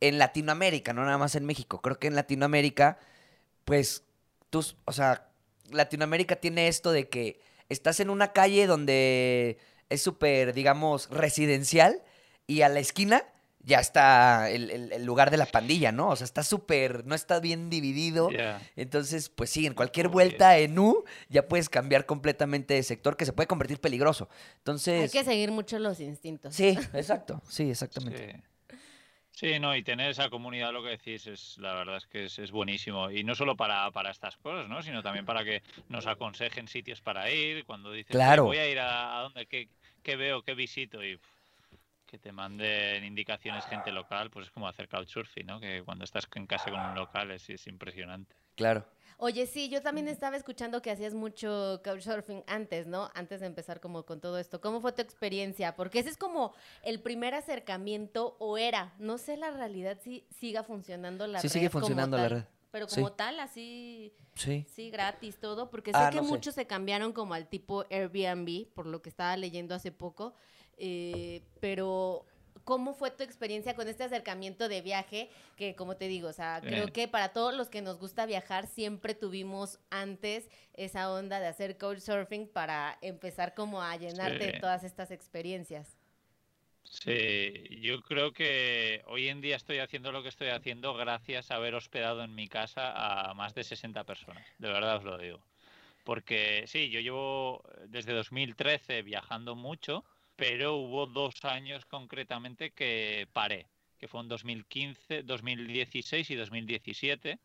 en 0.00 0.18
Latinoamérica, 0.18 0.92
no 0.92 1.04
nada 1.04 1.18
más 1.18 1.36
en 1.36 1.44
México, 1.44 1.80
creo 1.80 2.00
que 2.00 2.08
en 2.08 2.16
Latinoamérica, 2.16 2.98
pues 3.64 4.04
o 4.84 4.92
sea, 4.92 5.28
Latinoamérica 5.70 6.36
tiene 6.36 6.68
esto 6.68 6.92
de 6.92 7.08
que 7.08 7.40
estás 7.68 8.00
en 8.00 8.10
una 8.10 8.32
calle 8.32 8.66
donde 8.66 9.58
es 9.88 10.02
súper, 10.02 10.52
digamos, 10.52 11.08
residencial 11.10 12.02
y 12.46 12.62
a 12.62 12.68
la 12.68 12.80
esquina 12.80 13.24
ya 13.64 13.78
está 13.78 14.50
el, 14.50 15.04
lugar 15.04 15.30
de 15.30 15.36
la 15.36 15.46
pandilla, 15.46 15.92
¿no? 15.92 16.08
O 16.08 16.16
sea, 16.16 16.24
está 16.24 16.42
súper, 16.42 17.06
no 17.06 17.14
está 17.14 17.38
bien 17.38 17.70
dividido. 17.70 18.28
Entonces, 18.76 19.28
pues 19.28 19.50
sí, 19.50 19.66
en 19.66 19.74
cualquier 19.74 20.08
vuelta 20.08 20.58
en 20.58 20.78
U 20.78 21.04
ya 21.28 21.46
puedes 21.46 21.68
cambiar 21.68 22.04
completamente 22.04 22.74
de 22.74 22.82
sector 22.82 23.16
que 23.16 23.24
se 23.24 23.32
puede 23.32 23.46
convertir 23.46 23.80
peligroso. 23.80 24.28
Entonces... 24.58 25.02
Hay 25.02 25.20
que 25.20 25.24
seguir 25.24 25.52
mucho 25.52 25.78
los 25.78 26.00
instintos. 26.00 26.54
Sí, 26.54 26.76
exacto, 26.92 27.40
sí, 27.48 27.70
exactamente. 27.70 28.32
Sí, 28.32 28.42
no, 29.60 29.74
y 29.74 29.82
tener 29.82 30.10
esa 30.10 30.30
comunidad, 30.30 30.72
lo 30.72 30.82
que 30.82 30.90
decís, 30.90 31.26
es 31.26 31.58
la 31.58 31.74
verdad 31.74 31.96
es 31.96 32.06
que 32.06 32.24
es, 32.24 32.50
buenísimo. 32.50 33.10
Y 33.10 33.24
no 33.24 33.34
solo 33.34 33.56
para, 33.56 33.90
para, 33.90 34.10
estas 34.10 34.36
cosas, 34.36 34.68
¿no? 34.68 34.82
Sino 34.82 35.02
también 35.02 35.24
para 35.24 35.44
que 35.44 35.62
nos 35.88 36.06
aconsejen 36.06 36.68
sitios 36.68 37.00
para 37.00 37.30
ir. 37.30 37.64
Cuando 37.64 37.90
dices, 37.92 38.10
claro. 38.10 38.44
voy 38.44 38.58
a 38.58 38.68
ir 38.68 38.78
a, 38.78 39.18
a 39.18 39.22
donde, 39.22 39.46
qué, 39.46 39.68
qué, 40.02 40.16
veo, 40.16 40.42
qué 40.42 40.54
visito. 40.54 41.02
Y 41.02 41.18
que 42.06 42.18
te 42.18 42.30
manden 42.30 43.04
indicaciones 43.04 43.64
gente 43.64 43.90
local, 43.90 44.30
pues 44.30 44.46
es 44.46 44.52
como 44.52 44.68
hacer 44.68 44.86
couchsurfing, 44.86 45.46
¿no? 45.46 45.60
Que 45.60 45.82
cuando 45.82 46.04
estás 46.04 46.28
en 46.34 46.46
casa 46.46 46.70
con 46.70 46.80
un 46.80 46.94
local 46.94 47.30
es, 47.30 47.48
es 47.48 47.66
impresionante. 47.66 48.36
Claro. 48.54 48.86
Oye, 49.18 49.46
sí, 49.46 49.68
yo 49.68 49.82
también 49.82 50.08
estaba 50.08 50.36
escuchando 50.36 50.82
que 50.82 50.90
hacías 50.90 51.14
mucho 51.14 51.80
couchsurfing 51.84 52.42
antes, 52.46 52.86
¿no? 52.86 53.10
Antes 53.14 53.40
de 53.40 53.46
empezar 53.46 53.80
como 53.80 54.04
con 54.04 54.20
todo 54.20 54.38
esto. 54.38 54.60
¿Cómo 54.60 54.80
fue 54.80 54.92
tu 54.92 55.02
experiencia? 55.02 55.76
Porque 55.76 56.00
ese 56.00 56.10
es 56.10 56.16
como 56.16 56.54
el 56.82 57.00
primer 57.00 57.34
acercamiento 57.34 58.36
o 58.38 58.58
era. 58.58 58.94
No 58.98 59.18
sé 59.18 59.36
la 59.36 59.50
realidad 59.50 59.98
si 60.02 60.26
siga 60.30 60.62
funcionando 60.62 61.26
la 61.26 61.38
red. 61.38 61.42
Sí, 61.42 61.48
sigue 61.48 61.70
funcionando 61.70 62.16
la 62.16 62.28
red. 62.28 62.44
Pero 62.72 62.86
como 62.86 63.12
tal, 63.12 63.38
así, 63.38 64.14
sí. 64.34 64.64
sí, 64.66 64.90
gratis, 64.90 65.38
todo, 65.38 65.68
porque 65.68 65.90
sé 65.90 65.98
ah, 65.98 66.08
que 66.10 66.22
muchos 66.22 66.54
se 66.54 66.66
cambiaron 66.66 67.12
como 67.12 67.34
al 67.34 67.46
tipo 67.46 67.84
Airbnb, 67.90 68.66
por 68.72 68.86
lo 68.86 69.02
que 69.02 69.10
estaba 69.10 69.36
leyendo 69.36 69.74
hace 69.74 69.92
poco, 69.92 70.32
eh, 70.78 71.42
pero 71.60 72.24
¿Cómo 72.64 72.94
fue 72.94 73.10
tu 73.10 73.22
experiencia 73.22 73.74
con 73.74 73.88
este 73.88 74.04
acercamiento 74.04 74.68
de 74.68 74.82
viaje? 74.82 75.30
Que 75.56 75.74
como 75.74 75.96
te 75.96 76.08
digo, 76.08 76.28
o 76.28 76.32
sea, 76.32 76.60
creo 76.62 76.92
que 76.92 77.08
para 77.08 77.32
todos 77.32 77.54
los 77.54 77.68
que 77.68 77.82
nos 77.82 77.98
gusta 77.98 78.26
viajar, 78.26 78.66
siempre 78.66 79.14
tuvimos 79.14 79.78
antes 79.90 80.48
esa 80.74 81.12
onda 81.12 81.40
de 81.40 81.48
hacer 81.48 81.76
couchsurfing 81.76 82.48
para 82.48 82.98
empezar 83.02 83.54
como 83.54 83.82
a 83.82 83.96
llenarte 83.96 84.52
de 84.52 84.60
todas 84.60 84.84
estas 84.84 85.10
experiencias. 85.10 85.96
Sí, 86.84 87.80
yo 87.80 88.02
creo 88.02 88.32
que 88.32 89.02
hoy 89.06 89.28
en 89.28 89.40
día 89.40 89.56
estoy 89.56 89.78
haciendo 89.78 90.12
lo 90.12 90.22
que 90.22 90.28
estoy 90.28 90.48
haciendo 90.48 90.94
gracias 90.94 91.50
a 91.50 91.56
haber 91.56 91.74
hospedado 91.74 92.22
en 92.22 92.34
mi 92.34 92.48
casa 92.48 92.92
a 93.30 93.34
más 93.34 93.54
de 93.54 93.64
60 93.64 94.04
personas. 94.04 94.46
De 94.58 94.68
verdad 94.68 94.96
os 94.96 95.04
lo 95.04 95.16
digo. 95.16 95.40
Porque 96.04 96.64
sí, 96.66 96.90
yo 96.90 97.00
llevo 97.00 97.62
desde 97.86 98.12
2013 98.12 99.02
viajando 99.02 99.54
mucho 99.54 100.04
pero 100.42 100.74
hubo 100.74 101.06
dos 101.06 101.44
años 101.44 101.84
concretamente 101.84 102.72
que 102.72 103.28
paré, 103.32 103.68
que 103.96 104.08
fue 104.08 104.22
en 104.22 104.28
2015, 104.28 105.22
2016 105.22 106.30
y 106.30 106.34
2017. 106.34 107.38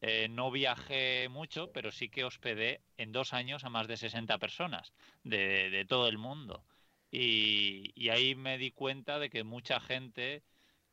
Eh, 0.00 0.26
no 0.28 0.50
viajé 0.50 1.28
mucho, 1.28 1.70
pero 1.70 1.92
sí 1.92 2.08
que 2.08 2.24
hospedé 2.24 2.80
en 2.96 3.12
dos 3.12 3.32
años 3.32 3.62
a 3.62 3.68
más 3.68 3.86
de 3.86 3.96
60 3.96 4.38
personas 4.38 4.92
de, 5.22 5.86
todo 5.88 6.08
el 6.08 6.18
mundo. 6.18 6.64
Y, 7.12 8.08
ahí 8.10 8.34
me 8.34 8.58
di 8.58 8.72
cuenta 8.72 9.20
de 9.20 9.30
que 9.30 9.44
mucha 9.44 9.78
gente 9.78 10.42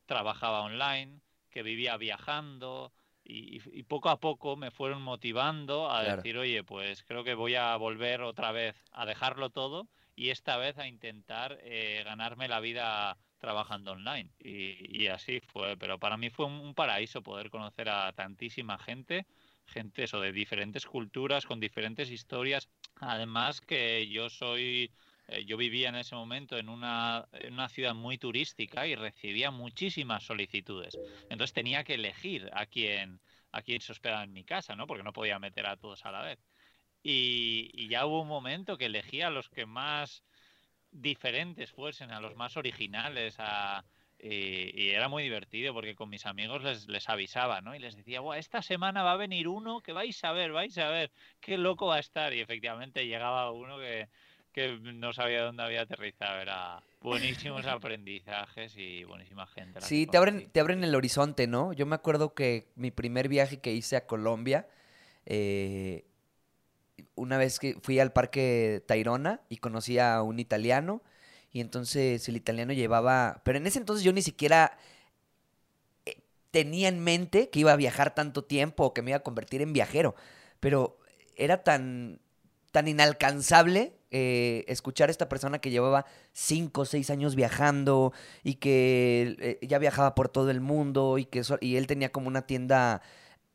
trabajaba 0.06 0.62
online, 0.62 1.20
que 1.50 1.64
vivía 1.64 1.98
viajando, 1.98 2.94
y, 3.24 3.58
poco 3.86 4.10
a 4.10 4.20
poco 4.20 4.56
me 4.56 4.70
fueron 4.70 5.02
motivando 5.02 5.90
a 5.90 6.04
decir, 6.04 6.38
oye, 6.38 6.64
pues 6.64 7.02
creo 7.02 7.24
que 7.24 7.34
voy 7.34 7.56
a 7.56 7.76
volver 7.78 8.22
otra 8.22 8.52
vez 8.52 8.76
a 8.92 9.08
dejarlo 9.08 9.50
todo 9.50 9.88
y 10.16 10.30
esta 10.30 10.58
vez 10.58 10.78
a 10.78 10.88
intentar 10.88 11.60
eh, 11.64 12.04
ganarme 12.06 12.48
la 12.48 12.60
vida 12.60 13.18
trabajando 13.40 13.92
online. 13.92 14.30
Y, 14.40 15.08
así 15.08 15.42
fue, 15.42 15.76
pero 15.76 16.00
para 16.00 16.16
mí 16.16 16.30
fue 16.30 16.46
un, 16.46 16.74
paraíso 16.74 17.22
poder 17.22 17.50
conocer 17.50 17.90
a 17.90 18.14
tantísima 18.14 18.78
gente, 18.78 19.26
gente 19.66 20.04
eso, 20.04 20.22
de 20.22 20.32
diferentes 20.32 20.86
culturas, 20.86 21.46
con 21.46 21.60
diferentes 21.60 22.10
historias. 22.10 22.70
Además 23.02 23.60
que 23.60 24.08
yo 24.08 24.30
soy, 24.30 24.92
eh, 25.28 25.44
yo 25.46 25.58
vivía 25.58 25.90
en 25.90 25.96
ese 25.96 26.16
momento 26.16 26.58
en 26.58 26.70
una, 26.70 27.28
en 27.34 27.54
una 27.54 27.68
ciudad 27.68 27.94
muy 27.94 28.18
turística 28.18 28.88
y 28.88 28.96
recibía 28.96 29.52
muchísimas 29.52 30.24
solicitudes. 30.24 30.98
Entonces 31.30 31.54
tenía 31.54 31.84
que 31.84 31.96
elegir 31.96 32.50
a 32.54 32.66
quién, 32.66 33.20
a 33.52 33.62
quién 33.62 33.82
se 33.82 33.92
hospedaba 33.92 34.24
en 34.24 34.32
mi 34.32 34.46
casa, 34.46 34.76
¿no? 34.78 34.88
Porque 34.88 35.04
no 35.04 35.12
podía 35.12 35.38
meter 35.40 35.66
a 35.66 35.76
todos 35.76 36.06
a 36.06 36.12
la 36.12 36.22
vez. 36.22 36.40
Y, 37.04 37.88
ya 37.90 38.06
hubo 38.06 38.22
un 38.22 38.28
momento 38.28 38.78
que 38.78 38.86
elegía 38.86 39.28
a 39.28 39.32
los 39.32 39.50
que 39.50 39.66
más 39.66 40.24
diferentes 40.92 41.72
fuesen, 41.72 42.12
a 42.12 42.22
los 42.22 42.36
más 42.36 42.56
originales, 42.56 43.36
a, 43.40 43.84
y, 44.20 44.90
era 44.90 45.10
muy 45.10 45.24
divertido 45.24 45.74
porque 45.74 45.96
con 45.96 46.10
mis 46.10 46.26
amigos 46.26 46.64
les, 46.64 46.88
les 46.88 47.10
avisaba, 47.10 47.62
¿no? 47.62 47.76
Y 47.76 47.80
les 47.80 47.96
decía, 47.96 48.22
esta 48.38 48.62
semana 48.62 49.04
va 49.04 49.14
a 49.14 49.18
venir 49.18 49.48
uno 49.48 49.82
que 49.82 49.92
vais 49.92 50.24
a 50.24 50.32
ver, 50.32 50.54
vais 50.54 50.78
a 50.78 50.90
ver, 50.90 51.12
qué 51.42 51.58
loco 51.58 51.88
va 51.88 51.98
a 51.98 52.00
estar. 52.00 52.34
Y 52.34 52.40
efectivamente 52.40 53.06
llegaba 53.06 53.52
uno 53.52 53.78
que, 53.78 54.08
que 54.54 54.78
no 54.78 55.12
sabía 55.12 55.44
dónde 55.44 55.64
había 55.64 55.82
aterrizado. 55.82 56.40
Era 56.40 56.82
buenísimos 57.02 57.66
aprendizajes 57.68 58.78
y 58.78 59.04
buenísima 59.04 59.46
gente. 59.48 59.82
Sí, 59.82 60.08
te 60.08 60.18
abren, 60.18 60.50
te 60.50 60.62
abren 60.62 60.84
el 60.84 60.96
horizonte, 60.96 61.48
¿no? 61.48 61.74
Yo 61.74 61.86
me 61.86 61.96
acuerdo 61.96 62.34
que 62.34 62.72
mi 62.76 62.92
primer 62.92 63.28
viaje 63.28 63.60
que 63.60 63.74
hice 63.74 63.98
a 63.98 64.06
Colombia, 64.06 64.68
eh, 65.26 66.06
una 67.16 67.38
vez 67.38 67.60
que 67.60 67.78
fui 67.82 68.00
al 68.00 68.14
parque 68.14 68.84
Tairona 68.88 69.42
y 69.50 69.58
conocí 69.58 70.00
a 70.00 70.22
un 70.22 70.40
italiano 70.40 71.02
y 71.52 71.62
entonces 71.62 72.28
el 72.28 72.36
italiano 72.36 72.74
llevaba, 72.74 73.42
pero 73.44 73.58
en 73.58 73.68
ese 73.68 73.80
entonces 73.80 74.04
yo 74.04 74.12
ni 74.12 74.22
siquiera 74.22 74.78
eh, 76.06 76.18
tenía 76.52 76.88
en 76.88 77.00
mente 77.00 77.50
que 77.50 77.60
iba 77.60 77.72
a 77.72 77.78
viajar 77.78 78.16
tanto 78.16 78.44
tiempo 78.44 78.86
o 78.86 78.94
que 78.94 79.02
me 79.02 79.12
iba 79.12 79.18
a 79.18 79.24
convertir 79.24 79.62
en 79.62 79.74
viajero, 79.74 80.16
pero 80.60 80.98
era 81.36 81.64
tan, 81.64 82.20
tan 82.72 82.88
inalcanzable 82.88 83.94
eh, 84.10 84.66
escuchar 84.68 85.10
a 85.10 85.12
esta 85.12 85.30
persona 85.30 85.60
que 85.60 85.72
llevaba 85.72 86.06
cinco 86.34 86.82
o 86.82 86.86
seis 86.86 87.10
años 87.10 87.36
viajando 87.36 88.14
y 88.44 88.56
que 88.56 89.36
eh, 89.40 89.60
ya 89.68 89.80
viajaba 89.80 90.16
por 90.16 90.30
todo 90.30 90.50
el 90.52 90.62
mundo 90.62 91.18
y 91.18 91.26
que 91.26 91.44
y 91.62 91.76
él 91.78 91.88
tenía 91.88 92.12
como 92.12 92.28
una 92.28 92.44
tienda 92.44 93.02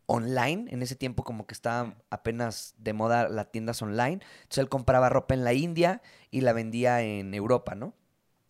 online. 0.08 0.64
En 0.70 0.82
ese 0.82 0.96
tiempo 0.96 1.22
como 1.22 1.46
que 1.46 1.54
estaba 1.54 1.94
apenas 2.10 2.74
de 2.78 2.94
moda 2.94 3.28
las 3.28 3.52
tiendas 3.52 3.80
online. 3.82 4.20
Entonces 4.42 4.58
él 4.58 4.68
compraba 4.68 5.08
ropa 5.08 5.34
en 5.34 5.44
la 5.44 5.52
India 5.52 6.02
y 6.30 6.40
la 6.40 6.52
vendía 6.52 7.02
en 7.02 7.34
Europa, 7.34 7.74
¿no? 7.74 7.94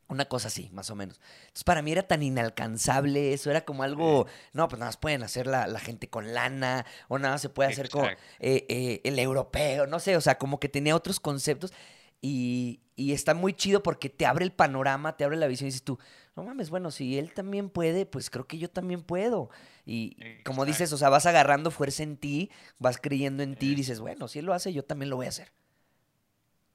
Una 0.08 0.24
cosa 0.24 0.48
así, 0.48 0.70
más 0.72 0.88
o 0.88 0.94
menos. 0.94 1.20
Entonces, 1.40 1.64
para 1.64 1.82
mí 1.82 1.92
era 1.92 2.02
tan 2.02 2.22
inalcanzable 2.22 3.34
eso. 3.34 3.50
Era 3.50 3.66
como 3.66 3.82
algo. 3.82 4.26
No, 4.54 4.66
pues 4.66 4.78
nada 4.78 4.88
más 4.88 4.96
pueden 4.96 5.22
hacer 5.22 5.46
la, 5.46 5.66
gente 5.80 6.08
con 6.08 6.32
lana. 6.32 6.86
O 7.08 7.18
nada 7.18 7.34
más 7.34 7.42
se 7.42 7.50
puede 7.50 7.70
hacer 7.70 7.90
con 7.90 8.06
eh, 8.06 8.16
eh, 8.40 9.02
el 9.04 9.18
europeo. 9.18 9.86
No 9.86 10.00
sé, 10.00 10.16
o 10.16 10.22
sea, 10.22 10.38
como 10.38 10.60
que 10.60 10.70
tenía 10.70 10.96
otros 10.96 11.20
conceptos. 11.20 11.74
Y, 12.22 12.80
y, 12.96 13.12
está 13.12 13.34
muy 13.34 13.52
chido 13.52 13.82
porque 13.82 14.08
te 14.08 14.24
abre 14.24 14.44
el 14.44 14.52
panorama, 14.52 15.16
te 15.16 15.24
abre 15.24 15.36
la 15.36 15.46
visión 15.46 15.66
y 15.66 15.70
dices 15.70 15.84
tú, 15.84 15.98
no 16.38 16.44
mames, 16.44 16.70
bueno, 16.70 16.90
si 16.90 17.18
él 17.18 17.32
también 17.34 17.68
puede, 17.70 18.06
pues 18.06 18.30
creo 18.30 18.46
que 18.46 18.58
yo 18.58 18.70
también 18.70 19.02
puedo. 19.02 19.50
Y 19.86 20.18
como 20.44 20.64
dices, 20.64 20.92
o 20.92 20.96
sea, 20.98 21.08
vas 21.10 21.26
agarrando 21.26 21.70
fuerza 21.70 22.02
en 22.02 22.16
ti, 22.16 22.50
vas 22.78 22.98
creyendo 22.98 23.42
en 23.42 23.56
ti 23.56 23.72
y 23.72 23.74
Es- 23.74 23.76
dices, 23.76 24.00
bueno, 24.00 24.28
si 24.28 24.38
él 24.40 24.46
lo 24.46 24.54
hace, 24.54 24.72
yo 24.72 24.84
también 24.84 25.10
lo 25.10 25.16
voy 25.16 25.26
a 25.26 25.30
hacer. 25.30 25.52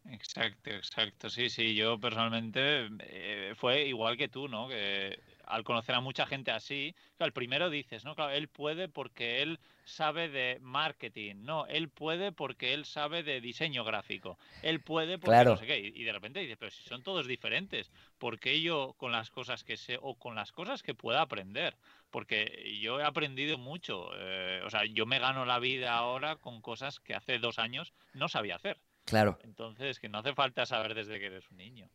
Exacto, 0.06 0.70
exacto. 0.72 1.30
Sí, 1.30 1.50
sí, 1.50 1.76
yo 1.76 2.00
personalmente 2.00 2.90
eh, 3.00 3.54
fue 3.56 3.86
igual 3.88 4.18
que 4.18 4.28
tú, 4.28 4.48
¿no? 4.50 4.68
Que 4.68 5.18
al 5.46 5.64
conocer 5.64 5.96
a 5.96 6.02
mucha 6.02 6.26
gente 6.26 6.52
así, 6.52 6.96
claro, 7.18 7.28
el 7.28 7.34
primero 7.34 7.70
dices, 7.70 8.06
¿no? 8.06 8.16
Claro, 8.16 8.32
él 8.32 8.48
puede 8.48 8.88
porque 8.88 9.42
él 9.42 9.60
sabe 9.86 10.30
de 10.30 10.58
marketing, 10.62 11.36
no, 11.40 11.66
él 11.68 11.90
puede 11.90 12.32
porque 12.32 12.74
él 12.74 12.86
sabe 12.86 13.24
de 13.24 13.42
diseño 13.42 13.84
gráfico, 13.84 14.38
él 14.62 14.80
puede 14.82 15.18
porque 15.18 15.36
Claro. 15.36 15.52
no 15.52 15.58
sé 15.58 15.66
qué, 15.68 15.80
y, 15.80 16.04
de 16.04 16.14
repente 16.14 16.40
dices, 16.40 16.58
pero 16.58 16.72
si 16.72 16.84
son 16.84 17.04
todos 17.04 17.28
diferentes, 17.28 17.92
¿por 18.18 18.40
qué 18.40 18.62
yo 18.62 18.94
con 18.98 19.12
las 19.12 19.30
cosas 19.30 19.64
que 19.64 19.78
sé 19.78 19.98
o 20.02 20.16
con 20.16 20.36
las 20.36 20.52
cosas 20.52 20.84
que 20.84 20.94
pueda 20.94 21.22
aprender? 21.22 21.76
Porque 22.10 22.78
yo 22.80 23.00
he 23.00 23.04
aprendido 23.04 23.58
mucho, 23.58 24.12
eh, 24.16 24.62
o 24.66 24.70
sea, 24.70 24.86
yo 24.86 25.06
me 25.06 25.20
gano 25.20 25.46
la 25.46 25.60
vida 25.60 25.94
ahora 25.94 26.36
con 26.36 26.62
cosas 26.62 27.00
que 27.00 27.16
hace 27.16 27.40
dos 27.40 27.60
años 27.60 27.94
no 28.14 28.30
sabía 28.30 28.56
hacer. 28.56 28.80
Claro. 29.06 29.38
Entonces, 29.44 30.00
que 30.00 30.10
no 30.10 30.20
hace 30.20 30.34
falta 30.34 30.66
saber 30.66 30.94
desde 30.94 31.20
que 31.20 31.26
eres 31.26 31.50
un 31.52 31.58
niño. 31.58 31.90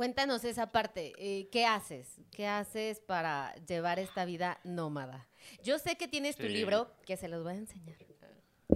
Cuéntanos 0.00 0.44
esa 0.44 0.72
parte. 0.72 1.12
eh, 1.18 1.50
¿Qué 1.52 1.66
haces? 1.66 2.22
¿Qué 2.30 2.46
haces 2.46 3.00
para 3.00 3.54
llevar 3.66 3.98
esta 3.98 4.24
vida 4.24 4.58
nómada? 4.64 5.28
Yo 5.62 5.78
sé 5.78 5.96
que 5.96 6.08
tienes 6.08 6.36
tu 6.36 6.44
libro, 6.44 6.90
que 7.04 7.18
se 7.18 7.28
los 7.28 7.42
voy 7.44 7.52
a 7.52 7.56
enseñar. 7.56 7.98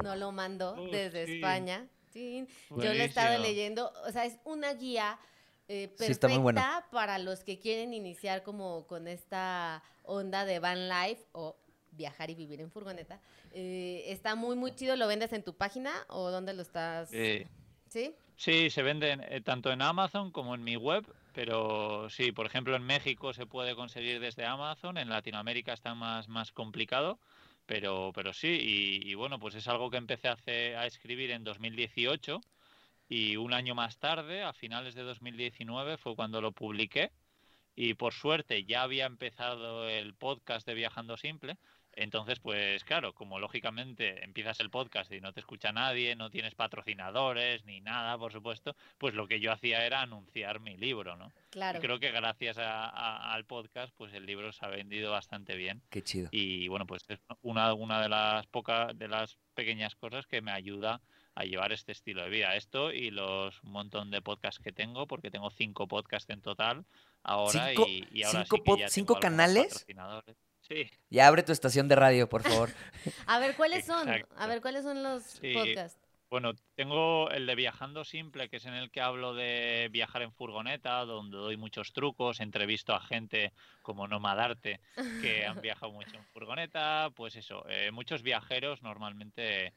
No 0.02 0.16
lo 0.16 0.32
mando 0.32 0.74
Oh, 0.76 0.86
desde 0.90 1.24
sí. 1.24 1.36
España. 1.36 1.88
Sí, 2.12 2.46
Yo 2.68 2.76
lo 2.76 2.90
he 2.90 3.04
estado 3.04 3.38
leyendo. 3.38 3.90
O 4.06 4.12
sea, 4.12 4.26
es 4.26 4.36
una 4.44 4.74
guía 4.74 5.18
eh, 5.68 5.88
perfecta 5.96 6.28
bueno. 6.40 6.60
para 6.92 7.18
los 7.18 7.42
que 7.42 7.58
quieren 7.58 7.94
iniciar 7.94 8.42
como 8.42 8.86
con 8.86 9.08
esta 9.08 9.82
onda 10.02 10.44
de 10.44 10.58
van 10.58 10.90
life 10.90 11.24
o 11.32 11.56
viajar 11.92 12.28
y 12.28 12.34
vivir 12.34 12.60
en 12.60 12.70
furgoneta. 12.70 13.18
Eh, 13.52 14.04
está 14.08 14.34
muy, 14.34 14.56
muy 14.56 14.74
chido. 14.74 14.94
¿Lo 14.94 15.06
vendes 15.06 15.32
en 15.32 15.42
tu 15.42 15.56
página 15.56 15.90
o 16.08 16.30
dónde 16.30 16.52
lo 16.52 16.60
estás? 16.60 17.08
Eh, 17.14 17.48
¿Sí? 17.88 18.14
Sí, 18.36 18.70
se 18.70 18.82
venden 18.82 19.20
eh, 19.22 19.40
tanto 19.40 19.70
en 19.72 19.82
Amazon 19.82 20.30
como 20.32 20.54
en 20.54 20.64
mi 20.64 20.76
web, 20.76 21.06
pero 21.32 22.08
sí, 22.10 22.32
por 22.32 22.46
ejemplo, 22.46 22.76
en 22.76 22.84
México 22.84 23.32
se 23.32 23.46
puede 23.46 23.74
conseguir 23.74 24.20
desde 24.20 24.44
Amazon, 24.46 24.98
en 24.98 25.08
Latinoamérica 25.08 25.72
está 25.72 25.94
más, 25.94 26.28
más 26.28 26.52
complicado, 26.52 27.20
pero, 27.66 28.12
pero 28.14 28.32
sí, 28.32 28.48
y, 28.60 29.10
y 29.10 29.14
bueno, 29.14 29.38
pues 29.38 29.54
es 29.54 29.68
algo 29.68 29.90
que 29.90 29.96
empecé 29.98 30.28
a, 30.28 30.32
hacer- 30.34 30.76
a 30.76 30.86
escribir 30.86 31.30
en 31.30 31.44
2018 31.44 32.40
y 33.08 33.36
un 33.36 33.52
año 33.54 33.74
más 33.74 33.98
tarde, 33.98 34.42
a 34.44 34.52
finales 34.52 34.94
de 34.94 35.02
2019, 35.02 35.98
fue 35.98 36.16
cuando 36.16 36.40
lo 36.40 36.52
publiqué. 36.52 37.12
Y 37.76 37.94
por 37.94 38.12
suerte 38.14 38.64
ya 38.64 38.82
había 38.82 39.06
empezado 39.06 39.88
el 39.88 40.14
podcast 40.14 40.66
de 40.66 40.74
Viajando 40.74 41.16
Simple. 41.16 41.58
Entonces, 41.96 42.40
pues 42.40 42.82
claro, 42.84 43.12
como 43.14 43.38
lógicamente 43.38 44.24
empiezas 44.24 44.60
el 44.60 44.70
podcast 44.70 45.12
y 45.12 45.20
no 45.20 45.32
te 45.32 45.40
escucha 45.40 45.72
nadie, 45.72 46.16
no 46.16 46.30
tienes 46.30 46.54
patrocinadores 46.54 47.64
ni 47.64 47.80
nada, 47.80 48.16
por 48.18 48.32
supuesto, 48.32 48.76
pues 48.98 49.14
lo 49.14 49.26
que 49.28 49.40
yo 49.40 49.52
hacía 49.52 49.84
era 49.86 50.00
anunciar 50.02 50.60
mi 50.60 50.76
libro, 50.76 51.16
¿no? 51.16 51.32
Claro. 51.50 51.78
Y 51.78 51.80
creo 51.82 51.98
que 52.00 52.10
gracias 52.10 52.58
a- 52.58 52.88
a- 52.88 53.32
al 53.32 53.44
podcast, 53.44 53.92
pues 53.96 54.12
el 54.14 54.26
libro 54.26 54.52
se 54.52 54.64
ha 54.64 54.68
vendido 54.68 55.10
bastante 55.12 55.56
bien. 55.56 55.82
Qué 55.90 56.02
chido. 56.02 56.28
Y 56.32 56.68
bueno, 56.68 56.86
pues 56.86 57.04
es 57.08 57.20
una, 57.42 57.74
una 57.74 58.00
de 58.02 58.08
las 58.08 58.46
pocas, 58.46 58.96
de 58.98 59.08
las 59.08 59.38
pequeñas 59.54 59.94
cosas 59.94 60.26
que 60.26 60.40
me 60.42 60.50
ayuda 60.52 61.00
a 61.36 61.44
llevar 61.44 61.72
este 61.72 61.92
estilo 61.92 62.22
de 62.22 62.28
vida. 62.30 62.54
Esto 62.54 62.92
y 62.92 63.10
los 63.10 63.60
un 63.64 63.72
montón 63.72 64.10
de 64.10 64.22
podcasts 64.22 64.60
que 64.62 64.72
tengo, 64.72 65.06
porque 65.06 65.30
tengo 65.30 65.50
cinco 65.50 65.88
podcasts 65.88 66.30
en 66.30 66.40
total 66.40 66.84
ahora 67.24 67.68
¿Cinco- 67.70 67.86
y, 67.88 68.06
y 68.12 68.22
ahora 68.22 68.44
cinco 68.44 68.56
sí 68.56 68.62
que 68.62 68.70
pod- 68.70 68.78
ya 68.78 68.88
cinco 68.88 69.14
tengo 69.14 69.20
canales? 69.20 69.64
patrocinadores. 69.72 70.36
Sí, 70.66 70.90
Ya 71.10 71.26
abre 71.26 71.42
tu 71.42 71.52
estación 71.52 71.88
de 71.88 71.96
radio, 71.96 72.28
por 72.28 72.42
favor. 72.42 72.70
A 73.26 73.38
ver, 73.38 73.54
¿cuáles 73.54 73.84
son? 73.84 74.08
A 74.36 74.46
ver, 74.46 74.60
¿cuáles 74.62 74.82
son 74.84 75.02
los 75.02 75.22
Sí. 75.24 75.52
podcasts? 75.52 76.00
Bueno, 76.30 76.52
tengo 76.74 77.30
el 77.30 77.46
de 77.46 77.54
Viajando 77.54 78.02
Simple, 78.02 78.48
que 78.48 78.56
es 78.56 78.64
en 78.64 78.74
el 78.74 78.90
que 78.90 79.00
hablo 79.00 79.34
de 79.34 79.88
viajar 79.92 80.22
en 80.22 80.32
furgoneta, 80.32 81.04
donde 81.04 81.36
doy 81.36 81.56
muchos 81.56 81.92
trucos, 81.92 82.40
entrevisto 82.40 82.92
a 82.94 83.00
gente 83.00 83.52
como 83.82 84.08
Nomadarte 84.08 84.80
que 85.20 85.46
han 85.46 85.60
viajado 85.60 85.92
mucho 85.92 86.16
en 86.16 86.24
furgoneta, 86.32 87.10
pues 87.14 87.36
eso, 87.36 87.64
eh, 87.68 87.90
muchos 87.92 88.22
viajeros 88.22 88.82
normalmente 88.82 89.74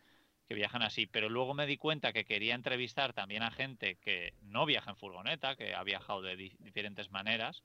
que 0.48 0.56
viajan 0.56 0.82
así, 0.82 1.06
pero 1.06 1.30
luego 1.30 1.54
me 1.54 1.68
di 1.68 1.78
cuenta 1.78 2.14
que 2.14 2.24
quería 2.26 2.56
entrevistar 2.56 3.14
también 3.14 3.44
a 3.44 3.52
gente 3.52 3.98
que 3.98 4.34
no 4.42 4.66
viaja 4.66 4.92
en 4.92 4.96
furgoneta, 4.98 5.56
que 5.58 5.76
ha 5.76 5.84
viajado 5.84 6.22
de 6.22 6.38
di- 6.38 6.56
diferentes 6.60 7.12
maneras 7.12 7.62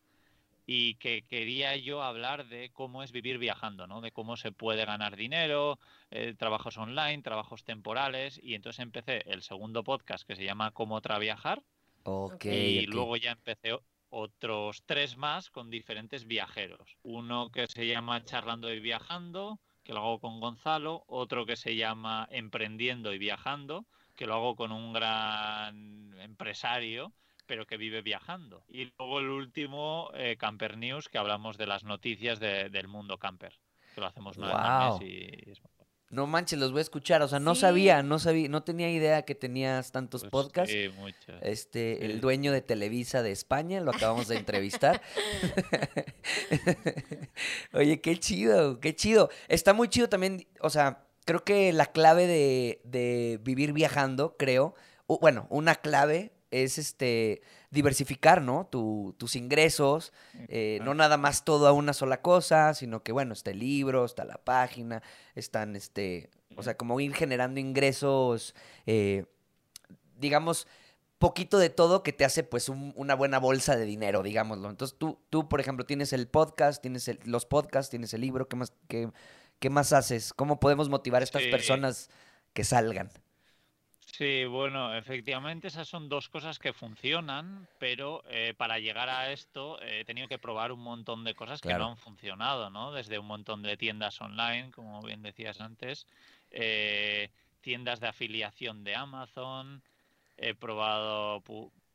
y 0.67 0.95
que 0.95 1.23
quería 1.23 1.77
yo 1.77 2.03
hablar 2.03 2.47
de 2.49 2.71
cómo 2.71 3.03
es 3.03 3.13
vivir 3.13 3.39
viajando, 3.39 3.87
¿no? 3.87 4.01
De 4.01 4.13
cómo 4.13 4.37
se 4.37 4.53
puede 4.53 4.85
ganar 4.85 5.17
dinero, 5.17 5.79
eh, 6.11 6.35
trabajos 6.39 6.77
online, 6.79 7.23
trabajos 7.23 7.65
temporales 7.65 8.41
y 8.43 8.55
entonces 8.55 8.81
empecé 8.81 9.23
el 9.27 9.43
segundo 9.43 9.83
podcast 9.83 10.27
que 10.27 10.37
se 10.37 10.45
llama 10.45 10.71
Cómo 10.71 11.01
Traviajar 11.01 11.63
Ok. 12.05 12.45
y 12.45 12.87
luego 12.87 13.17
ya 13.17 13.33
empecé 13.33 13.79
otros 14.11 14.83
tres 14.85 15.17
más 15.17 15.51
con 15.51 15.71
diferentes 15.71 16.27
viajeros. 16.27 16.99
Uno 17.03 17.51
que 17.51 17.67
se 17.67 17.87
llama 17.87 18.25
Charlando 18.25 18.73
y 18.73 18.79
Viajando, 18.79 19.59
que 19.83 19.95
lo 19.95 20.01
hago 20.01 20.21
con 20.21 20.39
Gonzalo, 20.39 21.05
otro 21.07 21.47
que 21.47 21.57
se 21.57 21.77
llama 21.77 22.29
Emprendiendo 22.31 23.13
y 23.13 23.19
Viajando, 23.19 23.87
que 24.15 24.27
lo 24.27 24.35
hago 24.35 24.55
con 24.55 24.71
un 24.71 24.93
gran 24.93 26.15
empresario 26.21 27.13
pero 27.53 27.67
que 27.67 27.77
vive 27.77 28.01
viajando. 28.01 28.65
Y 28.71 28.91
luego 28.97 29.21
el 29.21 29.29
último, 29.29 30.11
eh, 30.15 30.39
Camper 30.39 30.79
News, 30.79 31.11
que 31.11 31.19
hablamos 31.19 31.59
de 31.59 31.67
las 31.67 31.85
noticias 31.85 32.41
de- 32.41 32.71
del 32.71 32.89
mundo 32.89 33.19
camper, 33.19 33.53
que 33.95 34.01
lo 34.01 34.07
hacemos 34.07 34.39
una 34.39 34.47
vez 34.47 34.57
al 34.57 34.63
Guau. 34.63 34.99
mes 35.01 35.07
y 35.11 35.51
es 35.51 35.61
No 36.09 36.27
manches, 36.27 36.59
los 36.59 36.73
voy 36.73 36.79
a 36.79 36.83
escuchar. 36.83 37.21
O 37.21 37.29
sea, 37.29 37.41
no 37.41 37.55
Sí. 37.55 37.61
sabía, 37.61 38.03
no 38.03 38.19
sabía, 38.19 38.49
no 38.49 38.63
tenía 38.63 38.91
idea 38.91 39.27
que 39.27 39.35
tenías 39.35 39.93
tantos 39.93 40.23
pues, 40.23 40.31
podcasts. 40.31 40.73
sí, 40.73 40.89
muchos. 40.97 41.43
Este, 41.43 42.07
el 42.07 42.23
dueño 42.23 42.53
de 42.53 42.63
Televisa 42.63 43.23
de 43.23 43.33
España, 43.33 43.81
lo 43.83 43.91
acabamos 43.91 44.29
de 44.29 44.39
entrevistar. 44.39 45.03
Oye, 47.75 48.01
qué 48.01 48.17
chido, 48.19 48.81
qué 48.81 48.97
chido. 48.97 49.29
Está 49.49 49.75
muy 49.75 49.89
chido 49.89 50.09
también, 50.09 50.47
o 50.61 50.71
sea, 50.71 51.05
creo 51.27 51.45
que 51.45 51.71
la 51.75 51.85
clave 51.87 52.27
de, 52.27 52.81
de 52.85 53.39
vivir 53.43 53.75
viajando, 53.75 54.37
creo, 54.39 54.75
bueno, 55.07 55.47
una 55.51 55.75
clave 55.75 56.33
es 56.53 56.79
este 56.79 57.43
diversificar, 57.71 58.43
¿no? 58.43 58.69
Tu- 58.71 59.15
tus 59.19 59.35
ingresos, 59.35 60.13
eh, 60.49 60.79
no 60.83 60.95
nada 60.95 61.17
más 61.17 61.45
todo 61.45 61.67
a 61.67 61.73
una 61.73 61.93
sola 61.93 62.23
cosa, 62.23 62.75
sino 62.75 63.03
que 63.03 63.11
bueno, 63.13 63.33
está 63.33 63.51
el 63.51 63.59
libro, 63.59 64.05
está 64.05 64.25
la 64.25 64.37
página, 64.39 65.03
están 65.35 65.75
este, 65.75 66.31
o 66.57 66.63
sea, 66.63 66.77
como 66.77 67.01
ir 67.01 67.15
generando 67.15 67.59
ingresos, 67.59 68.55
eh, 68.87 69.25
digamos, 70.19 70.67
poquito 71.19 71.59
de 71.59 71.71
todo 71.71 72.03
que 72.03 72.13
te 72.13 72.25
hace 72.25 72.43
pues 72.43 72.69
un- 72.69 72.93
una 72.97 73.15
buena 73.15 73.39
bolsa 73.39 73.77
de 73.77 73.85
dinero, 73.85 74.23
digámoslo. 74.23 74.69
Entonces 74.71 74.97
tú, 74.99 75.19
tú 75.31 75.49
por 75.49 75.61
ejemplo, 75.61 75.87
tienes 75.87 76.13
el 76.13 76.27
podcast, 76.29 76.83
tienes 76.83 77.09
el- 77.09 77.21
los 77.25 77.47
podcasts, 77.47 77.91
tienes 77.91 78.13
el 78.15 78.21
libro, 78.21 78.49
¿qué 78.49 78.57
más, 78.57 78.73
qué, 78.89 79.11
qué 79.61 79.71
más 79.71 79.93
haces? 79.93 80.33
¿Cómo 80.35 80.59
podemos 80.61 80.89
motivar 80.89 81.23
a 81.23 81.25
estas 81.25 81.43
Sí. 81.43 81.51
personas 81.51 82.11
que 82.53 82.65
salgan? 82.65 83.11
Sí, 84.23 84.45
bueno, 84.45 84.95
efectivamente 84.95 85.67
esas 85.67 85.89
son 85.89 86.09
dos 86.09 86.29
cosas 86.29 86.61
que 86.61 86.73
funcionan, 86.73 87.67
pero 87.81 88.23
eh, 88.29 88.55
para 88.57 88.79
llegar 88.79 89.09
a 89.09 89.33
esto 89.33 89.83
eh, 89.83 89.99
he 89.99 90.05
tenido 90.05 90.29
que 90.29 90.39
probar 90.39 90.71
un 90.71 90.79
montón 90.79 91.25
de 91.25 91.35
cosas 91.35 91.61
que 91.61 91.75
no 91.75 91.89
han 91.89 91.97
funcionado, 91.97 92.71
¿no? 92.71 92.93
Desde 92.93 93.19
un 93.19 93.27
montón 93.27 93.65
de 93.65 93.77
tiendas 93.77 94.21
online, 94.21 94.71
como 94.71 95.03
bien 95.03 95.23
decías 95.23 95.61
antes, 95.61 96.07
eh, 96.53 97.31
tiendas 97.63 97.99
de 97.99 98.07
afiliación 98.07 98.85
de 98.85 98.95
Amazon, 98.95 99.83
he 100.37 100.55
probado, 100.55 101.43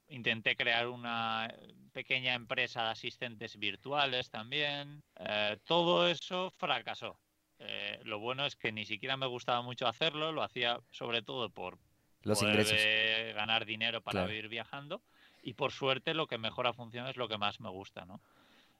intenté 0.09 0.57
crear 0.57 0.89
una 0.89 1.49
pequeña 1.93 2.33
empresa 2.33 2.83
de 2.83 2.89
asistentes 2.89 3.57
virtuales 3.57 4.29
también, 4.29 5.01
eh, 5.15 5.57
todo 5.63 6.09
eso 6.09 6.51
fracasó. 6.57 7.17
Eh, 7.59 8.01
lo 8.03 8.19
bueno 8.19 8.45
es 8.45 8.57
que 8.57 8.73
ni 8.73 8.83
siquiera 8.85 9.15
me 9.15 9.27
gustaba 9.27 9.61
mucho 9.61 9.87
hacerlo, 9.87 10.33
lo 10.33 10.43
hacía 10.43 10.81
sobre 10.91 11.21
todo 11.21 11.49
por 11.49 11.79
Los 12.23 12.39
poder, 12.39 12.53
ingresos. 12.59 13.35
ganar 13.35 13.65
dinero 13.65 14.01
para 14.01 14.13
Claro. 14.19 14.27
vivir 14.29 14.47
viajando 14.49 15.01
y 15.43 15.53
por 15.53 15.71
suerte 15.71 16.13
lo 16.13 16.27
que 16.27 16.37
mejor 16.37 16.67
ha 16.67 16.73
funcionado 16.73 17.11
es 17.11 17.17
lo 17.17 17.27
que 17.27 17.37
más 17.37 17.59
me 17.59 17.69
gusta, 17.69 18.05
¿no? 18.05 18.21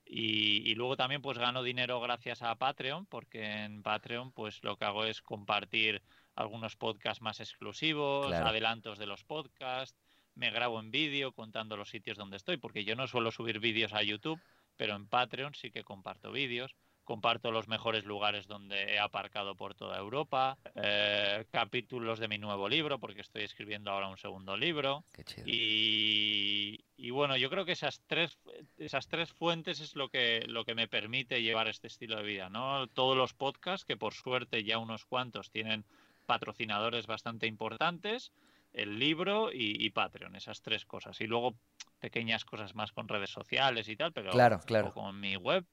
Y, 0.06 0.70
y 0.70 0.76
luego 0.76 0.96
también 0.96 1.22
pues 1.22 1.38
gano 1.38 1.64
dinero 1.64 2.00
gracias 2.00 2.42
a 2.42 2.56
Patreon 2.56 3.06
porque 3.08 3.64
en 3.64 3.84
Patreon 3.84 4.32
pues 4.32 4.64
lo 4.64 4.78
que 4.78 4.86
hago 4.86 5.04
es 5.06 5.22
compartir 5.22 6.02
algunos 6.36 6.76
podcasts 6.76 7.22
más 7.22 7.40
exclusivos, 7.40 8.28
Claro. 8.28 8.48
adelantos 8.48 8.98
de 9.00 9.06
los 9.08 9.24
podcasts, 9.24 9.98
me 10.36 10.50
grabo 10.52 10.80
en 10.80 10.92
vídeo 10.92 11.32
contando 11.34 11.76
los 11.78 11.90
sitios 11.90 12.18
donde 12.18 12.38
estoy 12.38 12.58
porque 12.58 12.86
yo 12.86 12.96
no 12.96 13.08
suelo 13.08 13.32
subir 13.32 13.60
vídeos 13.60 13.94
a 13.94 14.04
YouTube, 14.04 14.40
pero 14.78 14.96
en 14.96 15.08
Patreon 15.08 15.54
sí 15.56 15.72
que 15.72 15.84
comparto 15.84 16.32
vídeos 16.32 16.76
comparto 17.08 17.54
los 17.54 17.70
mejores 17.70 18.04
lugares 18.04 18.48
donde 18.48 18.94
he 18.94 19.00
aparcado 19.00 19.56
por 19.56 19.74
toda 19.74 19.98
Europa, 19.98 20.58
eh, 20.76 21.46
capítulos 21.52 22.20
de 22.20 22.28
mi 22.28 22.38
nuevo 22.38 22.68
libro, 22.68 23.00
porque 23.00 23.22
estoy 23.22 23.44
escribiendo 23.44 23.92
ahora 23.92 24.10
un 24.10 24.18
segundo 24.18 24.58
libro. 24.58 25.06
Qué 25.14 25.24
chido. 25.24 25.48
Y, 25.48 26.84
y 26.98 27.10
bueno, 27.12 27.38
yo 27.38 27.50
creo 27.50 27.64
que 27.64 27.72
esas 27.72 28.02
tres, 28.08 28.38
esas 28.78 29.08
tres 29.08 29.32
fuentes 29.32 29.80
es 29.80 29.96
lo 29.96 30.10
que, 30.10 30.44
lo 30.48 30.66
que 30.66 30.76
me 30.76 30.90
permite 30.90 31.42
llevar 31.42 31.70
este 31.70 31.88
estilo 31.88 32.18
de 32.18 32.24
vida, 32.24 32.50
¿no? 32.50 32.88
Todos 32.88 33.16
los 33.16 33.34
podcasts, 33.34 33.86
que 33.86 33.96
por 33.96 34.14
suerte 34.14 34.66
ya 34.66 34.78
unos 34.78 35.06
cuantos 35.06 35.50
tienen 35.50 35.86
patrocinadores 36.26 37.08
bastante 37.08 37.48
importantes, 37.48 38.34
el 38.74 39.00
libro 39.00 39.50
y, 39.54 39.78
y 39.80 39.92
Patreon, 39.92 40.36
esas 40.36 40.62
tres 40.62 40.84
cosas. 40.84 41.22
Y 41.22 41.28
luego 41.28 41.56
pequeñas 42.02 42.44
cosas 42.44 42.76
más 42.76 42.92
con 42.92 43.08
redes 43.08 43.30
sociales 43.30 43.88
y 43.88 43.96
tal, 43.96 44.12
pero 44.12 44.32
Claro, 44.32 44.60
claro. 44.60 44.94
con 44.94 45.18
mi 45.22 45.38
web, 45.38 45.66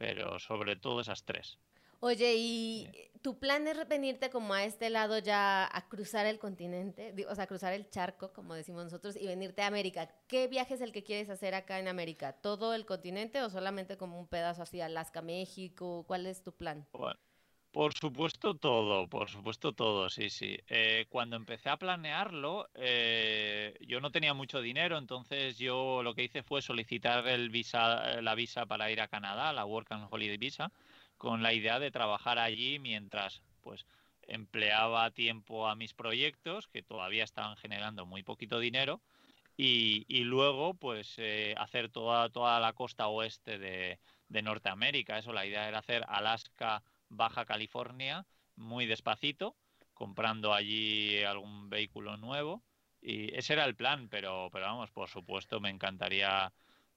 pero 0.00 0.38
sobre 0.38 0.76
todo 0.76 1.02
esas 1.02 1.26
tres. 1.26 1.58
Oye, 2.00 2.34
¿y 2.34 2.88
tu 3.20 3.38
plan 3.38 3.68
es 3.68 3.86
venirte 3.86 4.30
como 4.30 4.54
a 4.54 4.64
este 4.64 4.88
lado 4.88 5.18
ya 5.18 5.68
a 5.70 5.88
cruzar 5.90 6.24
el 6.24 6.38
continente? 6.38 7.14
O 7.28 7.34
sea, 7.34 7.46
cruzar 7.46 7.74
el 7.74 7.90
charco, 7.90 8.32
como 8.32 8.54
decimos 8.54 8.84
nosotros, 8.84 9.14
y 9.14 9.26
venirte 9.26 9.60
a 9.60 9.66
América. 9.66 10.08
¿Qué 10.26 10.48
viaje 10.48 10.72
es 10.72 10.80
el 10.80 10.92
que 10.92 11.04
quieres 11.04 11.28
hacer 11.28 11.54
acá 11.54 11.78
en 11.78 11.86
América? 11.86 12.32
¿Todo 12.32 12.72
el 12.72 12.86
continente 12.86 13.42
o 13.42 13.50
solamente 13.50 13.98
como 13.98 14.18
un 14.18 14.26
pedazo 14.26 14.62
así, 14.62 14.80
Alaska, 14.80 15.20
México? 15.20 16.06
¿Cuál 16.06 16.24
es 16.24 16.42
tu 16.42 16.52
plan? 16.52 16.88
Bueno, 16.92 17.20
por 17.72 17.94
supuesto 17.94 18.56
todo, 18.56 19.08
por 19.08 19.30
supuesto 19.30 19.72
todo, 19.72 20.10
sí, 20.10 20.28
sí. 20.30 20.58
Eh, 20.68 21.06
cuando 21.08 21.36
empecé 21.36 21.68
a 21.68 21.76
planearlo, 21.78 22.68
eh, 22.74 23.74
yo 23.80 24.00
no 24.00 24.10
tenía 24.10 24.34
mucho 24.34 24.60
dinero, 24.60 24.98
entonces 24.98 25.56
yo 25.58 26.02
lo 26.02 26.14
que 26.14 26.24
hice 26.24 26.42
fue 26.42 26.62
solicitar 26.62 27.28
el 27.28 27.50
visa, 27.50 28.20
la 28.22 28.34
visa 28.34 28.66
para 28.66 28.90
ir 28.90 29.00
a 29.00 29.08
Canadá, 29.08 29.52
la 29.52 29.64
Work 29.66 29.92
and 29.92 30.08
Holiday 30.10 30.36
Visa, 30.36 30.72
con 31.16 31.42
la 31.42 31.52
idea 31.54 31.78
de 31.78 31.90
trabajar 31.92 32.38
allí 32.38 32.78
mientras, 32.80 33.42
pues, 33.60 33.86
empleaba 34.22 35.10
tiempo 35.12 35.68
a 35.68 35.76
mis 35.76 35.94
proyectos, 35.94 36.66
que 36.68 36.82
todavía 36.82 37.24
estaban 37.24 37.56
generando 37.56 38.04
muy 38.06 38.22
poquito 38.24 38.58
dinero, 38.58 39.00
y, 39.56 40.06
y 40.08 40.24
luego, 40.24 40.74
pues, 40.74 41.14
eh, 41.18 41.54
hacer 41.58 41.90
toda, 41.90 42.30
toda 42.30 42.58
la 42.60 42.72
costa 42.72 43.08
oeste 43.08 43.58
de, 43.58 44.00
de 44.28 44.42
Norteamérica. 44.42 45.18
Eso, 45.18 45.32
la 45.32 45.46
idea 45.46 45.68
era 45.68 45.78
hacer 45.80 46.04
Alaska, 46.08 46.82
Baja 47.10 47.44
California, 47.44 48.24
muy 48.56 48.86
despacito, 48.86 49.56
comprando 49.94 50.54
allí 50.54 51.22
algún 51.22 51.68
vehículo 51.68 52.16
nuevo. 52.16 52.62
Y 53.02 53.34
ese 53.36 53.52
era 53.54 53.64
el 53.64 53.74
plan, 53.76 54.08
pero, 54.08 54.48
pero 54.52 54.66
vamos, 54.66 54.90
por 54.90 55.08
supuesto, 55.08 55.60
me 55.60 55.70
encantaría 55.70 56.52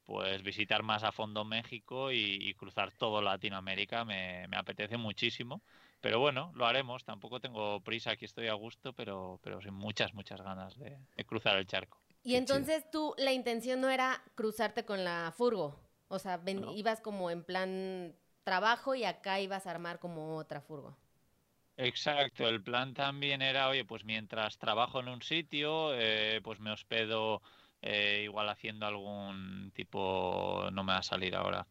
pues 0.05 0.43
visitar 0.43 0.83
más 0.83 1.03
a 1.03 1.13
fondo 1.13 1.45
México 1.45 2.11
y, 2.11 2.37
y 2.41 2.53
cruzar 2.55 2.91
todo 2.91 3.21
Latinoamérica. 3.21 4.03
Me, 4.03 4.47
me 4.49 4.57
apetece 4.57 4.97
muchísimo. 4.97 5.61
Pero 6.01 6.19
bueno, 6.19 6.51
lo 6.55 6.65
haremos. 6.65 7.05
Tampoco 7.05 7.39
tengo 7.39 7.79
prisa, 7.81 8.11
aquí 8.11 8.25
estoy 8.25 8.47
a 8.47 8.53
gusto, 8.53 8.91
pero, 8.93 9.39
pero 9.41 9.61
sin 9.61 9.73
muchas, 9.73 10.13
muchas 10.13 10.41
ganas 10.41 10.77
de, 10.77 10.97
de 11.15 11.23
cruzar 11.25 11.57
el 11.57 11.65
charco. 11.65 12.01
Y 12.21 12.31
Qué 12.31 12.37
entonces 12.37 12.89
tú, 12.91 13.13
la 13.17 13.31
intención 13.31 13.79
no 13.79 13.89
era 13.89 14.21
cruzarte 14.35 14.83
con 14.83 15.03
la 15.05 15.33
furgo. 15.35 15.79
O 16.09 16.19
sea, 16.19 16.35
ven- 16.37 16.61
No. 16.61 16.73
ibas 16.73 16.99
como 16.99 17.31
en 17.31 17.43
plan 17.45 18.13
trabajo 18.43 18.95
y 18.95 19.03
acá 19.05 19.39
ibas 19.39 19.67
a 19.67 19.71
armar 19.71 19.99
como 19.99 20.37
otra 20.37 20.61
furgo. 20.61 20.97
Exacto, 21.75 22.47
el 22.47 22.61
plan 22.61 22.93
también 22.93 23.41
era, 23.41 23.67
oye, 23.67 23.83
pues 23.83 24.05
mientras 24.05 24.57
trabajo 24.59 24.99
en 24.99 25.07
un 25.07 25.21
sitio, 25.23 25.91
eh, 25.95 26.39
pues 26.43 26.59
me 26.59 26.71
hospedo 26.71 27.41
eh, 27.81 28.21
igual 28.25 28.47
haciendo 28.49 28.85
algún 28.85 29.71
tipo, 29.73 30.69
no 30.71 30.83
me 30.83 30.93
va 30.93 30.99
a 30.99 31.03
salir 31.03 31.35
ahora, 31.35 31.67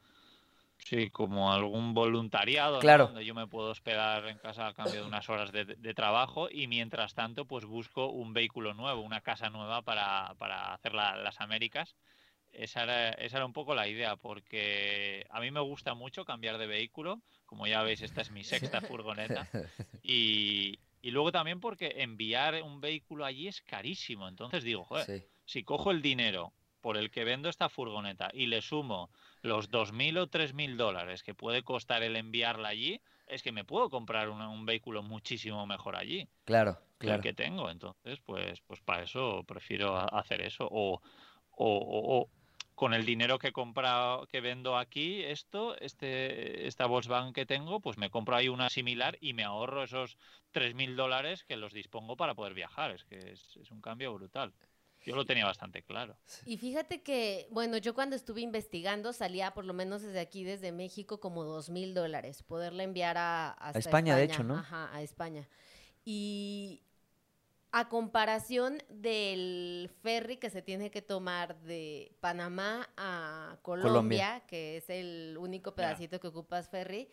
sí, 0.78 1.10
como 1.10 1.52
algún 1.52 1.94
voluntariado, 1.94 2.84
¿no? 2.84 2.98
Claro. 2.98 3.04
Donde 3.04 3.24
yo 3.24 3.34
me 3.34 3.48
puedo 3.48 3.70
hospedar 3.70 4.26
en 4.28 4.38
casa 4.38 4.68
a 4.68 4.74
cambio 4.74 5.02
de 5.02 5.08
unas 5.08 5.28
horas 5.30 5.52
de, 5.52 5.64
de 5.66 5.94
trabajo 5.94 6.48
y 6.50 6.68
mientras 6.68 7.14
tanto, 7.14 7.46
pues 7.46 7.64
busco 7.66 8.08
un 8.10 8.32
vehículo 8.34 8.74
nuevo, 8.74 9.02
una 9.02 9.22
casa 9.22 9.50
nueva 9.50 9.82
para, 9.82 10.34
para 10.38 10.74
hacer 10.74 10.94
la- 10.94 11.16
las 11.16 11.40
Américas. 11.40 11.96
Esa 12.52 12.82
era, 12.82 13.10
esa 13.12 13.38
era 13.38 13.46
un 13.46 13.52
poco 13.52 13.74
la 13.74 13.88
idea, 13.88 14.16
porque 14.16 15.26
a 15.30 15.40
mí 15.40 15.50
me 15.50 15.60
gusta 15.60 15.94
mucho 15.94 16.24
cambiar 16.24 16.58
de 16.58 16.66
vehículo. 16.66 17.20
Como 17.46 17.66
ya 17.66 17.82
veis, 17.82 18.02
esta 18.02 18.20
es 18.20 18.30
mi 18.30 18.44
sexta 18.44 18.80
furgoneta. 18.80 19.48
Y, 20.04 20.80
y 21.00 21.10
luego 21.12 21.30
también 21.32 21.60
porque 21.60 21.94
enviar 21.98 22.60
un 22.62 22.80
vehículo 22.80 23.24
allí 23.24 23.48
es 23.48 23.60
carísimo. 23.62 24.28
Entonces 24.28 24.64
digo, 24.64 24.84
joder, 24.84 25.06
Sí. 25.06 25.26
si 25.44 25.62
cojo 25.64 25.90
el 25.92 26.02
dinero 26.02 26.52
por 26.80 26.96
el 26.96 27.10
que 27.12 27.22
vendo 27.24 27.48
esta 27.48 27.68
furgoneta 27.68 28.28
y 28.34 28.46
le 28.46 28.60
sumo 28.62 29.10
los 29.42 29.70
2.000 29.70 30.18
o 30.18 30.26
3.000 30.26 30.76
dólares 30.76 31.22
que 31.22 31.34
puede 31.34 31.62
costar 31.62 32.02
el 32.02 32.16
enviarla 32.16 32.68
allí, 32.68 33.00
es 33.28 33.42
que 33.44 33.52
me 33.52 33.64
puedo 33.64 33.88
comprar 33.90 34.28
una- 34.28 34.48
un 34.48 34.66
vehículo 34.66 35.02
muchísimo 35.04 35.64
mejor 35.66 35.94
allí 35.96 36.28
Claro, 36.44 36.74
que 36.98 37.06
claro. 37.06 37.16
el 37.16 37.22
que 37.22 37.32
tengo. 37.32 37.70
Entonces, 37.70 38.18
pues, 38.26 38.60
pues 38.62 38.80
para 38.80 39.04
eso 39.04 39.44
prefiero 39.44 39.96
ha- 39.96 40.06
hacer 40.06 40.40
eso. 40.42 40.66
O, 40.68 41.00
o- 41.52 42.18
o 42.22 42.28
con 42.82 42.94
el 42.94 43.06
dinero 43.06 43.38
que 43.38 43.46
he 43.46 43.52
comprado, 43.52 44.26
que 44.26 44.40
vendo 44.40 44.76
aquí, 44.76 45.22
esto, 45.22 45.78
este, 45.78 46.66
esta 46.66 46.86
Volkswagen 46.86 47.32
que 47.32 47.46
tengo, 47.46 47.78
pues 47.78 47.96
me 47.96 48.10
compro 48.10 48.34
ahí 48.34 48.48
una 48.48 48.70
similar 48.70 49.16
y 49.20 49.34
me 49.34 49.44
ahorro 49.44 49.84
esos 49.84 50.18
3.000 50.52 50.96
dólares 50.96 51.44
que 51.44 51.56
los 51.56 51.72
dispongo 51.72 52.16
para 52.16 52.34
poder 52.34 52.54
viajar. 52.54 52.90
Es 52.90 53.04
que 53.04 53.18
es, 53.18 53.56
es 53.56 53.70
un 53.70 53.80
cambio 53.80 54.12
brutal. 54.12 54.52
Yo 55.00 55.14
lo 55.14 55.24
tenía 55.24 55.44
bastante 55.44 55.84
claro. 55.84 56.16
Y 56.44 56.56
fíjate 56.56 57.04
que, 57.04 57.46
bueno, 57.52 57.76
yo 57.76 57.94
cuando 57.94 58.16
estuve 58.16 58.40
investigando 58.40 59.12
salía 59.12 59.54
por 59.54 59.64
lo 59.64 59.74
menos 59.74 60.02
desde 60.02 60.18
aquí, 60.18 60.42
desde 60.42 60.72
México, 60.72 61.20
como 61.20 61.44
dos 61.44 61.70
mil 61.70 61.94
dólares, 61.94 62.42
poderla 62.42 62.82
enviar 62.82 63.16
a, 63.16 63.50
hasta 63.50 63.78
España, 63.78 64.16
de 64.16 64.24
hecho, 64.24 64.42
¿no? 64.42 64.56
Ajá, 64.56 64.92
a 64.92 65.02
España. 65.02 65.48
Y 66.04 66.82
a 67.72 67.88
comparación 67.88 68.82
del 68.90 69.90
ferry 70.02 70.36
que 70.36 70.50
se 70.50 70.60
tiene 70.60 70.90
que 70.90 71.00
tomar 71.00 71.58
de 71.62 72.12
Panamá 72.20 72.90
a 72.98 73.56
Colombia, 73.62 73.88
Colombia. 73.90 74.42
que 74.46 74.76
es 74.76 74.90
el 74.90 75.36
único 75.38 75.74
pedacito 75.74 76.20
que 76.20 76.28
ocupas 76.28 76.68
ferry, 76.68 77.08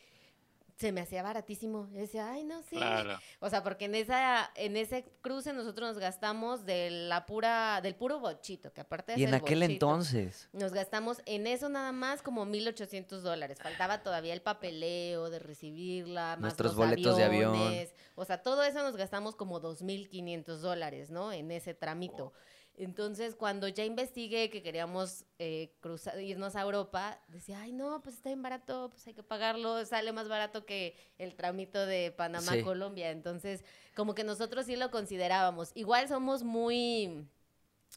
se 0.80 0.94
me 0.94 1.02
hacía 1.02 1.22
baratísimo. 1.22 1.90
Yo 1.92 2.00
decía, 2.00 2.32
ay, 2.32 2.46
no, 2.46 2.62
sí. 2.64 2.78
Claro. 2.78 3.20
O 3.40 3.50
sea, 3.50 3.64
porque 3.64 3.86
en 3.86 3.96
esa 3.96 4.50
en 4.56 4.78
ese 4.78 5.04
cruce 5.22 5.52
nosotros 5.52 5.90
nos 5.90 6.00
gastamos 6.00 6.66
de 6.66 6.90
la 6.90 7.26
pura 7.26 7.82
del 7.82 7.96
puro 7.96 8.20
bochito, 8.20 8.72
que 8.72 8.80
aparte 8.82 9.14
es 9.14 9.20
Y 9.20 9.24
en 9.24 9.30
el 9.30 9.36
aquel 9.36 9.60
bochito, 9.60 9.74
entonces. 9.74 10.48
nos 10.54 10.72
gastamos 10.72 11.22
en 11.26 11.48
eso 11.48 11.68
nada 11.68 11.92
más 11.92 12.22
como 12.22 12.46
1800 12.46 13.24
dólares. 13.24 13.60
Faltaba 13.62 14.04
todavía 14.04 14.34
el 14.34 14.42
papeleo 14.42 15.30
de 15.30 15.40
recibirla, 15.40 16.32
más 16.38 16.40
Nuestros 16.40 16.76
los 16.76 16.88
boletos 16.88 17.18
de 17.18 17.26
avión. 17.26 17.56
aviones. 17.56 17.94
O 18.16 18.24
sea, 18.24 18.42
todo 18.42 18.64
eso 18.64 18.82
nos 18.82 18.96
gastamos 18.96 19.36
como 19.36 19.60
2500 19.60 20.62
dólares, 20.62 21.10
¿no? 21.10 21.34
En 21.34 21.52
ese 21.52 21.74
tramito. 21.74 22.32
Entonces, 22.80 23.36
cuando 23.36 23.68
ya 23.68 23.84
investigué 23.84 24.50
que 24.50 24.64
queríamos 24.64 25.26
eh, 25.38 25.76
cruzar, 25.82 26.20
irnos 26.22 26.56
a 26.56 26.62
Europa, 26.62 27.22
decía, 27.28 27.60
ay, 27.60 27.74
no, 27.74 28.02
pues 28.02 28.16
está 28.16 28.30
bien 28.30 28.42
barato, 28.42 28.90
pues 28.90 29.06
hay 29.06 29.14
que 29.14 29.22
pagarlo, 29.22 29.86
sale 29.86 30.14
más 30.14 30.30
barato 30.30 30.66
que 30.66 30.96
el 31.18 31.36
tramito 31.36 31.86
de 31.86 32.12
Panamá 32.12 32.54
Sí. 32.54 32.60
a 32.60 32.64
Colombia. 32.64 33.12
Entonces, 33.12 33.66
como 33.96 34.16
que 34.16 34.24
nosotros 34.24 34.66
sí 34.66 34.78
lo 34.78 34.92
considerábamos. 34.92 35.72
Igual 35.76 36.08
somos 36.08 36.44
muy... 36.44 37.28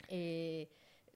eh, 0.09 0.69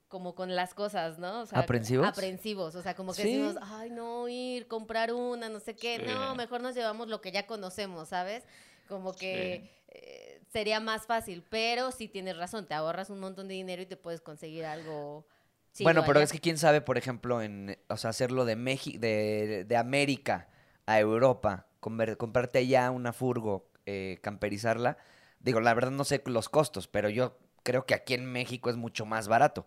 como 0.09 0.37
con 0.37 0.55
las 0.55 0.73
cosas, 0.73 1.19
¿no? 1.19 1.41
O 1.41 1.47
sea, 1.47 1.59
¿Aprensivos? 1.59 2.07
Aprensivos, 2.07 2.77
o 2.77 2.83
sea, 2.83 2.95
como 2.95 3.13
que 3.13 3.23
Sí. 3.23 3.29
decimos, 3.29 3.57
ay, 3.61 3.91
no, 3.91 4.29
ir, 4.29 4.69
comprar 4.69 5.13
una, 5.13 5.49
no 5.49 5.59
sé 5.59 5.75
qué, 5.75 5.99
no, 5.99 6.37
mejor 6.37 6.61
nos 6.61 6.77
llevamos 6.77 7.09
lo 7.09 7.21
que 7.21 7.33
ya 7.33 7.45
conocemos, 7.49 8.11
¿sabes? 8.11 8.45
Como 8.87 9.13
que 9.13 9.69
eh, 9.89 10.36
sería 10.57 10.81
más 10.81 11.07
fácil, 11.07 11.45
pero 11.51 11.91
sí 11.93 12.09
tienes 12.09 12.37
razón, 12.39 12.67
te 12.67 12.73
ahorras 12.75 13.11
un 13.11 13.21
montón 13.21 13.47
de 13.49 13.55
dinero 13.55 13.83
y 13.83 13.87
te 13.87 13.97
puedes 13.97 14.23
conseguir 14.23 14.65
algo. 14.65 15.27
chido 15.75 15.85
bueno, 15.85 16.05
pero 16.05 16.21
allá. 16.21 16.25
es 16.25 16.33
que 16.33 16.41
quién 16.41 16.59
sabe, 16.59 16.81
por 16.81 16.97
ejemplo, 16.99 17.43
en, 17.43 17.79
o 17.89 17.97
sea, 17.97 18.11
hacerlo 18.11 18.45
de 18.45 18.57
México, 18.57 18.99
de, 18.99 19.65
de 19.65 19.77
América 19.77 20.49
a 20.87 20.99
Europa, 20.99 21.67
conver- 21.81 22.17
comprarte 22.17 22.59
allá 22.61 22.91
una 22.91 23.13
furgo, 23.13 23.69
eh, 23.85 24.19
camperizarla. 24.23 24.97
Digo, 25.41 25.61
la 25.61 25.75
verdad 25.75 25.91
no 25.91 26.05
sé 26.05 26.23
los 26.27 26.49
costos, 26.49 26.89
pero 26.89 27.09
yo 27.11 27.37
creo 27.63 27.85
que 27.87 27.95
aquí 27.95 28.15
en 28.15 28.27
México 28.27 28.71
es 28.71 28.77
mucho 28.77 29.05
más 29.07 29.29
barato, 29.29 29.67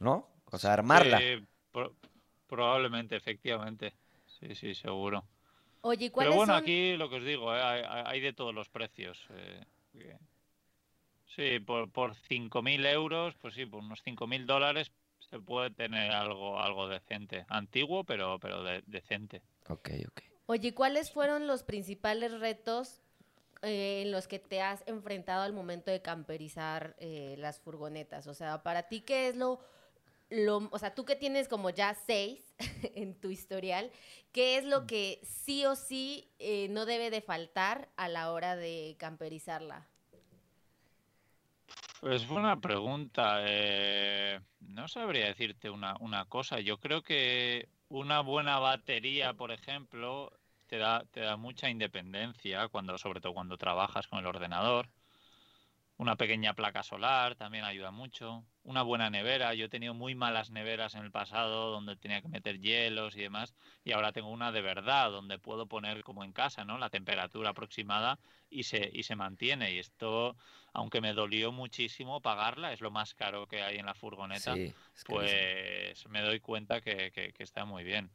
¿no? 0.00 0.28
O 0.50 0.58
sea, 0.58 0.72
armarla. 0.74 1.18
Eh, 1.18 1.44
pro- 1.72 1.94
probablemente, 2.48 3.16
efectivamente. 3.16 3.94
Sí, 4.26 4.54
sí, 4.54 4.74
seguro. 4.74 5.24
Oye, 5.82 6.06
¿y 6.06 6.10
cuáles 6.10 6.30
Pero 6.30 6.36
bueno, 6.36 6.54
son? 6.54 6.62
aquí 6.62 6.96
lo 6.96 7.08
que 7.08 7.16
os 7.16 7.24
digo, 7.24 7.54
eh, 7.54 7.60
hay 7.62 8.20
de 8.20 8.32
todos 8.32 8.54
los 8.54 8.68
precios. 8.68 9.18
eh, 9.30 9.64
sí, 11.36 11.60
por, 11.60 11.90
por 11.90 12.14
5.000 12.28 12.84
euros, 12.86 13.34
pues 13.40 13.54
sí, 13.54 13.66
por 13.66 13.80
unos 13.80 14.00
5.000 14.04 14.46
dólares 14.46 14.90
se 15.30 15.38
puede 15.38 15.70
tener 15.70 16.10
algo, 16.12 16.58
algo 16.60 16.88
decente. 16.88 17.44
Antiguo, 17.48 18.04
pero, 18.04 18.38
pero 18.38 18.62
de- 18.62 18.82
decente. 18.86 19.42
Ok, 19.68 19.90
ok. 20.08 20.20
Oye, 20.46 20.68
¿y 20.68 20.72
¿cuáles 20.72 21.12
fueron 21.12 21.46
los 21.46 21.62
principales 21.62 22.32
retos 22.40 23.00
eh, 23.62 24.02
en 24.02 24.10
los 24.10 24.26
que 24.26 24.38
te 24.40 24.60
has 24.60 24.82
enfrentado 24.86 25.42
al 25.42 25.52
momento 25.52 25.90
de 25.90 26.02
camperizar 26.02 26.96
eh, 26.98 27.36
las 27.38 27.60
furgonetas? 27.60 28.26
O 28.26 28.34
sea, 28.34 28.62
para 28.62 28.88
ti, 28.88 29.02
¿qué 29.02 29.28
es 29.28 29.36
lo 29.36 29.60
lo, 30.30 30.68
o 30.70 30.78
sea, 30.78 30.94
tú 30.94 31.04
que 31.04 31.16
tienes 31.16 31.48
como 31.48 31.70
ya 31.70 31.94
seis 31.94 32.54
en 32.94 33.14
tu 33.14 33.30
historial, 33.30 33.90
¿qué 34.32 34.56
es 34.56 34.64
lo 34.64 34.86
que 34.86 35.20
sí 35.22 35.64
o 35.66 35.76
sí 35.76 36.30
eh, 36.38 36.68
no 36.70 36.86
debe 36.86 37.10
de 37.10 37.20
faltar 37.20 37.88
a 37.96 38.08
la 38.08 38.32
hora 38.32 38.56
de 38.56 38.96
camperizarla? 38.98 39.88
Pues 42.00 42.26
buena 42.26 42.58
pregunta. 42.58 43.40
Eh, 43.46 44.40
no 44.60 44.88
sabría 44.88 45.26
decirte 45.26 45.68
una, 45.68 45.96
una 46.00 46.24
cosa. 46.24 46.58
Yo 46.60 46.78
creo 46.78 47.02
que 47.02 47.68
una 47.88 48.20
buena 48.20 48.58
batería, 48.58 49.34
por 49.34 49.52
ejemplo, 49.52 50.32
te 50.66 50.78
da, 50.78 51.04
te 51.10 51.20
da 51.20 51.36
mucha 51.36 51.68
independencia, 51.68 52.68
cuando, 52.68 52.96
sobre 52.96 53.20
todo 53.20 53.34
cuando 53.34 53.58
trabajas 53.58 54.06
con 54.06 54.20
el 54.20 54.26
ordenador. 54.26 54.88
Una 55.98 56.16
pequeña 56.16 56.54
placa 56.54 56.82
solar 56.82 57.34
también 57.34 57.64
ayuda 57.64 57.90
mucho. 57.90 58.44
Una 58.70 58.82
buena 58.82 59.10
nevera. 59.10 59.52
Yo 59.54 59.64
he 59.64 59.68
tenido 59.68 59.94
muy 59.94 60.14
malas 60.14 60.50
neveras 60.50 60.94
en 60.94 61.02
el 61.02 61.10
pasado 61.10 61.72
donde 61.72 61.96
tenía 61.96 62.22
que 62.22 62.28
meter 62.28 62.60
hielos 62.60 63.16
y 63.16 63.22
demás. 63.22 63.52
Y 63.82 63.90
ahora 63.90 64.12
tengo 64.12 64.28
una 64.28 64.52
de 64.52 64.60
verdad 64.62 65.10
donde 65.10 65.40
puedo 65.40 65.66
poner 65.66 66.04
como 66.04 66.22
en 66.22 66.32
casa, 66.32 66.64
¿no? 66.64 66.78
La 66.78 66.88
temperatura 66.88 67.50
aproximada 67.50 68.20
y 68.48 68.62
se, 68.62 68.88
y 68.92 69.02
se 69.02 69.16
mantiene. 69.16 69.72
Y 69.72 69.80
esto, 69.80 70.36
aunque 70.72 71.00
me 71.00 71.14
dolió 71.14 71.50
muchísimo 71.50 72.20
pagarla, 72.20 72.72
es 72.72 72.80
lo 72.80 72.92
más 72.92 73.12
caro 73.12 73.48
que 73.48 73.60
hay 73.60 73.78
en 73.78 73.86
la 73.86 73.94
furgoneta, 73.94 74.54
pues 75.04 76.06
me 76.08 76.22
doy 76.22 76.38
cuenta 76.38 76.80
que, 76.80 77.10
que 77.10 77.42
está 77.42 77.64
muy 77.64 77.82
bien. 77.82 78.08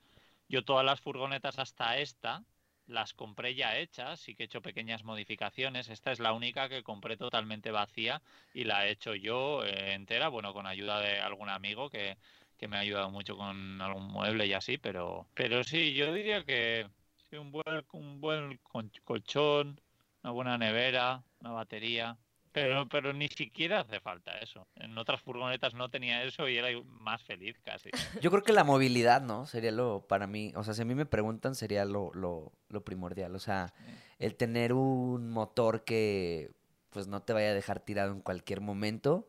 Yo 0.48 0.64
todas 0.64 0.86
las 0.86 1.02
furgonetas 1.02 1.60
hasta 1.60 1.98
esta 1.98 2.46
las 2.88 3.14
compré 3.14 3.56
ya 3.56 3.78
hechas, 3.78 4.20
sí 4.20 4.36
que 4.36 4.44
he 4.44 4.46
hecho 4.46 4.62
pequeñas 4.62 5.04
modificaciones. 5.04 5.90
Esta 5.90 6.12
es 6.12 6.20
la 6.20 6.34
única 6.34 6.70
que 6.70 6.84
compré 6.84 7.18
totalmente 7.18 7.72
vacía 7.72 8.22
y 8.54 8.64
la 8.64 8.88
he 8.88 8.92
hecho 8.92 9.16
yo 9.16 9.64
eh, 9.66 9.94
entera, 9.94 10.30
bueno, 10.30 10.54
con 10.54 10.68
ayuda 10.68 11.00
de 11.00 11.20
algún 11.20 11.50
amigo 11.50 11.90
que, 11.90 12.18
que, 12.58 12.68
me 12.68 12.78
ha 12.78 12.82
ayudado 12.82 13.10
mucho 13.12 13.38
con 13.38 13.82
algún 13.82 14.08
mueble 14.08 14.48
y 14.48 14.54
así, 14.54 14.78
pero, 14.78 15.28
pero 15.34 15.64
sí, 15.64 15.94
yo 15.94 16.14
diría 16.14 16.44
que 16.44 16.88
un 17.32 17.52
buen, 17.52 17.86
un 17.92 18.22
buen 18.22 18.60
colchón, 19.04 19.80
una 20.24 20.32
buena 20.32 20.58
nevera, 20.58 21.24
una 21.42 21.52
batería, 21.52 22.18
pero, 22.56 22.88
pero 22.88 23.12
ni 23.12 23.28
siquiera 23.28 23.82
hace 23.82 24.00
falta 24.00 24.32
eso. 24.38 24.66
En 24.78 24.98
otras 24.98 25.22
furgonetas 25.22 25.74
no 25.74 25.90
tenía 25.90 26.24
eso 26.24 26.48
y 26.48 26.58
era 26.58 26.70
más 27.02 27.22
feliz 27.24 27.60
casi. 27.66 27.90
Yo 28.22 28.32
creo 28.32 28.44
que 28.44 28.54
la 28.54 28.64
movilidad, 28.64 29.22
¿no? 29.22 29.46
Sería 29.46 29.74
lo, 29.74 30.08
para 30.08 30.26
mí, 30.26 30.54
o 30.56 30.64
sea, 30.64 30.74
si 30.74 30.84
a 30.84 30.86
mí 30.86 30.96
me 30.96 31.06
preguntan, 31.06 31.54
sería 31.54 31.84
lo, 31.84 32.14
lo, 32.14 32.54
lo 32.70 32.86
primordial. 32.86 33.36
O 33.36 33.40
sea, 33.40 33.74
el 34.20 34.36
tener 34.36 34.72
un 34.72 35.30
motor 35.32 35.84
que 35.84 36.52
pues 36.92 37.08
no 37.08 37.22
te 37.24 37.34
vaya 37.34 37.50
a 37.50 37.54
dejar 37.54 37.82
tirado 37.82 38.14
en 38.14 38.22
cualquier 38.22 38.62
momento. 38.62 39.28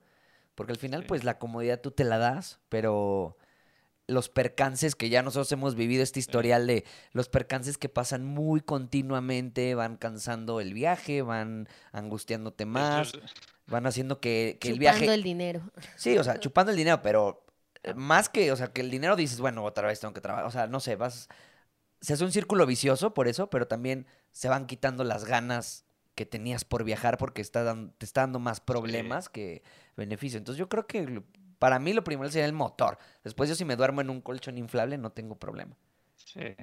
Porque 0.55 0.73
al 0.73 0.79
final, 0.79 1.05
pues 1.05 1.25
la 1.25 1.39
comodidad 1.39 1.81
tú 1.81 1.91
te 1.91 2.05
la 2.05 2.19
das, 2.19 2.61
pero 2.69 3.37
los 4.09 4.29
percances 4.29 4.95
que 4.95 5.09
ya 5.09 5.23
nosotros 5.23 5.51
hemos 5.53 5.75
vivido, 5.75 6.03
este 6.03 6.21
historial 6.21 6.67
de 6.67 6.85
los 7.13 7.29
percances 7.29 7.77
que 7.77 7.89
pasan 7.89 8.25
muy 8.25 8.61
continuamente, 8.61 9.75
van 9.75 9.97
cansando 9.97 10.61
el 10.61 10.75
viaje, 10.75 11.23
van 11.23 11.69
angustiándote 11.93 12.67
más, 12.67 13.13
van 13.67 13.87
haciendo 13.87 14.21
que, 14.21 14.59
el 14.63 14.79
viaje... 14.79 15.01
Chupando 15.01 15.15
el 15.15 15.23
dinero. 15.23 15.63
Sí, 15.97 16.17
o 16.19 16.25
sea, 16.25 16.39
chupando 16.41 16.71
el 16.71 16.79
dinero, 16.79 17.03
pero 17.03 17.45
eh, 17.83 17.95
más 17.95 18.29
que, 18.29 18.53
o 18.53 18.57
sea, 18.57 18.69
que 18.69 18.81
el 18.81 18.91
dinero 18.91 19.17
dices, 19.17 19.41
bueno, 19.41 19.65
otra 19.65 19.89
vez 19.89 19.99
tengo 19.99 20.15
que 20.15 20.21
trabajar, 20.21 20.47
o 20.47 20.51
sea, 20.51 20.67
no 20.67 20.81
sé, 20.81 20.97
vas... 20.97 21.29
Se 22.01 22.13
hace 22.13 22.25
un 22.25 22.31
círculo 22.31 22.67
vicioso 22.67 23.15
por 23.15 23.27
eso, 23.27 23.49
pero 23.49 23.67
también 23.67 24.07
se 24.31 24.49
van 24.49 24.67
quitando 24.67 25.03
las 25.03 25.25
ganas 25.25 25.87
que 26.15 26.27
tenías 26.27 26.65
por 26.65 26.85
viajar 26.85 27.19
porque 27.19 27.41
está 27.41 27.75
te 27.99 28.05
está 28.05 28.21
dando 28.21 28.39
más 28.39 28.61
problemas 28.61 29.29
que 29.29 29.63
beneficio. 29.97 30.39
Entonces 30.39 30.59
yo 30.59 30.69
creo 30.69 30.87
que 30.87 31.23
para 31.67 31.81
mí 31.81 31.93
lo 31.93 32.05
primero 32.05 32.31
sería 32.31 32.47
el 32.47 32.53
motor. 32.53 32.97
Después 33.25 33.49
yo 33.49 33.57
si 33.57 33.65
me 33.65 33.75
duermo 33.75 34.01
en 34.01 34.09
un 34.09 34.21
colchón 34.21 34.57
inflable 34.57 34.97
no 34.99 35.11
tengo 35.11 35.35
problema. 35.35 35.77
Sí, 36.15 36.55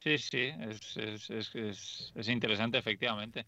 sí, 0.00 0.18
sí, 0.18 0.52
es, 0.68 0.98
es, 0.98 2.12
es, 2.14 2.28
interesante 2.28 2.76
efectivamente. 2.76 3.46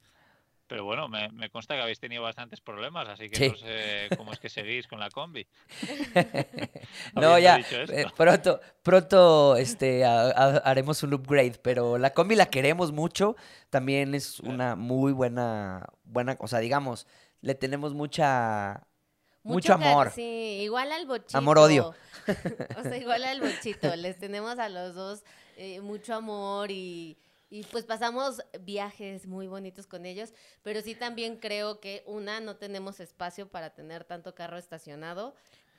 Pero 0.67 0.87
bueno, 0.87 1.07
me, 1.07 1.51
consta 1.51 1.75
que 1.75 1.83
habéis 1.83 2.01
tenido 2.01 2.23
bastantes 2.23 2.63
problemas, 2.63 3.07
así 3.11 3.29
que 3.29 3.51
no 3.51 3.57
sé 3.57 4.09
cómo 4.17 4.33
es 4.33 4.39
que 4.39 4.49
seguís 4.49 4.87
con 4.87 5.01
la 5.01 5.11
combi. 5.11 5.47
no, 7.15 7.39
ya, 7.39 7.59
eh, 7.59 8.07
pronto, 8.17 8.59
pronto 8.83 9.57
este, 9.57 10.07
haremos 10.07 11.03
un 11.03 11.13
upgrade, 11.13 11.61
pero 11.63 11.99
la 11.99 12.15
combi 12.15 12.37
la 12.37 12.47
queremos 12.47 12.91
mucho. 12.91 13.37
También 13.69 14.15
es 14.15 14.41
una 14.41 14.77
muy 14.77 15.13
buena, 15.13 15.85
buena, 16.05 16.39
o 16.41 16.49
sea, 16.49 16.61
digamos, 16.61 17.07
le 17.43 17.55
tenemos 17.55 17.93
mucha 17.93 18.87
mucho, 19.43 19.75
amor. 19.75 20.11
Sí, 20.15 20.61
igual 20.63 20.93
al 20.93 21.07
bochito. 21.07 21.39
Amor-odio. 21.39 21.95
o 22.79 22.83
sea, 22.83 22.97
igual 22.97 23.25
al 23.25 23.41
bochito. 23.41 23.95
Les 23.97 24.19
tenemos 24.19 24.59
a 24.59 24.69
los 24.69 24.95
dos 24.95 25.23
eh, 25.57 25.81
mucho 25.81 26.15
amor 26.15 26.71
y, 26.71 27.17
y 27.51 27.65
pues 27.65 27.85
pasamos 27.85 28.43
viajes 28.61 29.27
muy 29.27 29.49
bonitos 29.49 29.87
con 29.87 30.07
ellos, 30.07 30.33
pero 30.63 30.81
sí 30.83 30.95
también 30.95 31.37
creo 31.37 31.81
que 31.81 32.05
una, 32.07 32.41
no 32.41 32.57
tenemos 32.57 33.01
espacio 33.01 33.49
para 33.49 33.71
tener 33.71 34.05
tanto 34.05 34.35
carro 34.35 34.57
estacionado 34.57 35.35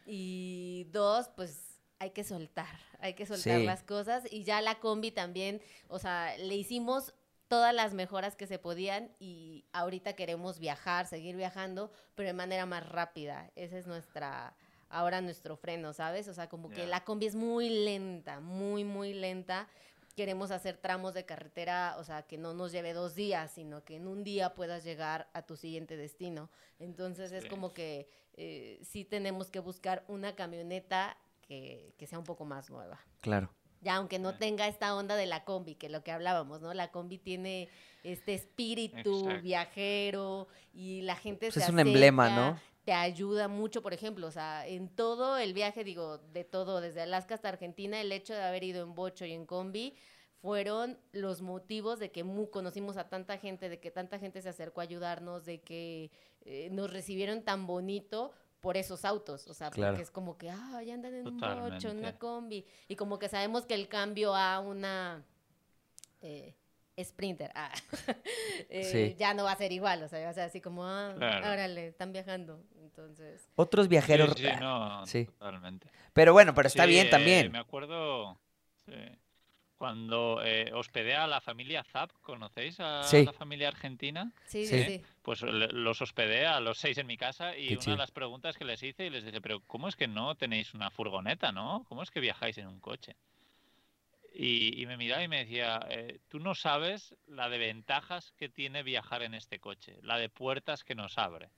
y 0.05 0.87
dos, 0.91 1.29
pues 1.35 1.79
hay 1.99 2.09
que 2.09 2.23
soltar, 2.23 2.79
hay 2.99 3.13
que 3.13 3.25
soltar 3.25 3.61
las 3.61 3.83
cosas 3.83 4.23
y 4.29 4.43
ya 4.43 4.59
la 4.59 4.79
combi 4.79 5.11
también, 5.11 5.61
o 5.87 5.99
sea, 5.99 6.35
le 6.37 6.55
hicimos 6.55 7.13
todas 7.51 7.75
las 7.75 7.93
mejoras 7.93 8.37
que 8.37 8.47
se 8.47 8.59
podían 8.59 9.11
y 9.19 9.65
ahorita 9.73 10.13
queremos 10.13 10.57
viajar, 10.57 11.05
seguir 11.05 11.35
viajando, 11.35 11.91
pero 12.15 12.27
de 12.27 12.33
manera 12.33 12.65
más 12.65 12.87
rápida. 12.87 13.51
Esa 13.57 13.77
es 13.77 13.87
nuestra, 13.87 14.55
ahora 14.87 15.19
nuestro 15.19 15.57
freno, 15.57 15.91
¿sabes? 15.91 16.29
O 16.29 16.33
sea, 16.33 16.47
como 16.47 16.69
que 16.69 16.87
la 16.87 17.03
combi 17.03 17.25
es 17.25 17.35
muy 17.35 17.67
lenta, 17.67 18.39
muy, 18.39 18.85
muy 18.85 19.13
lenta. 19.13 19.67
Queremos 20.15 20.49
hacer 20.49 20.77
tramos 20.77 21.13
de 21.13 21.25
carretera, 21.25 21.95
o 21.97 22.05
sea, 22.05 22.21
que 22.23 22.37
no 22.37 22.53
nos 22.53 22.71
lleve 22.71 22.93
dos 22.93 23.15
días, 23.15 23.51
sino 23.51 23.83
que 23.83 23.97
en 23.97 24.07
un 24.07 24.23
día 24.23 24.55
puedas 24.55 24.85
llegar 24.85 25.27
a 25.33 25.41
tu 25.41 25.57
siguiente 25.57 25.97
destino. 25.97 26.49
Entonces 26.79 27.33
es 27.33 27.47
como 27.47 27.73
que 27.73 28.07
eh, 28.35 28.79
sí 28.81 29.03
tenemos 29.03 29.51
que 29.51 29.59
buscar 29.59 30.05
una 30.07 30.35
camioneta 30.37 31.17
que, 31.41 31.95
que 31.97 32.07
sea 32.07 32.17
un 32.17 32.23
poco 32.23 32.45
más 32.45 32.69
nueva. 32.69 32.97
Claro 33.19 33.51
ya 33.81 33.95
aunque 33.95 34.19
no 34.19 34.35
tenga 34.35 34.67
esta 34.67 34.95
onda 34.95 35.15
de 35.15 35.25
la 35.25 35.43
combi, 35.43 35.75
que 35.75 35.87
es 35.87 35.91
lo 35.91 36.03
que 36.03 36.11
hablábamos, 36.11 36.61
¿no? 36.61 36.73
La 36.73 36.91
combi 36.91 37.17
tiene 37.17 37.69
este 38.03 38.33
espíritu 38.33 39.27
viajero 39.41 40.47
y 40.73 41.01
la 41.01 41.15
gente 41.15 41.47
pues 41.47 41.55
se 41.55 41.59
es 41.61 41.69
un 41.69 41.79
emblema, 41.79 42.29
¿no? 42.29 42.59
Te 42.85 42.93
ayuda 42.93 43.47
mucho, 43.47 43.83
por 43.83 43.93
ejemplo, 43.93 44.25
o 44.27 44.31
sea, 44.31 44.65
en 44.67 44.89
todo 44.89 45.37
el 45.37 45.53
viaje, 45.53 45.83
digo, 45.83 46.17
de 46.17 46.43
todo, 46.43 46.81
desde 46.81 47.01
Alaska 47.01 47.35
hasta 47.35 47.49
Argentina, 47.49 48.01
el 48.01 48.11
hecho 48.11 48.33
de 48.33 48.41
haber 48.41 48.63
ido 48.63 48.83
en 48.83 48.95
bocho 48.95 49.25
y 49.25 49.33
en 49.33 49.45
combi 49.45 49.95
fueron 50.41 50.97
los 51.11 51.43
motivos 51.43 51.99
de 51.99 52.11
que 52.11 52.25
conocimos 52.51 52.97
a 52.97 53.07
tanta 53.09 53.37
gente, 53.37 53.69
de 53.69 53.79
que 53.79 53.91
tanta 53.91 54.17
gente 54.17 54.41
se 54.41 54.49
acercó 54.49 54.81
a 54.81 54.83
ayudarnos, 54.83 55.45
de 55.45 55.61
que 55.61 56.09
eh, 56.45 56.69
nos 56.71 56.91
recibieron 56.91 57.43
tan 57.43 57.67
bonito, 57.67 58.31
por 58.61 58.77
esos 58.77 59.03
autos, 59.05 59.47
o 59.47 59.53
sea, 59.53 59.71
porque 59.71 60.01
es 60.01 60.11
como 60.11 60.37
que, 60.37 60.49
ah, 60.49 60.81
ya 60.85 60.93
andan 60.93 61.15
en 61.15 61.27
un 61.27 61.39
bocho, 61.39 61.89
en 61.89 61.97
una 61.97 62.17
combi, 62.17 62.65
y 62.87 62.95
como 62.95 63.19
que 63.19 63.27
sabemos 63.27 63.65
que 63.65 63.73
el 63.73 63.87
cambio 63.87 64.35
a 64.35 64.59
una 64.59 65.25
eh, 66.21 66.53
Sprinter 67.03 67.51
ah, 67.55 67.71
eh, 68.69 69.15
ya 69.17 69.33
no 69.33 69.45
va 69.45 69.53
a 69.53 69.55
ser 69.55 69.71
igual, 69.71 70.03
o 70.03 70.07
sea, 70.07 70.23
va 70.23 70.29
a 70.29 70.33
ser 70.33 70.43
así 70.43 70.61
como, 70.61 70.85
ah, 70.85 71.13
órale, 71.17 71.87
están 71.87 72.13
viajando, 72.13 72.63
entonces. 72.79 73.49
Otros 73.55 73.87
viajeros. 73.87 74.33
Sí, 74.37 74.47
no, 74.59 75.03
totalmente. 75.05 75.89
Pero 76.13 76.33
bueno, 76.33 76.53
pero 76.53 76.67
está 76.67 76.85
bien 76.85 77.09
también. 77.09 77.47
Eh, 77.47 77.49
me 77.49 77.59
acuerdo, 77.59 78.37
cuando 79.81 80.43
eh, 80.43 80.71
hospedé 80.75 81.15
a 81.15 81.25
la 81.25 81.41
familia 81.41 81.83
Zap, 81.83 82.11
¿conocéis 82.21 82.79
a 82.79 83.01
la 83.11 83.33
familia 83.33 83.69
argentina? 83.69 84.31
Sí, 84.45 84.67
sí, 84.67 84.83
sí. 84.83 85.01
Pues 85.23 85.41
los 85.41 85.99
hospedé 86.03 86.45
a 86.45 86.59
los 86.59 86.77
seis 86.77 86.99
en 86.99 87.07
mi 87.07 87.17
casa 87.17 87.57
y 87.57 87.73
una 87.73 87.93
de 87.93 87.97
las 87.97 88.11
preguntas 88.11 88.59
que 88.59 88.63
les 88.63 88.83
hice 88.83 89.07
y 89.07 89.09
les 89.09 89.25
dije, 89.25 89.41
pero 89.41 89.61
¿cómo 89.61 89.87
es 89.87 89.95
que 89.95 90.07
no 90.07 90.35
tenéis 90.35 90.75
una 90.75 90.91
furgoneta, 90.91 91.51
no? 91.51 91.83
¿Cómo 91.89 92.03
es 92.03 92.11
que 92.11 92.19
viajáis 92.19 92.59
en 92.59 92.67
un 92.67 92.79
coche? 92.79 93.15
Y, 94.35 94.85
me 94.85 94.97
miraba 94.97 95.23
y 95.23 95.27
me 95.27 95.39
decía, 95.39 95.79
eh, 95.89 96.19
tú 96.27 96.39
no 96.39 96.53
sabes 96.53 97.15
la 97.25 97.49
de 97.49 97.57
ventajas 97.57 98.33
que 98.37 98.49
tiene 98.49 98.83
viajar 98.83 99.23
en 99.23 99.33
este 99.33 99.57
coche, 99.57 99.97
la 100.03 100.19
de 100.19 100.29
puertas 100.29 100.83
que 100.83 100.93
nos 100.93 101.17
abre. 101.17 101.49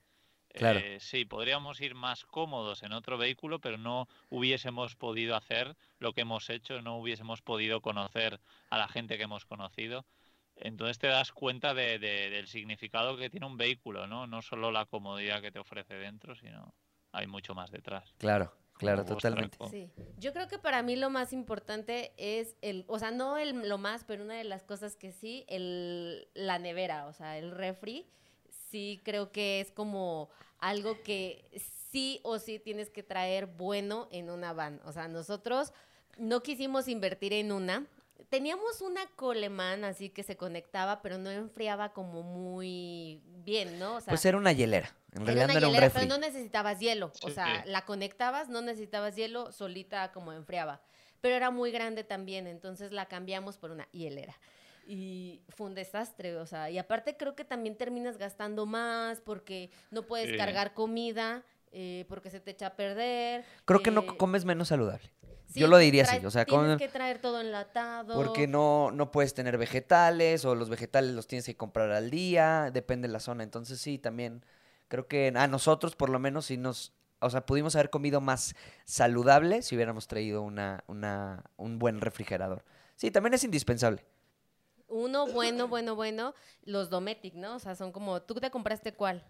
Claro. 0.53 0.79
Eh, 0.79 0.99
sí, 0.99 1.25
podríamos 1.25 1.81
ir 1.81 1.95
más 1.95 2.25
cómodos 2.25 2.83
en 2.83 2.93
otro 2.93 3.17
vehículo, 3.17 3.59
pero 3.59 3.77
no 3.77 4.07
hubiésemos 4.29 4.95
podido 4.95 5.35
hacer 5.35 5.75
lo 5.99 6.13
que 6.13 6.21
hemos 6.21 6.49
hecho, 6.49 6.81
no 6.81 6.97
hubiésemos 6.97 7.41
podido 7.41 7.81
conocer 7.81 8.39
a 8.69 8.77
la 8.77 8.87
gente 8.87 9.17
que 9.17 9.23
hemos 9.23 9.45
conocido. 9.45 10.05
Entonces 10.55 10.99
te 10.99 11.07
das 11.07 11.31
cuenta 11.31 11.73
de, 11.73 11.97
del 11.97 12.47
significado 12.47 13.17
que 13.17 13.31
tiene 13.31 13.47
un 13.47 13.57
vehículo, 13.57 14.05
¿no? 14.05 14.27
No 14.27 14.43
solo 14.43 14.71
la 14.71 14.85
comodidad 14.85 15.41
que 15.41 15.51
te 15.51 15.57
ofrece 15.57 15.95
dentro, 15.95 16.35
sino 16.35 16.73
hay 17.11 17.25
mucho 17.25 17.55
más 17.55 17.71
detrás. 17.71 18.13
Claro, 18.19 18.53
claro, 18.73 19.03
totalmente. 19.03 19.57
Sí. 19.71 19.89
Yo 20.17 20.33
creo 20.33 20.47
que 20.47 20.59
para 20.59 20.83
mí 20.83 20.95
lo 20.95 21.09
más 21.09 21.33
importante 21.33 22.13
es 22.17 22.55
el, 22.61 22.85
o 22.87 22.99
sea, 22.99 23.09
no 23.09 23.37
el, 23.37 23.67
lo 23.67 23.79
más, 23.79 24.03
pero 24.03 24.23
una 24.23 24.35
de 24.35 24.43
las 24.43 24.63
cosas 24.63 24.95
que 24.95 25.11
sí, 25.11 25.45
el, 25.47 26.27
la 26.35 26.59
nevera, 26.59 27.07
o 27.07 27.13
sea, 27.13 27.39
el 27.39 27.49
refri 27.49 28.07
sí 28.74 28.99
creo 29.05 29.32
que 29.32 29.59
es 29.61 29.71
como 29.71 30.30
algo 30.57 31.03
que 31.03 31.45
sí 31.91 32.19
o 32.24 32.39
sí 32.39 32.57
tienes 32.57 32.89
que 32.89 33.03
traer 33.03 33.45
bueno 33.45 34.07
en 34.11 34.32
una 34.32 34.51
van. 34.51 34.82
O 34.84 34.91
sea, 34.91 35.07
nosotros 35.07 35.74
no 36.17 36.41
quisimos 36.41 36.88
invertir 36.88 37.34
en 37.34 37.51
una. 37.51 37.86
Teníamos 38.30 38.82
una 38.82 39.05
Coleman 39.15 39.84
así 39.84 40.09
que 40.09 40.24
se 40.24 40.38
conectaba, 40.38 41.03
pero 41.03 41.19
no 41.19 41.30
enfriaba 41.30 41.93
como 41.93 42.24
muy 42.24 43.21
bien, 43.45 43.78
¿no? 43.78 43.97
O 43.97 44.01
sea, 44.01 44.09
Pues 44.11 44.26
era 44.26 44.38
una 44.39 44.51
hielera. 44.53 44.91
En 45.11 45.24
realidad 45.24 45.45
una 45.45 45.53
no 45.53 45.59
era 45.59 45.67
un 45.69 45.76
refri. 45.76 46.01
Pero 46.01 46.15
no 46.15 46.19
necesitabas 46.19 46.80
hielo. 46.80 47.11
O 47.21 47.28
Sí, 47.28 47.34
sea, 47.36 47.61
sí. 47.63 47.69
la 47.69 47.86
conectabas, 47.86 48.49
no 48.49 48.61
necesitabas 48.61 49.15
hielo, 49.15 49.51
solita 49.51 50.11
como 50.13 50.34
enfriaba. 50.34 50.82
Pero 51.21 51.36
era 51.36 51.51
muy 51.51 51.69
grande 51.71 52.03
también, 52.03 52.47
entonces 52.47 52.91
la 52.91 53.05
cambiamos 53.05 53.57
por 53.57 53.69
una 53.69 53.88
hielera. 53.91 54.36
Y 54.86 55.41
fue 55.49 55.67
un 55.67 55.75
desastre, 55.75 56.36
o 56.38 56.45
sea, 56.45 56.69
y 56.69 56.77
aparte 56.77 57.15
creo 57.17 57.36
que 57.36 57.45
también 57.45 57.77
terminas 57.77 58.17
gastando 58.17 58.65
más 58.65 59.21
porque 59.21 59.71
no 59.91 60.03
puedes 60.03 60.31
Sí. 60.31 60.38
cargar 60.38 60.73
comida, 60.73 61.43
eh, 61.71 62.05
porque 62.09 62.29
se 62.29 62.39
te 62.39 62.51
echa 62.51 62.67
a 62.67 62.75
perder. 62.75 63.45
Creo 63.65 63.81
que 63.81 63.91
no 63.91 64.01
eh, 64.01 64.17
comes 64.17 64.43
menos 64.45 64.67
saludable. 64.67 65.09
sí, 65.47 65.59
Yo 65.61 65.67
lo 65.67 65.77
diría 65.77 66.03
así. 66.03 66.25
O 66.25 66.31
sea, 66.31 66.45
tienes 66.45 66.65
comes- 66.65 66.77
que 66.79 66.89
traer 66.89 67.19
todo 67.21 67.39
enlatado. 67.39 68.15
porque 68.15 68.47
no, 68.47 68.91
no 68.91 69.11
puedes 69.11 69.34
tener 69.34 69.57
vegetales 69.57 70.43
o 70.45 70.55
los 70.55 70.69
vegetales 70.69 71.13
los 71.15 71.27
tienes 71.27 71.45
que 71.45 71.55
comprar 71.55 71.91
al 71.91 72.09
día, 72.09 72.69
depende 72.73 73.07
de 73.07 73.13
la 73.13 73.19
zona. 73.19 73.43
Entonces 73.43 73.79
sí, 73.79 73.97
también 73.99 74.43
creo 74.89 75.07
que 75.07 75.31
a 75.36 75.47
nosotros 75.47 75.95
por 75.95 76.09
lo 76.09 76.19
menos 76.19 76.45
sí 76.47 76.57
nos, 76.57 76.91
o 77.19 77.29
sea, 77.29 77.45
pudimos 77.45 77.75
haber 77.75 77.89
comido 77.89 78.19
más 78.19 78.55
saludable 78.86 79.61
si 79.61 79.75
hubiéramos 79.75 80.07
traído 80.07 80.41
una, 80.41 80.84
una, 80.88 81.43
un 81.57 81.79
buen 81.79 82.01
refrigerador. 82.01 82.63
Sí, 82.95 83.09
también 83.11 83.34
es 83.34 83.43
indispensable. 83.43 84.05
Uno 84.93 85.27
bueno, 85.27 85.67
bueno, 85.67 85.95
bueno, 85.95 86.33
los 86.63 86.89
Dometic, 86.89 87.33
¿no? 87.35 87.55
O 87.55 87.59
sea, 87.59 87.75
son 87.75 87.91
como, 87.91 88.21
¿tú 88.21 88.35
te 88.35 88.51
compraste 88.51 88.93
cuál? 88.93 89.23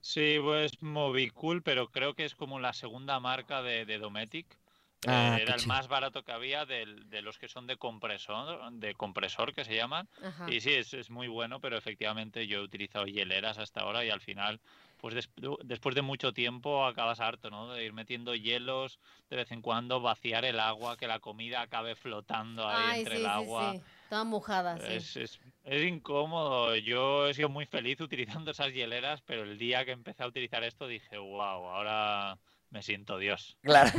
Sí, 0.00 0.36
pues 0.40 0.80
Movicool, 0.80 1.62
pero 1.62 1.90
creo 1.90 2.14
que 2.14 2.24
es 2.24 2.34
como 2.36 2.60
la 2.60 2.72
segunda 2.72 3.18
marca 3.20 3.62
de, 3.62 3.84
de 3.84 3.98
Dometic. 3.98 4.58
Eh, 5.02 5.06
Ah, 5.06 5.40
qué 5.44 5.52
era 5.52 5.54
el 5.54 5.62
más 5.62 5.86
barato 5.88 6.24
que 6.24 6.32
había 6.32 6.66
del- 6.66 7.08
de 7.08 7.22
los 7.22 7.38
que 7.38 7.48
son 7.48 7.66
de 7.66 7.76
compresor, 7.76 8.72
de 8.72 8.94
compresor 8.94 9.54
que 9.54 9.64
se 9.64 9.74
llaman. 9.76 10.08
Ajá. 10.22 10.46
Y 10.46 10.60
sí, 10.60 10.72
es, 10.74 10.92
es 10.94 11.10
muy 11.10 11.28
bueno, 11.28 11.60
pero 11.60 11.76
efectivamente 11.76 12.46
yo 12.46 12.58
he 12.60 12.62
utilizado 12.62 13.06
hieleras 13.06 13.58
hasta 13.58 13.82
ahora 13.82 14.04
y 14.04 14.10
al 14.10 14.20
final, 14.20 14.60
pues 14.96 15.14
des- 15.14 15.30
después 15.64 15.94
de 15.94 16.02
mucho 16.02 16.32
tiempo 16.32 16.84
acabas 16.86 17.20
harto, 17.20 17.50
¿no? 17.50 17.72
De 17.72 17.84
ir 17.84 17.92
metiendo 17.92 18.34
hielos 18.34 18.98
de 19.30 19.36
vez 19.36 19.50
en 19.52 19.62
cuando, 19.62 20.00
vaciar 20.00 20.44
el 20.44 20.58
agua, 20.60 20.96
que 20.96 21.06
la 21.06 21.20
comida 21.20 21.60
acabe 21.62 21.94
flotando 21.94 22.68
ahí 22.68 22.90
Ay, 22.90 23.00
entre 23.00 23.16
sí, 23.16 23.18
el 23.18 23.26
sí, 23.30 23.48
agua. 23.48 23.78
sí. 23.78 23.84
Toda 24.08 24.24
mojada, 24.24 24.78
sí. 24.78 24.94
Es, 24.94 25.16
es, 25.16 25.38
es 25.64 25.82
incómodo. 25.82 26.74
Yo 26.76 27.28
he 27.28 27.34
sido 27.34 27.48
muy 27.48 27.66
feliz 27.66 28.00
utilizando 28.00 28.50
esas 28.50 28.72
hieleras, 28.72 29.20
pero 29.22 29.42
el 29.42 29.58
día 29.58 29.84
que 29.84 29.92
empecé 29.92 30.22
a 30.22 30.26
utilizar 30.26 30.64
esto 30.64 30.86
dije, 30.86 31.18
wow, 31.18 31.40
ahora 31.40 32.38
me 32.70 32.82
siento 32.82 33.18
Dios. 33.18 33.56
Claro. 33.62 33.90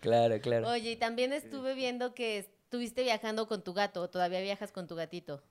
claro, 0.00 0.40
claro. 0.40 0.68
Oye, 0.68 0.92
y 0.92 0.96
también 0.96 1.32
estuve 1.32 1.74
viendo 1.74 2.14
que 2.14 2.38
estuviste 2.38 3.02
viajando 3.02 3.46
con 3.46 3.62
tu 3.62 3.74
gato, 3.74 4.02
o 4.02 4.08
todavía 4.10 4.40
viajas 4.40 4.72
con 4.72 4.86
tu 4.86 4.94
gatito. 4.96 5.42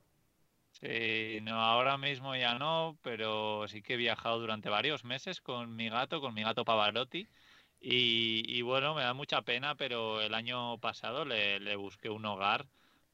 Sí, 0.72 1.40
no, 1.42 1.62
ahora 1.62 1.98
mismo 1.98 2.36
ya 2.36 2.58
no, 2.60 2.98
pero 3.02 3.68
sí 3.68 3.82
que 3.82 3.94
he 3.94 3.98
viajado 3.98 4.40
durante 4.40 4.70
varios 4.70 5.06
meses 5.06 5.42
con 5.42 5.76
mi 5.76 5.90
gato, 5.90 6.20
con 6.20 6.34
mi 6.34 6.44
gato 6.44 6.66
Pavarotti. 6.66 7.28
Y, 7.80 8.44
y 8.48 8.62
bueno, 8.62 8.96
me 8.96 9.04
da 9.04 9.14
mucha 9.14 9.42
pena, 9.44 9.76
pero 9.76 10.22
el 10.22 10.34
año 10.34 10.78
pasado 10.80 11.24
le, 11.24 11.60
le 11.60 11.76
busqué 11.76 12.10
un 12.10 12.26
hogar 12.26 12.66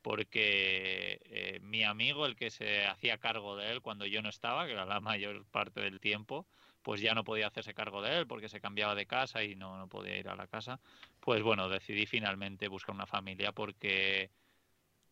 porque 0.01 1.19
eh, 1.25 1.59
mi 1.61 1.83
amigo, 1.83 2.25
el 2.25 2.35
que 2.35 2.49
se 2.51 2.85
hacía 2.85 3.17
cargo 3.17 3.55
de 3.55 3.71
él 3.71 3.81
cuando 3.81 4.05
yo 4.05 4.21
no 4.21 4.29
estaba, 4.29 4.65
que 4.65 4.73
era 4.73 4.85
la 4.85 4.99
mayor 5.01 5.45
parte 5.47 5.81
del 5.81 5.99
tiempo, 5.99 6.47
pues 6.81 7.01
ya 7.01 7.13
no 7.13 7.23
podía 7.23 7.47
hacerse 7.47 7.73
cargo 7.73 8.01
de 8.01 8.17
él 8.19 8.27
porque 8.27 8.49
se 8.49 8.61
cambiaba 8.61 8.95
de 8.95 9.05
casa 9.05 9.43
y 9.43 9.55
no, 9.55 9.77
no 9.77 9.87
podía 9.87 10.17
ir 10.17 10.29
a 10.29 10.35
la 10.35 10.47
casa. 10.47 10.79
Pues 11.19 11.43
bueno, 11.43 11.69
decidí 11.69 12.05
finalmente 12.05 12.67
buscar 12.67 12.95
una 12.95 13.05
familia 13.07 13.51
porque 13.53 14.31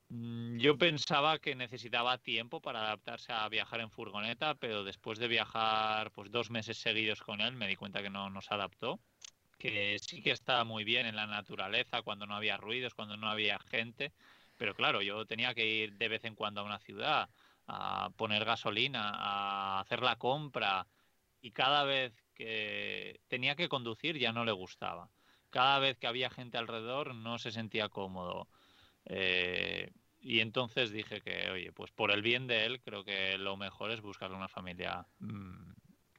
Mm, 0.10 0.58
Yo 0.60 0.78
pensaba 0.78 1.40
que 1.40 1.56
necesitaba 1.56 2.18
tiempo 2.18 2.62
para 2.62 2.82
adaptarse 2.82 3.32
a 3.32 3.48
viajar 3.50 3.80
en 3.82 3.92
furgoneta, 3.92 4.56
pero 4.56 4.84
después 4.84 5.20
de 5.20 5.28
viajar 5.28 6.12
pues 6.12 6.32
dos 6.32 6.50
meses 6.50 6.78
seguidos 6.78 7.22
con 7.22 7.42
él 7.42 7.56
me 7.56 7.68
di 7.68 7.76
cuenta 7.76 8.02
que 8.02 8.10
no 8.10 8.30
nos 8.30 8.52
adaptó, 8.52 9.00
que 9.60 9.98
sí 10.00 10.22
que 10.24 10.32
estaba 10.32 10.64
muy 10.66 10.84
bien 10.86 11.06
en 11.08 11.16
la 11.16 11.28
naturaleza, 11.28 12.02
cuando 12.04 12.26
no 12.28 12.36
había 12.36 12.58
ruidos, 12.58 12.96
cuando 12.96 13.18
no 13.18 13.30
había 13.30 13.60
gente, 13.60 14.14
pero 14.60 14.76
claro, 14.76 15.02
yo 15.02 15.26
tenía 15.26 15.54
que 15.56 15.66
ir 15.66 15.94
de 15.98 16.10
vez 16.10 16.26
en 16.26 16.36
cuando 16.36 16.60
a 16.60 16.66
una 16.66 16.80
ciudad, 16.80 17.30
a 17.68 18.10
poner 18.18 18.44
gasolina, 18.44 19.10
a 19.16 19.80
hacer 19.80 20.02
la 20.02 20.18
compra, 20.18 20.86
y 21.42 21.52
cada 21.52 21.86
vez 21.86 22.14
que 22.36 23.22
tenía 23.30 23.56
que 23.56 23.70
conducir 23.70 24.18
ya 24.18 24.34
no 24.34 24.44
le 24.44 24.52
gustaba. 24.52 25.10
Cada 25.50 25.80
vez 25.80 25.98
que 25.98 26.08
había 26.08 26.30
gente 26.30 26.58
alrededor 26.58 27.16
no 27.16 27.40
se 27.40 27.52
sentía 27.52 27.88
cómodo. 27.88 28.50
Eh, 29.06 29.92
y 30.20 30.42
entonces 30.42 30.92
dije 30.92 31.22
que, 31.22 31.50
oye, 31.50 31.72
pues 31.72 31.92
por 31.92 32.12
el 32.12 32.22
bien 32.22 32.46
de 32.46 32.66
él, 32.66 32.82
creo 32.82 33.06
que 33.06 33.38
lo 33.38 33.56
mejor 33.56 33.92
es 33.92 34.02
buscarle 34.02 34.36
una 34.36 34.50
familia 34.50 35.06
mm, 35.20 35.72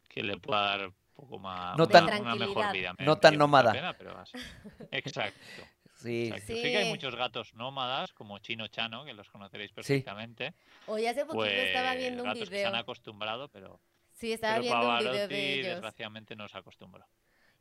que 0.09 0.23
le 0.23 0.39
pueda 0.39 0.63
dar 0.63 0.87
un 0.89 0.95
poco 1.15 1.39
más, 1.39 1.77
No 1.77 1.85
una, 1.85 1.93
tan- 2.07 2.23
una 2.23 2.35
mejor 2.35 2.73
vida. 2.73 2.95
Me- 2.99 3.05
No 3.05 3.19
tan 3.19 3.37
nómada. 3.37 3.73
pena, 3.73 3.93
pero 3.93 4.19
así. 4.19 4.39
Exacto. 4.91 5.69
Sí. 6.03 6.25
exacto. 6.27 6.47
Sí. 6.47 6.55
Sí 6.57 6.63
que 6.63 6.77
hay 6.79 6.89
muchos 6.89 7.15
gatos 7.17 7.55
nómadas, 7.55 8.13
como 8.13 8.39
Chino 8.39 8.67
Chano, 8.69 9.05
que 9.05 9.13
los 9.15 9.29
conoceréis 9.31 9.73
perfectamente. 9.73 10.55
Oye, 10.87 11.09
hace 11.09 11.21
poquito 11.25 11.39
Pues 11.45 11.53
estaba 11.69 11.95
viendo 11.95 12.23
un 12.23 12.29
gatos 12.29 12.41
que 12.41 12.47
se 12.47 12.53
video. 12.55 12.69
han 12.69 12.75
acostumbrado, 12.77 13.49
pero, 13.49 13.81
Sí, 14.13 14.33
estaba 14.33 14.55
pero 14.55 14.63
viendo 14.65 14.79
un 14.81 14.99
video 14.99 15.11
Pavarotti 15.13 15.35
de 15.35 15.55
ellos. 15.55 15.67
desgraciadamente 15.69 16.37
no 16.37 16.49
se 16.49 16.59
acostumbró. 16.59 17.07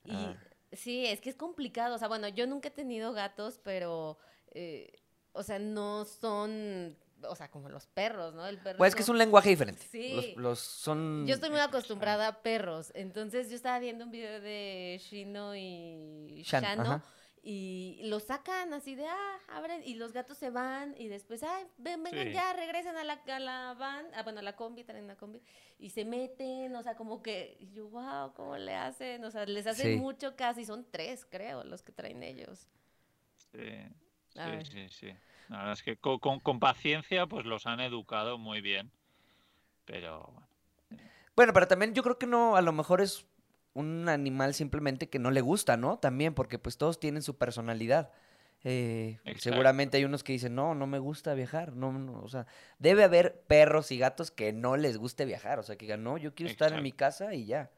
Y 0.06 0.12
Ah. 0.14 0.36
sí, 0.72 1.06
es 1.06 1.22
que 1.22 1.30
es 1.30 1.36
complicado. 1.36 1.96
O 1.96 1.98
sea, 1.98 2.08
bueno, 2.08 2.28
yo 2.28 2.48
nunca 2.48 2.68
he 2.70 2.72
tenido 2.72 3.14
gatos, 3.14 3.60
pero, 3.64 4.18
eh, 4.52 4.92
o 5.32 5.44
sea, 5.44 5.60
no 5.60 6.06
son, 6.06 6.98
o 7.24 7.36
sea, 7.36 7.50
como 7.52 7.70
los 7.70 7.86
perros, 7.88 8.34
¿no? 8.34 8.46
El 8.48 8.58
perro 8.58 8.78
Pues 8.78 8.90
es 8.90 8.96
que 8.96 9.02
es 9.04 9.10
un 9.10 9.18
lenguaje 9.18 9.50
diferente. 9.50 9.86
Sí. 9.92 10.14
Los, 10.14 10.36
los 10.38 10.60
son. 10.60 11.26
Yo 11.28 11.34
estoy 11.36 11.50
muy 11.50 11.60
acostumbrada 11.60 12.28
a 12.28 12.42
perros. 12.42 12.92
Entonces 12.96 13.50
yo 13.50 13.56
estaba 13.56 13.80
viendo 13.80 14.06
un 14.06 14.12
video 14.12 14.42
de 14.42 15.00
Shino 15.02 15.56
y 15.56 16.44
Shan, 16.46 16.64
Shano. 16.64 16.82
ajá. 16.82 17.04
Y 17.52 18.02
los 18.04 18.26
sacan 18.26 18.72
así 18.74 18.94
de, 18.94 19.08
ah, 19.08 19.40
abren, 19.48 19.82
y 19.84 19.96
los 19.96 20.14
gatos 20.14 20.38
se 20.38 20.52
van, 20.52 20.94
y 21.00 21.08
después, 21.08 21.42
ay, 21.42 21.66
ven, 21.80 22.04
vengan 22.04 22.28
Sí. 22.28 22.34
ya, 22.34 22.54
regresan 22.54 22.96
a 22.96 23.04
la, 23.04 23.14
a 23.14 23.40
la 23.40 23.74
van, 23.74 24.06
ah, 24.14 24.22
bueno, 24.22 24.42
a 24.42 24.44
la 24.44 24.56
combi, 24.56 24.84
traen 24.84 25.08
la 25.08 25.16
combi, 25.16 25.42
y 25.80 25.90
se 25.90 26.06
meten, 26.06 26.76
o 26.76 26.84
sea, 26.84 26.96
como 26.96 27.24
que, 27.24 27.58
y 27.60 27.72
yo, 27.72 27.88
wow, 27.90 28.34
¿cómo 28.36 28.56
le 28.56 28.76
hacen? 28.76 29.24
O 29.26 29.32
sea, 29.32 29.48
les 29.48 29.66
hacen 29.66 29.94
Sí. 29.94 29.98
mucho 29.98 30.36
caso, 30.36 30.60
y 30.60 30.66
son 30.66 30.86
tres, 30.92 31.26
creo, 31.26 31.64
los 31.64 31.82
que 31.82 31.92
traen 31.92 32.22
ellos. 32.22 32.68
Sí, 33.52 33.82
sí, 34.36 34.66
sí, 34.72 34.90
sí. 34.90 35.08
La 35.48 35.58
verdad 35.58 35.74
es 35.74 35.82
que 35.82 35.98
co- 35.98 36.20
con, 36.20 36.40
con 36.42 36.60
paciencia 36.60 37.26
pues 37.26 37.48
los 37.48 37.66
han 37.66 37.80
educado 37.80 38.38
muy 38.38 38.62
bien. 38.62 38.92
Pero 39.86 40.22
bueno. 40.32 40.48
Bueno, 41.36 41.54
pero 41.54 41.68
también 41.68 41.96
yo 41.96 42.04
creo 42.04 42.20
que 42.20 42.28
no, 42.28 42.56
a 42.56 42.62
lo 42.62 42.74
mejor 42.74 43.02
es 43.02 43.26
un 43.80 44.10
animal 44.10 44.54
simplemente 44.54 45.10
que 45.10 45.20
no 45.20 45.32
le 45.32 45.42
gusta, 45.42 45.78
¿no? 45.78 45.98
También, 45.98 46.34
porque 46.34 46.60
pues 46.60 46.78
todos 46.78 47.00
tienen 47.00 47.22
su 47.22 47.38
personalidad. 47.38 48.12
Eh, 48.66 49.18
seguramente 49.38 49.98
hay 49.98 50.04
unos 50.04 50.24
que 50.24 50.34
dicen, 50.34 50.54
no, 50.54 50.76
no 50.76 50.86
me 50.86 51.00
gusta 51.00 51.34
viajar. 51.34 51.74
No, 51.74 51.92
no, 51.94 52.22
o 52.22 52.28
sea, 52.28 52.46
debe 52.78 53.04
haber 53.06 53.42
perros 53.48 53.92
y 53.92 53.98
gatos 53.98 54.32
que 54.32 54.52
no 54.52 54.76
les 54.78 54.98
guste 54.98 55.26
viajar. 55.26 55.60
O 55.60 55.64
sea, 55.64 55.78
que 55.78 55.86
digan, 55.86 56.04
no, 56.04 56.18
yo 56.18 56.36
quiero 56.36 56.52
estar 56.52 56.74
en 56.74 56.84
mi 56.84 56.92
casa 56.92 57.34
y 57.34 57.46
ya. 57.46 57.70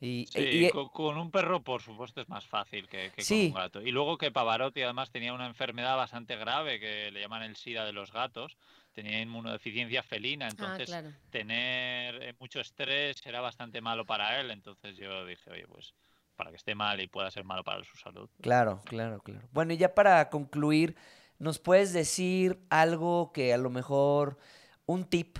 Y, 0.00 0.26
Sí, 0.30 0.40
y- 0.40 0.66
y- 0.66 0.70
co- 0.70 0.90
con, 0.90 1.16
un 1.16 1.30
perro 1.30 1.62
por 1.62 1.80
supuesto 1.80 2.20
es 2.20 2.28
más 2.28 2.46
fácil 2.46 2.88
que, 2.88 3.12
que 3.12 3.22
Sí. 3.22 3.50
con 3.50 3.56
un 3.62 3.64
gato. 3.64 3.80
Y 3.80 3.90
luego 3.92 4.18
que 4.18 4.30
Pavarotti 4.30 4.82
además 4.82 5.10
tenía 5.10 5.32
una 5.32 5.46
enfermedad 5.46 5.96
bastante 5.96 6.36
grave 6.36 6.78
que 6.78 7.10
le 7.10 7.20
llaman 7.20 7.42
el 7.42 7.56
SIDA 7.56 7.86
de 7.86 7.92
los 7.92 8.12
gatos. 8.12 8.58
Tenía 8.94 9.20
inmunodeficiencia 9.20 10.02
felina, 10.02 10.48
entonces 10.48 10.88
ah, 10.88 11.00
claro. 11.00 11.14
tener 11.30 12.22
eh, 12.22 12.34
mucho 12.38 12.60
estrés 12.60 13.20
era 13.26 13.40
bastante 13.40 13.80
malo 13.80 14.06
para 14.06 14.40
él. 14.40 14.50
Entonces 14.50 14.96
yo 14.96 15.26
dije, 15.26 15.50
oye, 15.50 15.66
pues 15.66 15.92
para 16.36 16.50
que 16.50 16.56
esté 16.56 16.74
mal 16.74 17.00
y 17.00 17.08
pueda 17.08 17.30
ser 17.30 17.44
malo 17.44 17.64
para 17.64 17.84
su 17.84 17.96
salud. 17.96 18.28
Claro, 18.40 18.80
claro, 18.84 19.20
claro. 19.20 19.48
Bueno, 19.52 19.72
y 19.72 19.76
ya 19.76 19.94
para 19.94 20.30
concluir, 20.30 20.96
¿nos 21.38 21.58
puedes 21.58 21.92
decir 21.92 22.58
algo 22.70 23.32
que 23.32 23.52
a 23.52 23.58
lo 23.58 23.70
mejor, 23.70 24.38
un 24.86 25.04
tip, 25.04 25.38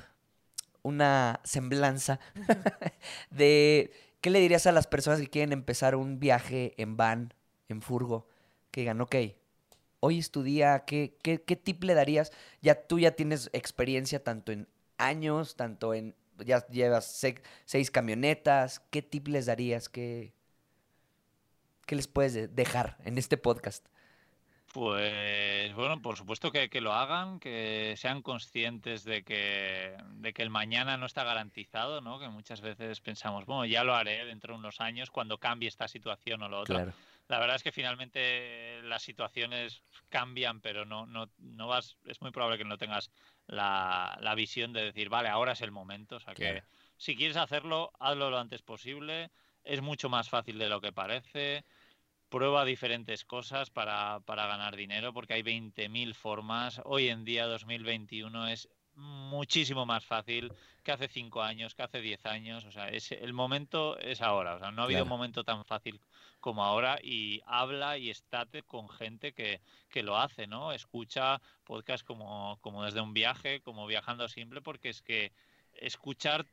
una 0.83 1.41
semblanza 1.45 2.21
de 3.31 3.93
qué 4.21 4.31
le 4.31 4.41
dirías 4.41 4.67
a 4.67 4.73
las 4.73 4.87
personas 4.87 5.21
que 5.21 5.29
quieren 5.29 5.53
empezar 5.53 5.97
un 5.97 6.19
viaje 6.19 6.75
en 6.77 6.97
van, 6.97 7.35
en 7.69 7.83
furgo, 7.83 8.29
que 8.71 8.83
digan, 8.83 9.01
ok, 9.01 9.17
hoy 10.05 10.19
es 10.19 10.31
tu 10.31 10.43
día, 10.43 10.85
¿qué, 10.87 11.17
qué, 11.23 11.43
qué 11.43 11.57
tip 11.57 11.83
le 11.85 11.95
darías? 11.95 12.31
Ya 12.61 12.75
tú 12.87 12.99
ya 12.99 13.13
tienes 13.13 13.49
experiencia 13.53 14.23
tanto 14.23 14.53
en 14.53 14.69
años, 14.99 15.57
tanto 15.57 15.95
en, 15.95 16.15
ya 16.39 16.67
llevas 16.69 17.07
se- 17.07 17.43
seis 17.65 17.91
camionetas, 17.91 18.81
¿qué 18.91 19.01
tip 19.03 19.29
les 19.29 19.47
darías? 19.47 19.89
¿Qué, 19.89 20.33
¿Qué 21.87 21.97
les 21.97 22.07
puedes 22.09 22.35
de- 22.35 22.49
dejar 22.49 22.97
en 23.05 23.17
este 23.19 23.37
podcast? 23.37 23.87
Pues 24.73 25.73
bueno, 25.77 26.03
por 26.03 26.17
supuesto 26.17 26.51
que, 26.51 26.69
que, 26.69 26.81
lo 26.81 26.93
hagan, 26.93 27.39
que 27.39 27.95
sean 27.97 28.23
conscientes 28.23 29.05
de 29.05 29.23
que, 29.23 29.97
de 30.17 30.33
que 30.33 30.43
el 30.43 30.51
mañana 30.51 30.97
no 30.97 31.07
está 31.07 31.23
garantizado, 31.23 32.01
¿no? 32.01 32.19
Que 32.19 32.29
muchas 32.29 32.61
veces 32.61 33.01
pensamos, 33.01 33.47
bueno, 33.47 33.65
ya 33.67 33.85
lo 33.85 33.95
haré 33.95 34.25
dentro 34.25 34.53
de 34.55 34.59
unos 34.59 34.81
años 34.81 35.13
cuando 35.13 35.39
cambie 35.39 35.69
esta 35.69 35.87
situación 35.87 36.43
o 36.43 36.49
lo 36.49 36.61
otro. 36.61 36.93
La 37.29 37.39
verdad 37.39 37.57
es 37.57 37.63
que 37.63 37.73
finalmente 37.73 38.83
las 38.83 39.03
situaciones 39.03 39.83
cambian, 40.09 40.61
pero 40.61 40.85
no, 40.85 41.07
no, 41.07 41.31
no 41.39 41.67
vas, 41.67 41.97
es 42.05 42.21
muy 42.21 42.31
probable 42.31 42.59
que 42.59 42.65
no 42.65 42.77
tengas 42.77 43.11
la, 43.47 44.19
la 44.21 44.35
visión 44.35 44.73
de 44.73 44.85
decir, 44.85 45.09
vale, 45.09 45.29
ahora 45.29 45.53
es 45.53 45.63
el 45.63 45.71
momento. 45.71 46.17
O 46.17 46.21
sea 46.21 46.35
que 46.35 46.63
si 46.97 47.17
quieres 47.17 47.37
hacerlo, 47.37 47.93
hazlo 47.99 48.31
lo 48.31 48.39
antes 48.39 48.63
posible. 48.63 49.31
Es 49.63 49.81
mucho 49.81 50.11
más 50.11 50.29
fácil 50.29 50.59
de 50.59 50.69
lo 50.69 50.81
que 50.81 50.93
parece 50.93 51.65
prueba 52.35 52.65
diferentes 52.65 53.25
cosas 53.25 53.71
para, 53.71 54.19
para 54.27 54.49
ganar 54.49 54.75
dinero 54.75 55.13
porque 55.13 55.35
hay 55.35 55.43
20.000 55.43 56.15
formas. 56.15 56.81
Hoy 56.85 57.09
en 57.09 57.25
día, 57.25 57.47
2021, 57.47 58.49
es 58.49 58.69
muchísimo 58.97 59.87
más 59.87 60.05
fácil 60.05 60.53
que 60.83 60.93
hace 60.93 61.09
5 61.09 61.43
años, 61.43 61.75
que 61.75 61.83
hace 61.83 62.01
10 62.01 62.27
años. 62.27 62.65
O 62.65 62.71
sea, 62.73 62.89
es, 62.89 63.13
el 63.13 63.33
momento 63.33 63.99
es 63.99 64.21
ahora. 64.21 64.57
O 64.57 64.59
sea, 64.59 64.71
no 64.71 64.83
ha 64.83 64.85
habido 64.85 65.03
un 65.03 65.09
momento 65.09 65.45
tan 65.45 65.65
fácil 65.65 66.01
como 66.41 66.65
ahora 66.65 66.99
y 67.03 67.41
habla 67.47 67.97
y 67.99 68.11
estate 68.11 68.63
con 68.63 68.89
gente 68.89 69.33
que, 69.33 69.61
que 69.89 70.03
lo 70.03 70.19
hace, 70.19 70.47
¿no? 70.47 70.73
Escucha 70.73 71.41
podcasts 71.65 72.05
como, 72.05 72.59
como 72.61 72.85
desde 72.85 73.01
un 73.01 73.15
viaje, 73.15 73.61
como 73.63 73.87
viajando 73.87 74.29
simple, 74.29 74.61
porque 74.61 74.91
es 74.91 75.01
que 75.01 75.33
escuchar 75.73 76.47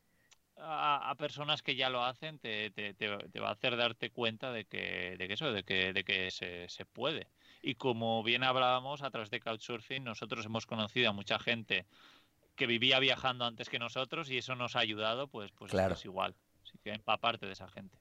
a, 0.58 1.14
personas 1.18 1.62
que 1.62 1.76
ya 1.76 1.90
lo 1.90 2.04
hacen 2.04 2.40
te, 2.40 2.70
te, 2.72 2.94
te, 2.94 3.40
va 3.40 3.50
a 3.50 3.54
hacer 3.54 3.76
darte 3.78 4.12
cuenta 4.12 4.52
de 4.52 4.66
que, 4.66 5.16
de 5.18 5.28
que 5.28 5.34
eso, 5.34 5.52
de 5.52 5.64
que, 5.64 5.94
de 5.94 6.04
que 6.04 6.32
se, 6.32 6.70
se, 6.70 6.86
puede. 6.86 7.28
Y 7.62 7.76
como 7.76 8.24
bien 8.24 8.44
hablábamos 8.44 9.02
a 9.02 9.10
través 9.12 9.30
de 9.30 9.40
Couchsurfing, 9.40 10.04
nosotros 10.04 10.46
hemos 10.46 10.66
conocido 10.66 11.10
a 11.10 11.14
mucha 11.14 11.40
gente 11.40 11.86
que 12.56 12.68
vivía 12.68 13.00
viajando 13.00 13.46
antes 13.46 13.70
que 13.70 13.80
nosotros 13.80 14.30
y 14.30 14.38
eso 14.38 14.56
nos 14.56 14.76
ha 14.76 14.80
ayudado, 14.80 15.28
pues, 15.28 15.52
pues 15.52 15.74
es 15.74 16.06
igual. 16.06 16.36
Así 16.64 16.78
que 16.84 16.92
empaparte 16.92 17.46
de 17.46 17.54
esa 17.54 17.68
gente. 17.68 17.98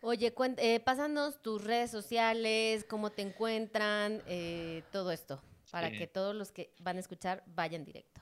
Oye, 0.00 0.34
eh, 0.58 0.80
pásanos 0.80 1.40
tus 1.40 1.64
redes 1.64 1.90
sociales, 1.90 2.84
cómo 2.88 3.10
te 3.10 3.22
encuentran, 3.22 4.22
eh, 4.26 4.82
todo 4.92 5.10
esto, 5.10 5.42
para 5.70 5.90
que 5.90 6.06
todos 6.06 6.34
los 6.34 6.52
que 6.52 6.74
van 6.80 6.98
a 6.98 7.00
escuchar 7.00 7.42
vayan 7.46 7.84
directo. 7.84 8.20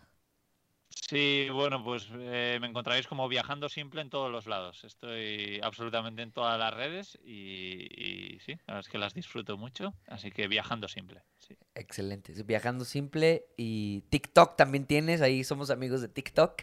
Sí, 0.94 1.48
bueno, 1.50 1.82
pues 1.82 2.08
eh, 2.12 2.58
me 2.60 2.66
encontraréis 2.66 3.06
como 3.06 3.28
viajando 3.28 3.68
simple 3.68 4.00
en 4.00 4.10
todos 4.10 4.30
los 4.30 4.46
lados. 4.46 4.84
Estoy 4.84 5.60
absolutamente 5.62 6.22
en 6.22 6.32
todas 6.32 6.58
las 6.58 6.74
redes 6.74 7.18
y, 7.24 8.38
sí, 8.44 8.52
la 8.66 8.74
verdad 8.74 8.80
es 8.80 8.88
que 8.88 8.98
las 8.98 9.14
disfruto 9.14 9.56
mucho. 9.56 9.94
Así 10.06 10.30
que 10.30 10.48
viajando 10.48 10.88
simple. 10.88 11.22
Sí. 11.38 11.56
Excelente. 11.74 12.32
Viajando 12.44 12.84
simple 12.84 13.46
y 13.56 14.02
TikTok 14.10 14.56
también 14.56 14.86
tienes. 14.86 15.22
Ahí 15.22 15.44
somos 15.44 15.70
amigos 15.70 16.00
de 16.00 16.08
TikTok. 16.08 16.62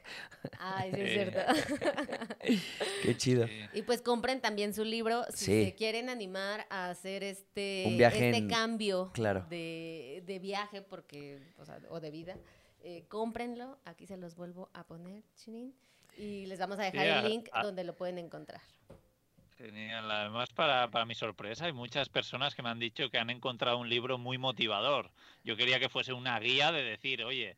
Ay, 0.57 0.91
sí, 0.93 1.01
es 1.01 1.13
cierto. 1.13 1.39
Qué 3.03 3.17
chido. 3.17 3.47
Y 3.73 3.81
pues 3.81 4.01
compren 4.01 4.41
también 4.41 4.73
su 4.73 4.83
libro 4.83 5.25
si 5.33 5.65
se 5.65 5.75
quieren 5.75 6.09
animar 6.09 6.65
a 6.69 6.89
hacer 6.89 7.23
este, 7.23 7.83
este 8.03 8.47
cambio 8.47 9.11
de, 9.49 10.23
de, 10.25 10.39
viaje 10.39 10.81
porque, 10.81 11.39
o, 11.57 11.65
sea, 11.65 11.79
o 11.89 11.99
de 11.99 12.11
vida 12.11 12.37
eh, 12.81 13.05
cómprenlo, 13.07 13.77
aquí 13.85 14.05
se 14.07 14.17
los 14.17 14.35
vuelvo 14.35 14.69
a 14.73 14.83
poner, 14.83 15.23
Chinin, 15.35 15.73
y 16.17 16.45
les 16.45 16.59
vamos 16.59 16.79
a 16.79 16.83
dejar 16.83 17.05
el 17.05 17.29
link 17.29 17.49
donde 17.61 17.83
lo 17.83 17.95
pueden 17.95 18.17
encontrar. 18.17 18.61
Genial. 19.57 20.09
Además, 20.09 20.49
para, 20.53 20.89
para 20.89 21.05
mi 21.05 21.15
sorpresa, 21.15 21.65
hay 21.65 21.73
muchas 21.73 22.07
personas 22.07 22.55
que 22.55 22.63
me 22.63 22.69
han 22.69 22.79
dicho 22.79 23.09
que 23.09 23.17
han 23.17 23.29
encontrado 23.29 23.77
un 23.77 23.89
libro 23.89 24.17
muy 24.17 24.37
motivador. 24.37 25.11
Yo 25.43 25.57
quería 25.57 25.79
que 25.79 25.89
fuese 25.89 26.13
una 26.13 26.39
guía 26.39 26.71
de 26.71 26.83
decir, 26.83 27.25
oye, 27.25 27.57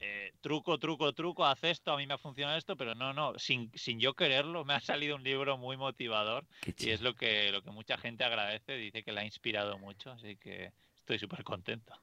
eh, 0.00 0.32
truco, 0.40 0.78
truco, 0.78 1.12
truco, 1.12 1.46
haz 1.46 1.62
esto, 1.62 1.92
a 1.92 1.96
mí 1.96 2.06
me 2.06 2.14
ha 2.14 2.18
funcionado 2.18 2.58
esto, 2.58 2.76
pero 2.76 2.96
no, 2.96 3.12
no, 3.12 3.38
sin, 3.38 3.70
sin 3.74 4.00
yo 4.00 4.14
quererlo, 4.14 4.64
me 4.64 4.74
ha 4.74 4.80
salido 4.80 5.14
un 5.14 5.22
libro 5.22 5.56
muy 5.56 5.76
motivador 5.76 6.44
y 6.78 6.90
es 6.90 7.00
lo 7.00 7.14
que, 7.14 7.50
lo 7.52 7.62
que 7.62 7.70
mucha 7.70 7.96
gente 7.96 8.24
agradece, 8.24 8.76
dice 8.76 9.02
que 9.02 9.12
le 9.12 9.20
ha 9.20 9.24
inspirado 9.24 9.78
mucho, 9.78 10.10
así 10.10 10.36
que 10.36 10.72
estoy 10.98 11.18
súper 11.18 11.44
contento 11.44 11.94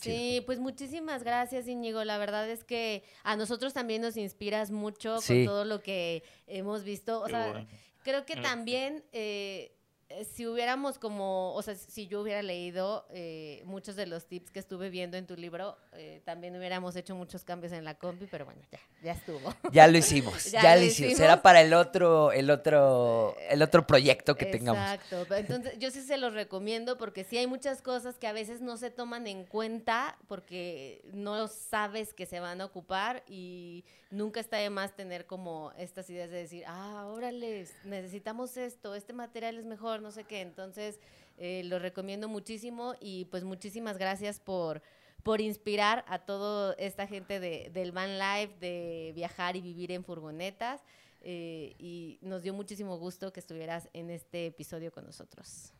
sí, 0.00 0.42
pues 0.46 0.58
muchísimas 0.58 1.22
gracias, 1.22 1.68
Íñigo. 1.68 2.04
La 2.04 2.18
verdad 2.18 2.48
es 2.48 2.64
que 2.64 3.04
a 3.22 3.36
nosotros 3.36 3.72
también 3.72 4.02
nos 4.02 4.16
inspiras 4.16 4.70
mucho 4.70 5.16
con 5.26 5.44
todo 5.44 5.64
lo 5.64 5.82
que 5.82 6.22
hemos 6.46 6.84
visto. 6.84 7.20
O 7.20 7.28
sea, 7.28 7.66
creo 8.02 8.24
que 8.26 8.36
también 8.36 9.04
eh, 9.12 9.72
eh, 9.72 9.79
si 10.24 10.46
hubiéramos 10.46 10.98
como, 10.98 11.54
o 11.54 11.62
sea, 11.62 11.74
si 11.74 12.08
yo 12.08 12.20
hubiera 12.20 12.42
leído 12.42 13.06
eh, 13.10 13.62
muchos 13.64 13.94
de 13.94 14.06
los 14.06 14.26
tips 14.26 14.50
que 14.50 14.58
estuve 14.58 14.90
viendo 14.90 15.16
en 15.16 15.26
tu 15.26 15.36
libro, 15.36 15.78
eh, 15.92 16.20
también 16.24 16.56
hubiéramos 16.56 16.96
hecho 16.96 17.14
muchos 17.14 17.44
cambios 17.44 17.72
en 17.72 17.84
la 17.84 17.94
compi, 17.94 18.26
pero 18.26 18.44
bueno, 18.44 18.60
ya, 18.72 18.80
ya 19.02 19.12
estuvo. 19.12 19.54
Ya 19.72 19.86
lo 19.86 19.98
hicimos, 19.98 20.44
ya, 20.50 20.74
lo 20.74 20.82
hicimos. 20.82 21.16
Será 21.16 21.42
para 21.42 21.60
el 21.60 21.72
otro, 21.74 22.32
el 22.32 22.50
otro, 22.50 23.36
el 23.48 23.62
otro 23.62 23.86
proyecto 23.86 24.34
que 24.34 24.46
tengamos. 24.46 24.82
Exacto. 24.82 25.34
Entonces, 25.36 25.78
yo 25.78 25.90
sí 25.90 26.02
se 26.02 26.16
los 26.16 26.34
recomiendo 26.34 26.98
porque 26.98 27.22
sí 27.22 27.38
hay 27.38 27.46
muchas 27.46 27.80
cosas 27.80 28.18
que 28.18 28.26
a 28.26 28.32
veces 28.32 28.60
no 28.60 28.76
se 28.76 28.90
toman 28.90 29.26
en 29.28 29.44
cuenta 29.44 30.18
porque 30.26 31.02
no 31.12 31.46
sabes 31.46 32.12
que 32.14 32.26
se 32.26 32.40
van 32.40 32.60
a 32.60 32.64
ocupar 32.64 33.22
y 33.28 33.84
nunca 34.10 34.40
está 34.40 34.56
de 34.56 34.70
más 34.70 34.94
tener 34.94 35.26
como 35.26 35.72
estas 35.78 36.10
ideas 36.10 36.30
de 36.30 36.38
decir, 36.38 36.64
ah, 36.66 37.06
órale, 37.06 37.66
necesitamos 37.84 38.56
esto, 38.56 38.94
este 38.94 39.12
material 39.12 39.56
es 39.56 39.66
mejor 39.66 39.99
no 40.00 40.10
sé 40.10 40.24
qué. 40.24 40.40
Entonces, 40.40 40.98
eh, 41.38 41.62
lo 41.64 41.78
recomiendo 41.78 42.28
muchísimo 42.28 42.94
y 43.00 43.26
pues 43.26 43.44
muchísimas 43.44 43.98
gracias 43.98 44.40
por, 44.40 44.82
por 45.22 45.40
inspirar 45.40 46.04
a 46.08 46.18
toda 46.18 46.74
esta 46.78 47.06
gente 47.06 47.40
de, 47.40 47.70
del 47.72 47.92
van 47.92 48.18
life, 48.18 48.54
de 48.60 49.12
viajar 49.14 49.56
y 49.56 49.60
vivir 49.60 49.92
en 49.92 50.04
furgonetas. 50.04 50.82
Eh, 51.22 51.74
y 51.78 52.18
nos 52.22 52.42
dio 52.42 52.54
muchísimo 52.54 52.96
gusto 52.98 53.32
que 53.32 53.40
estuvieras 53.40 53.88
en 53.92 54.10
este 54.10 54.46
episodio 54.46 54.90
con 54.90 55.04
nosotros. 55.04 55.72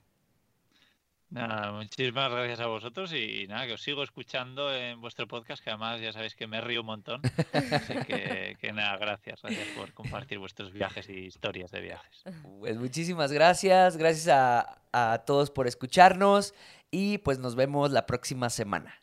Nada, 1.31 1.70
muchísimas 1.72 2.31
gracias 2.31 2.61
a 2.61 2.66
vosotros 2.66 3.12
y, 3.12 3.47
nada, 3.47 3.66
que 3.66 3.74
os 3.74 3.83
sigo 3.83 4.03
escuchando 4.03 4.74
en 4.74 5.01
vuestro 5.01 5.28
podcast, 5.28 5.62
que 5.62 5.70
además 5.70 6.01
ya 6.01 6.12
sabéis 6.12 6.35
que 6.35 6.47
me 6.47 6.61
río 6.61 6.81
un 6.81 6.87
montón. 6.87 7.22
Así 7.53 7.95
que, 8.07 8.57
que 8.61 8.72
nada, 8.72 8.97
gracias, 8.97 9.41
gracias 9.43 9.68
por 9.76 9.93
compartir 9.93 10.39
vuestros 10.39 10.72
viajes 10.72 11.09
y 11.09 11.26
historias 11.26 11.70
de 11.70 11.81
viajes. 11.81 12.24
Pues 12.59 12.76
muchísimas 12.78 13.31
gracias, 13.31 13.97
gracias 13.97 14.28
a, 14.28 14.83
a 14.93 15.18
todos 15.24 15.51
por 15.51 15.66
escucharnos 15.66 16.55
y 16.91 17.18
pues 17.18 17.39
nos 17.39 17.55
vemos 17.55 17.93
la 17.93 18.07
próxima 18.07 18.51
semana. 18.51 18.95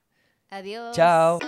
Adiós. 0.50 0.96
Chao. 0.96 1.40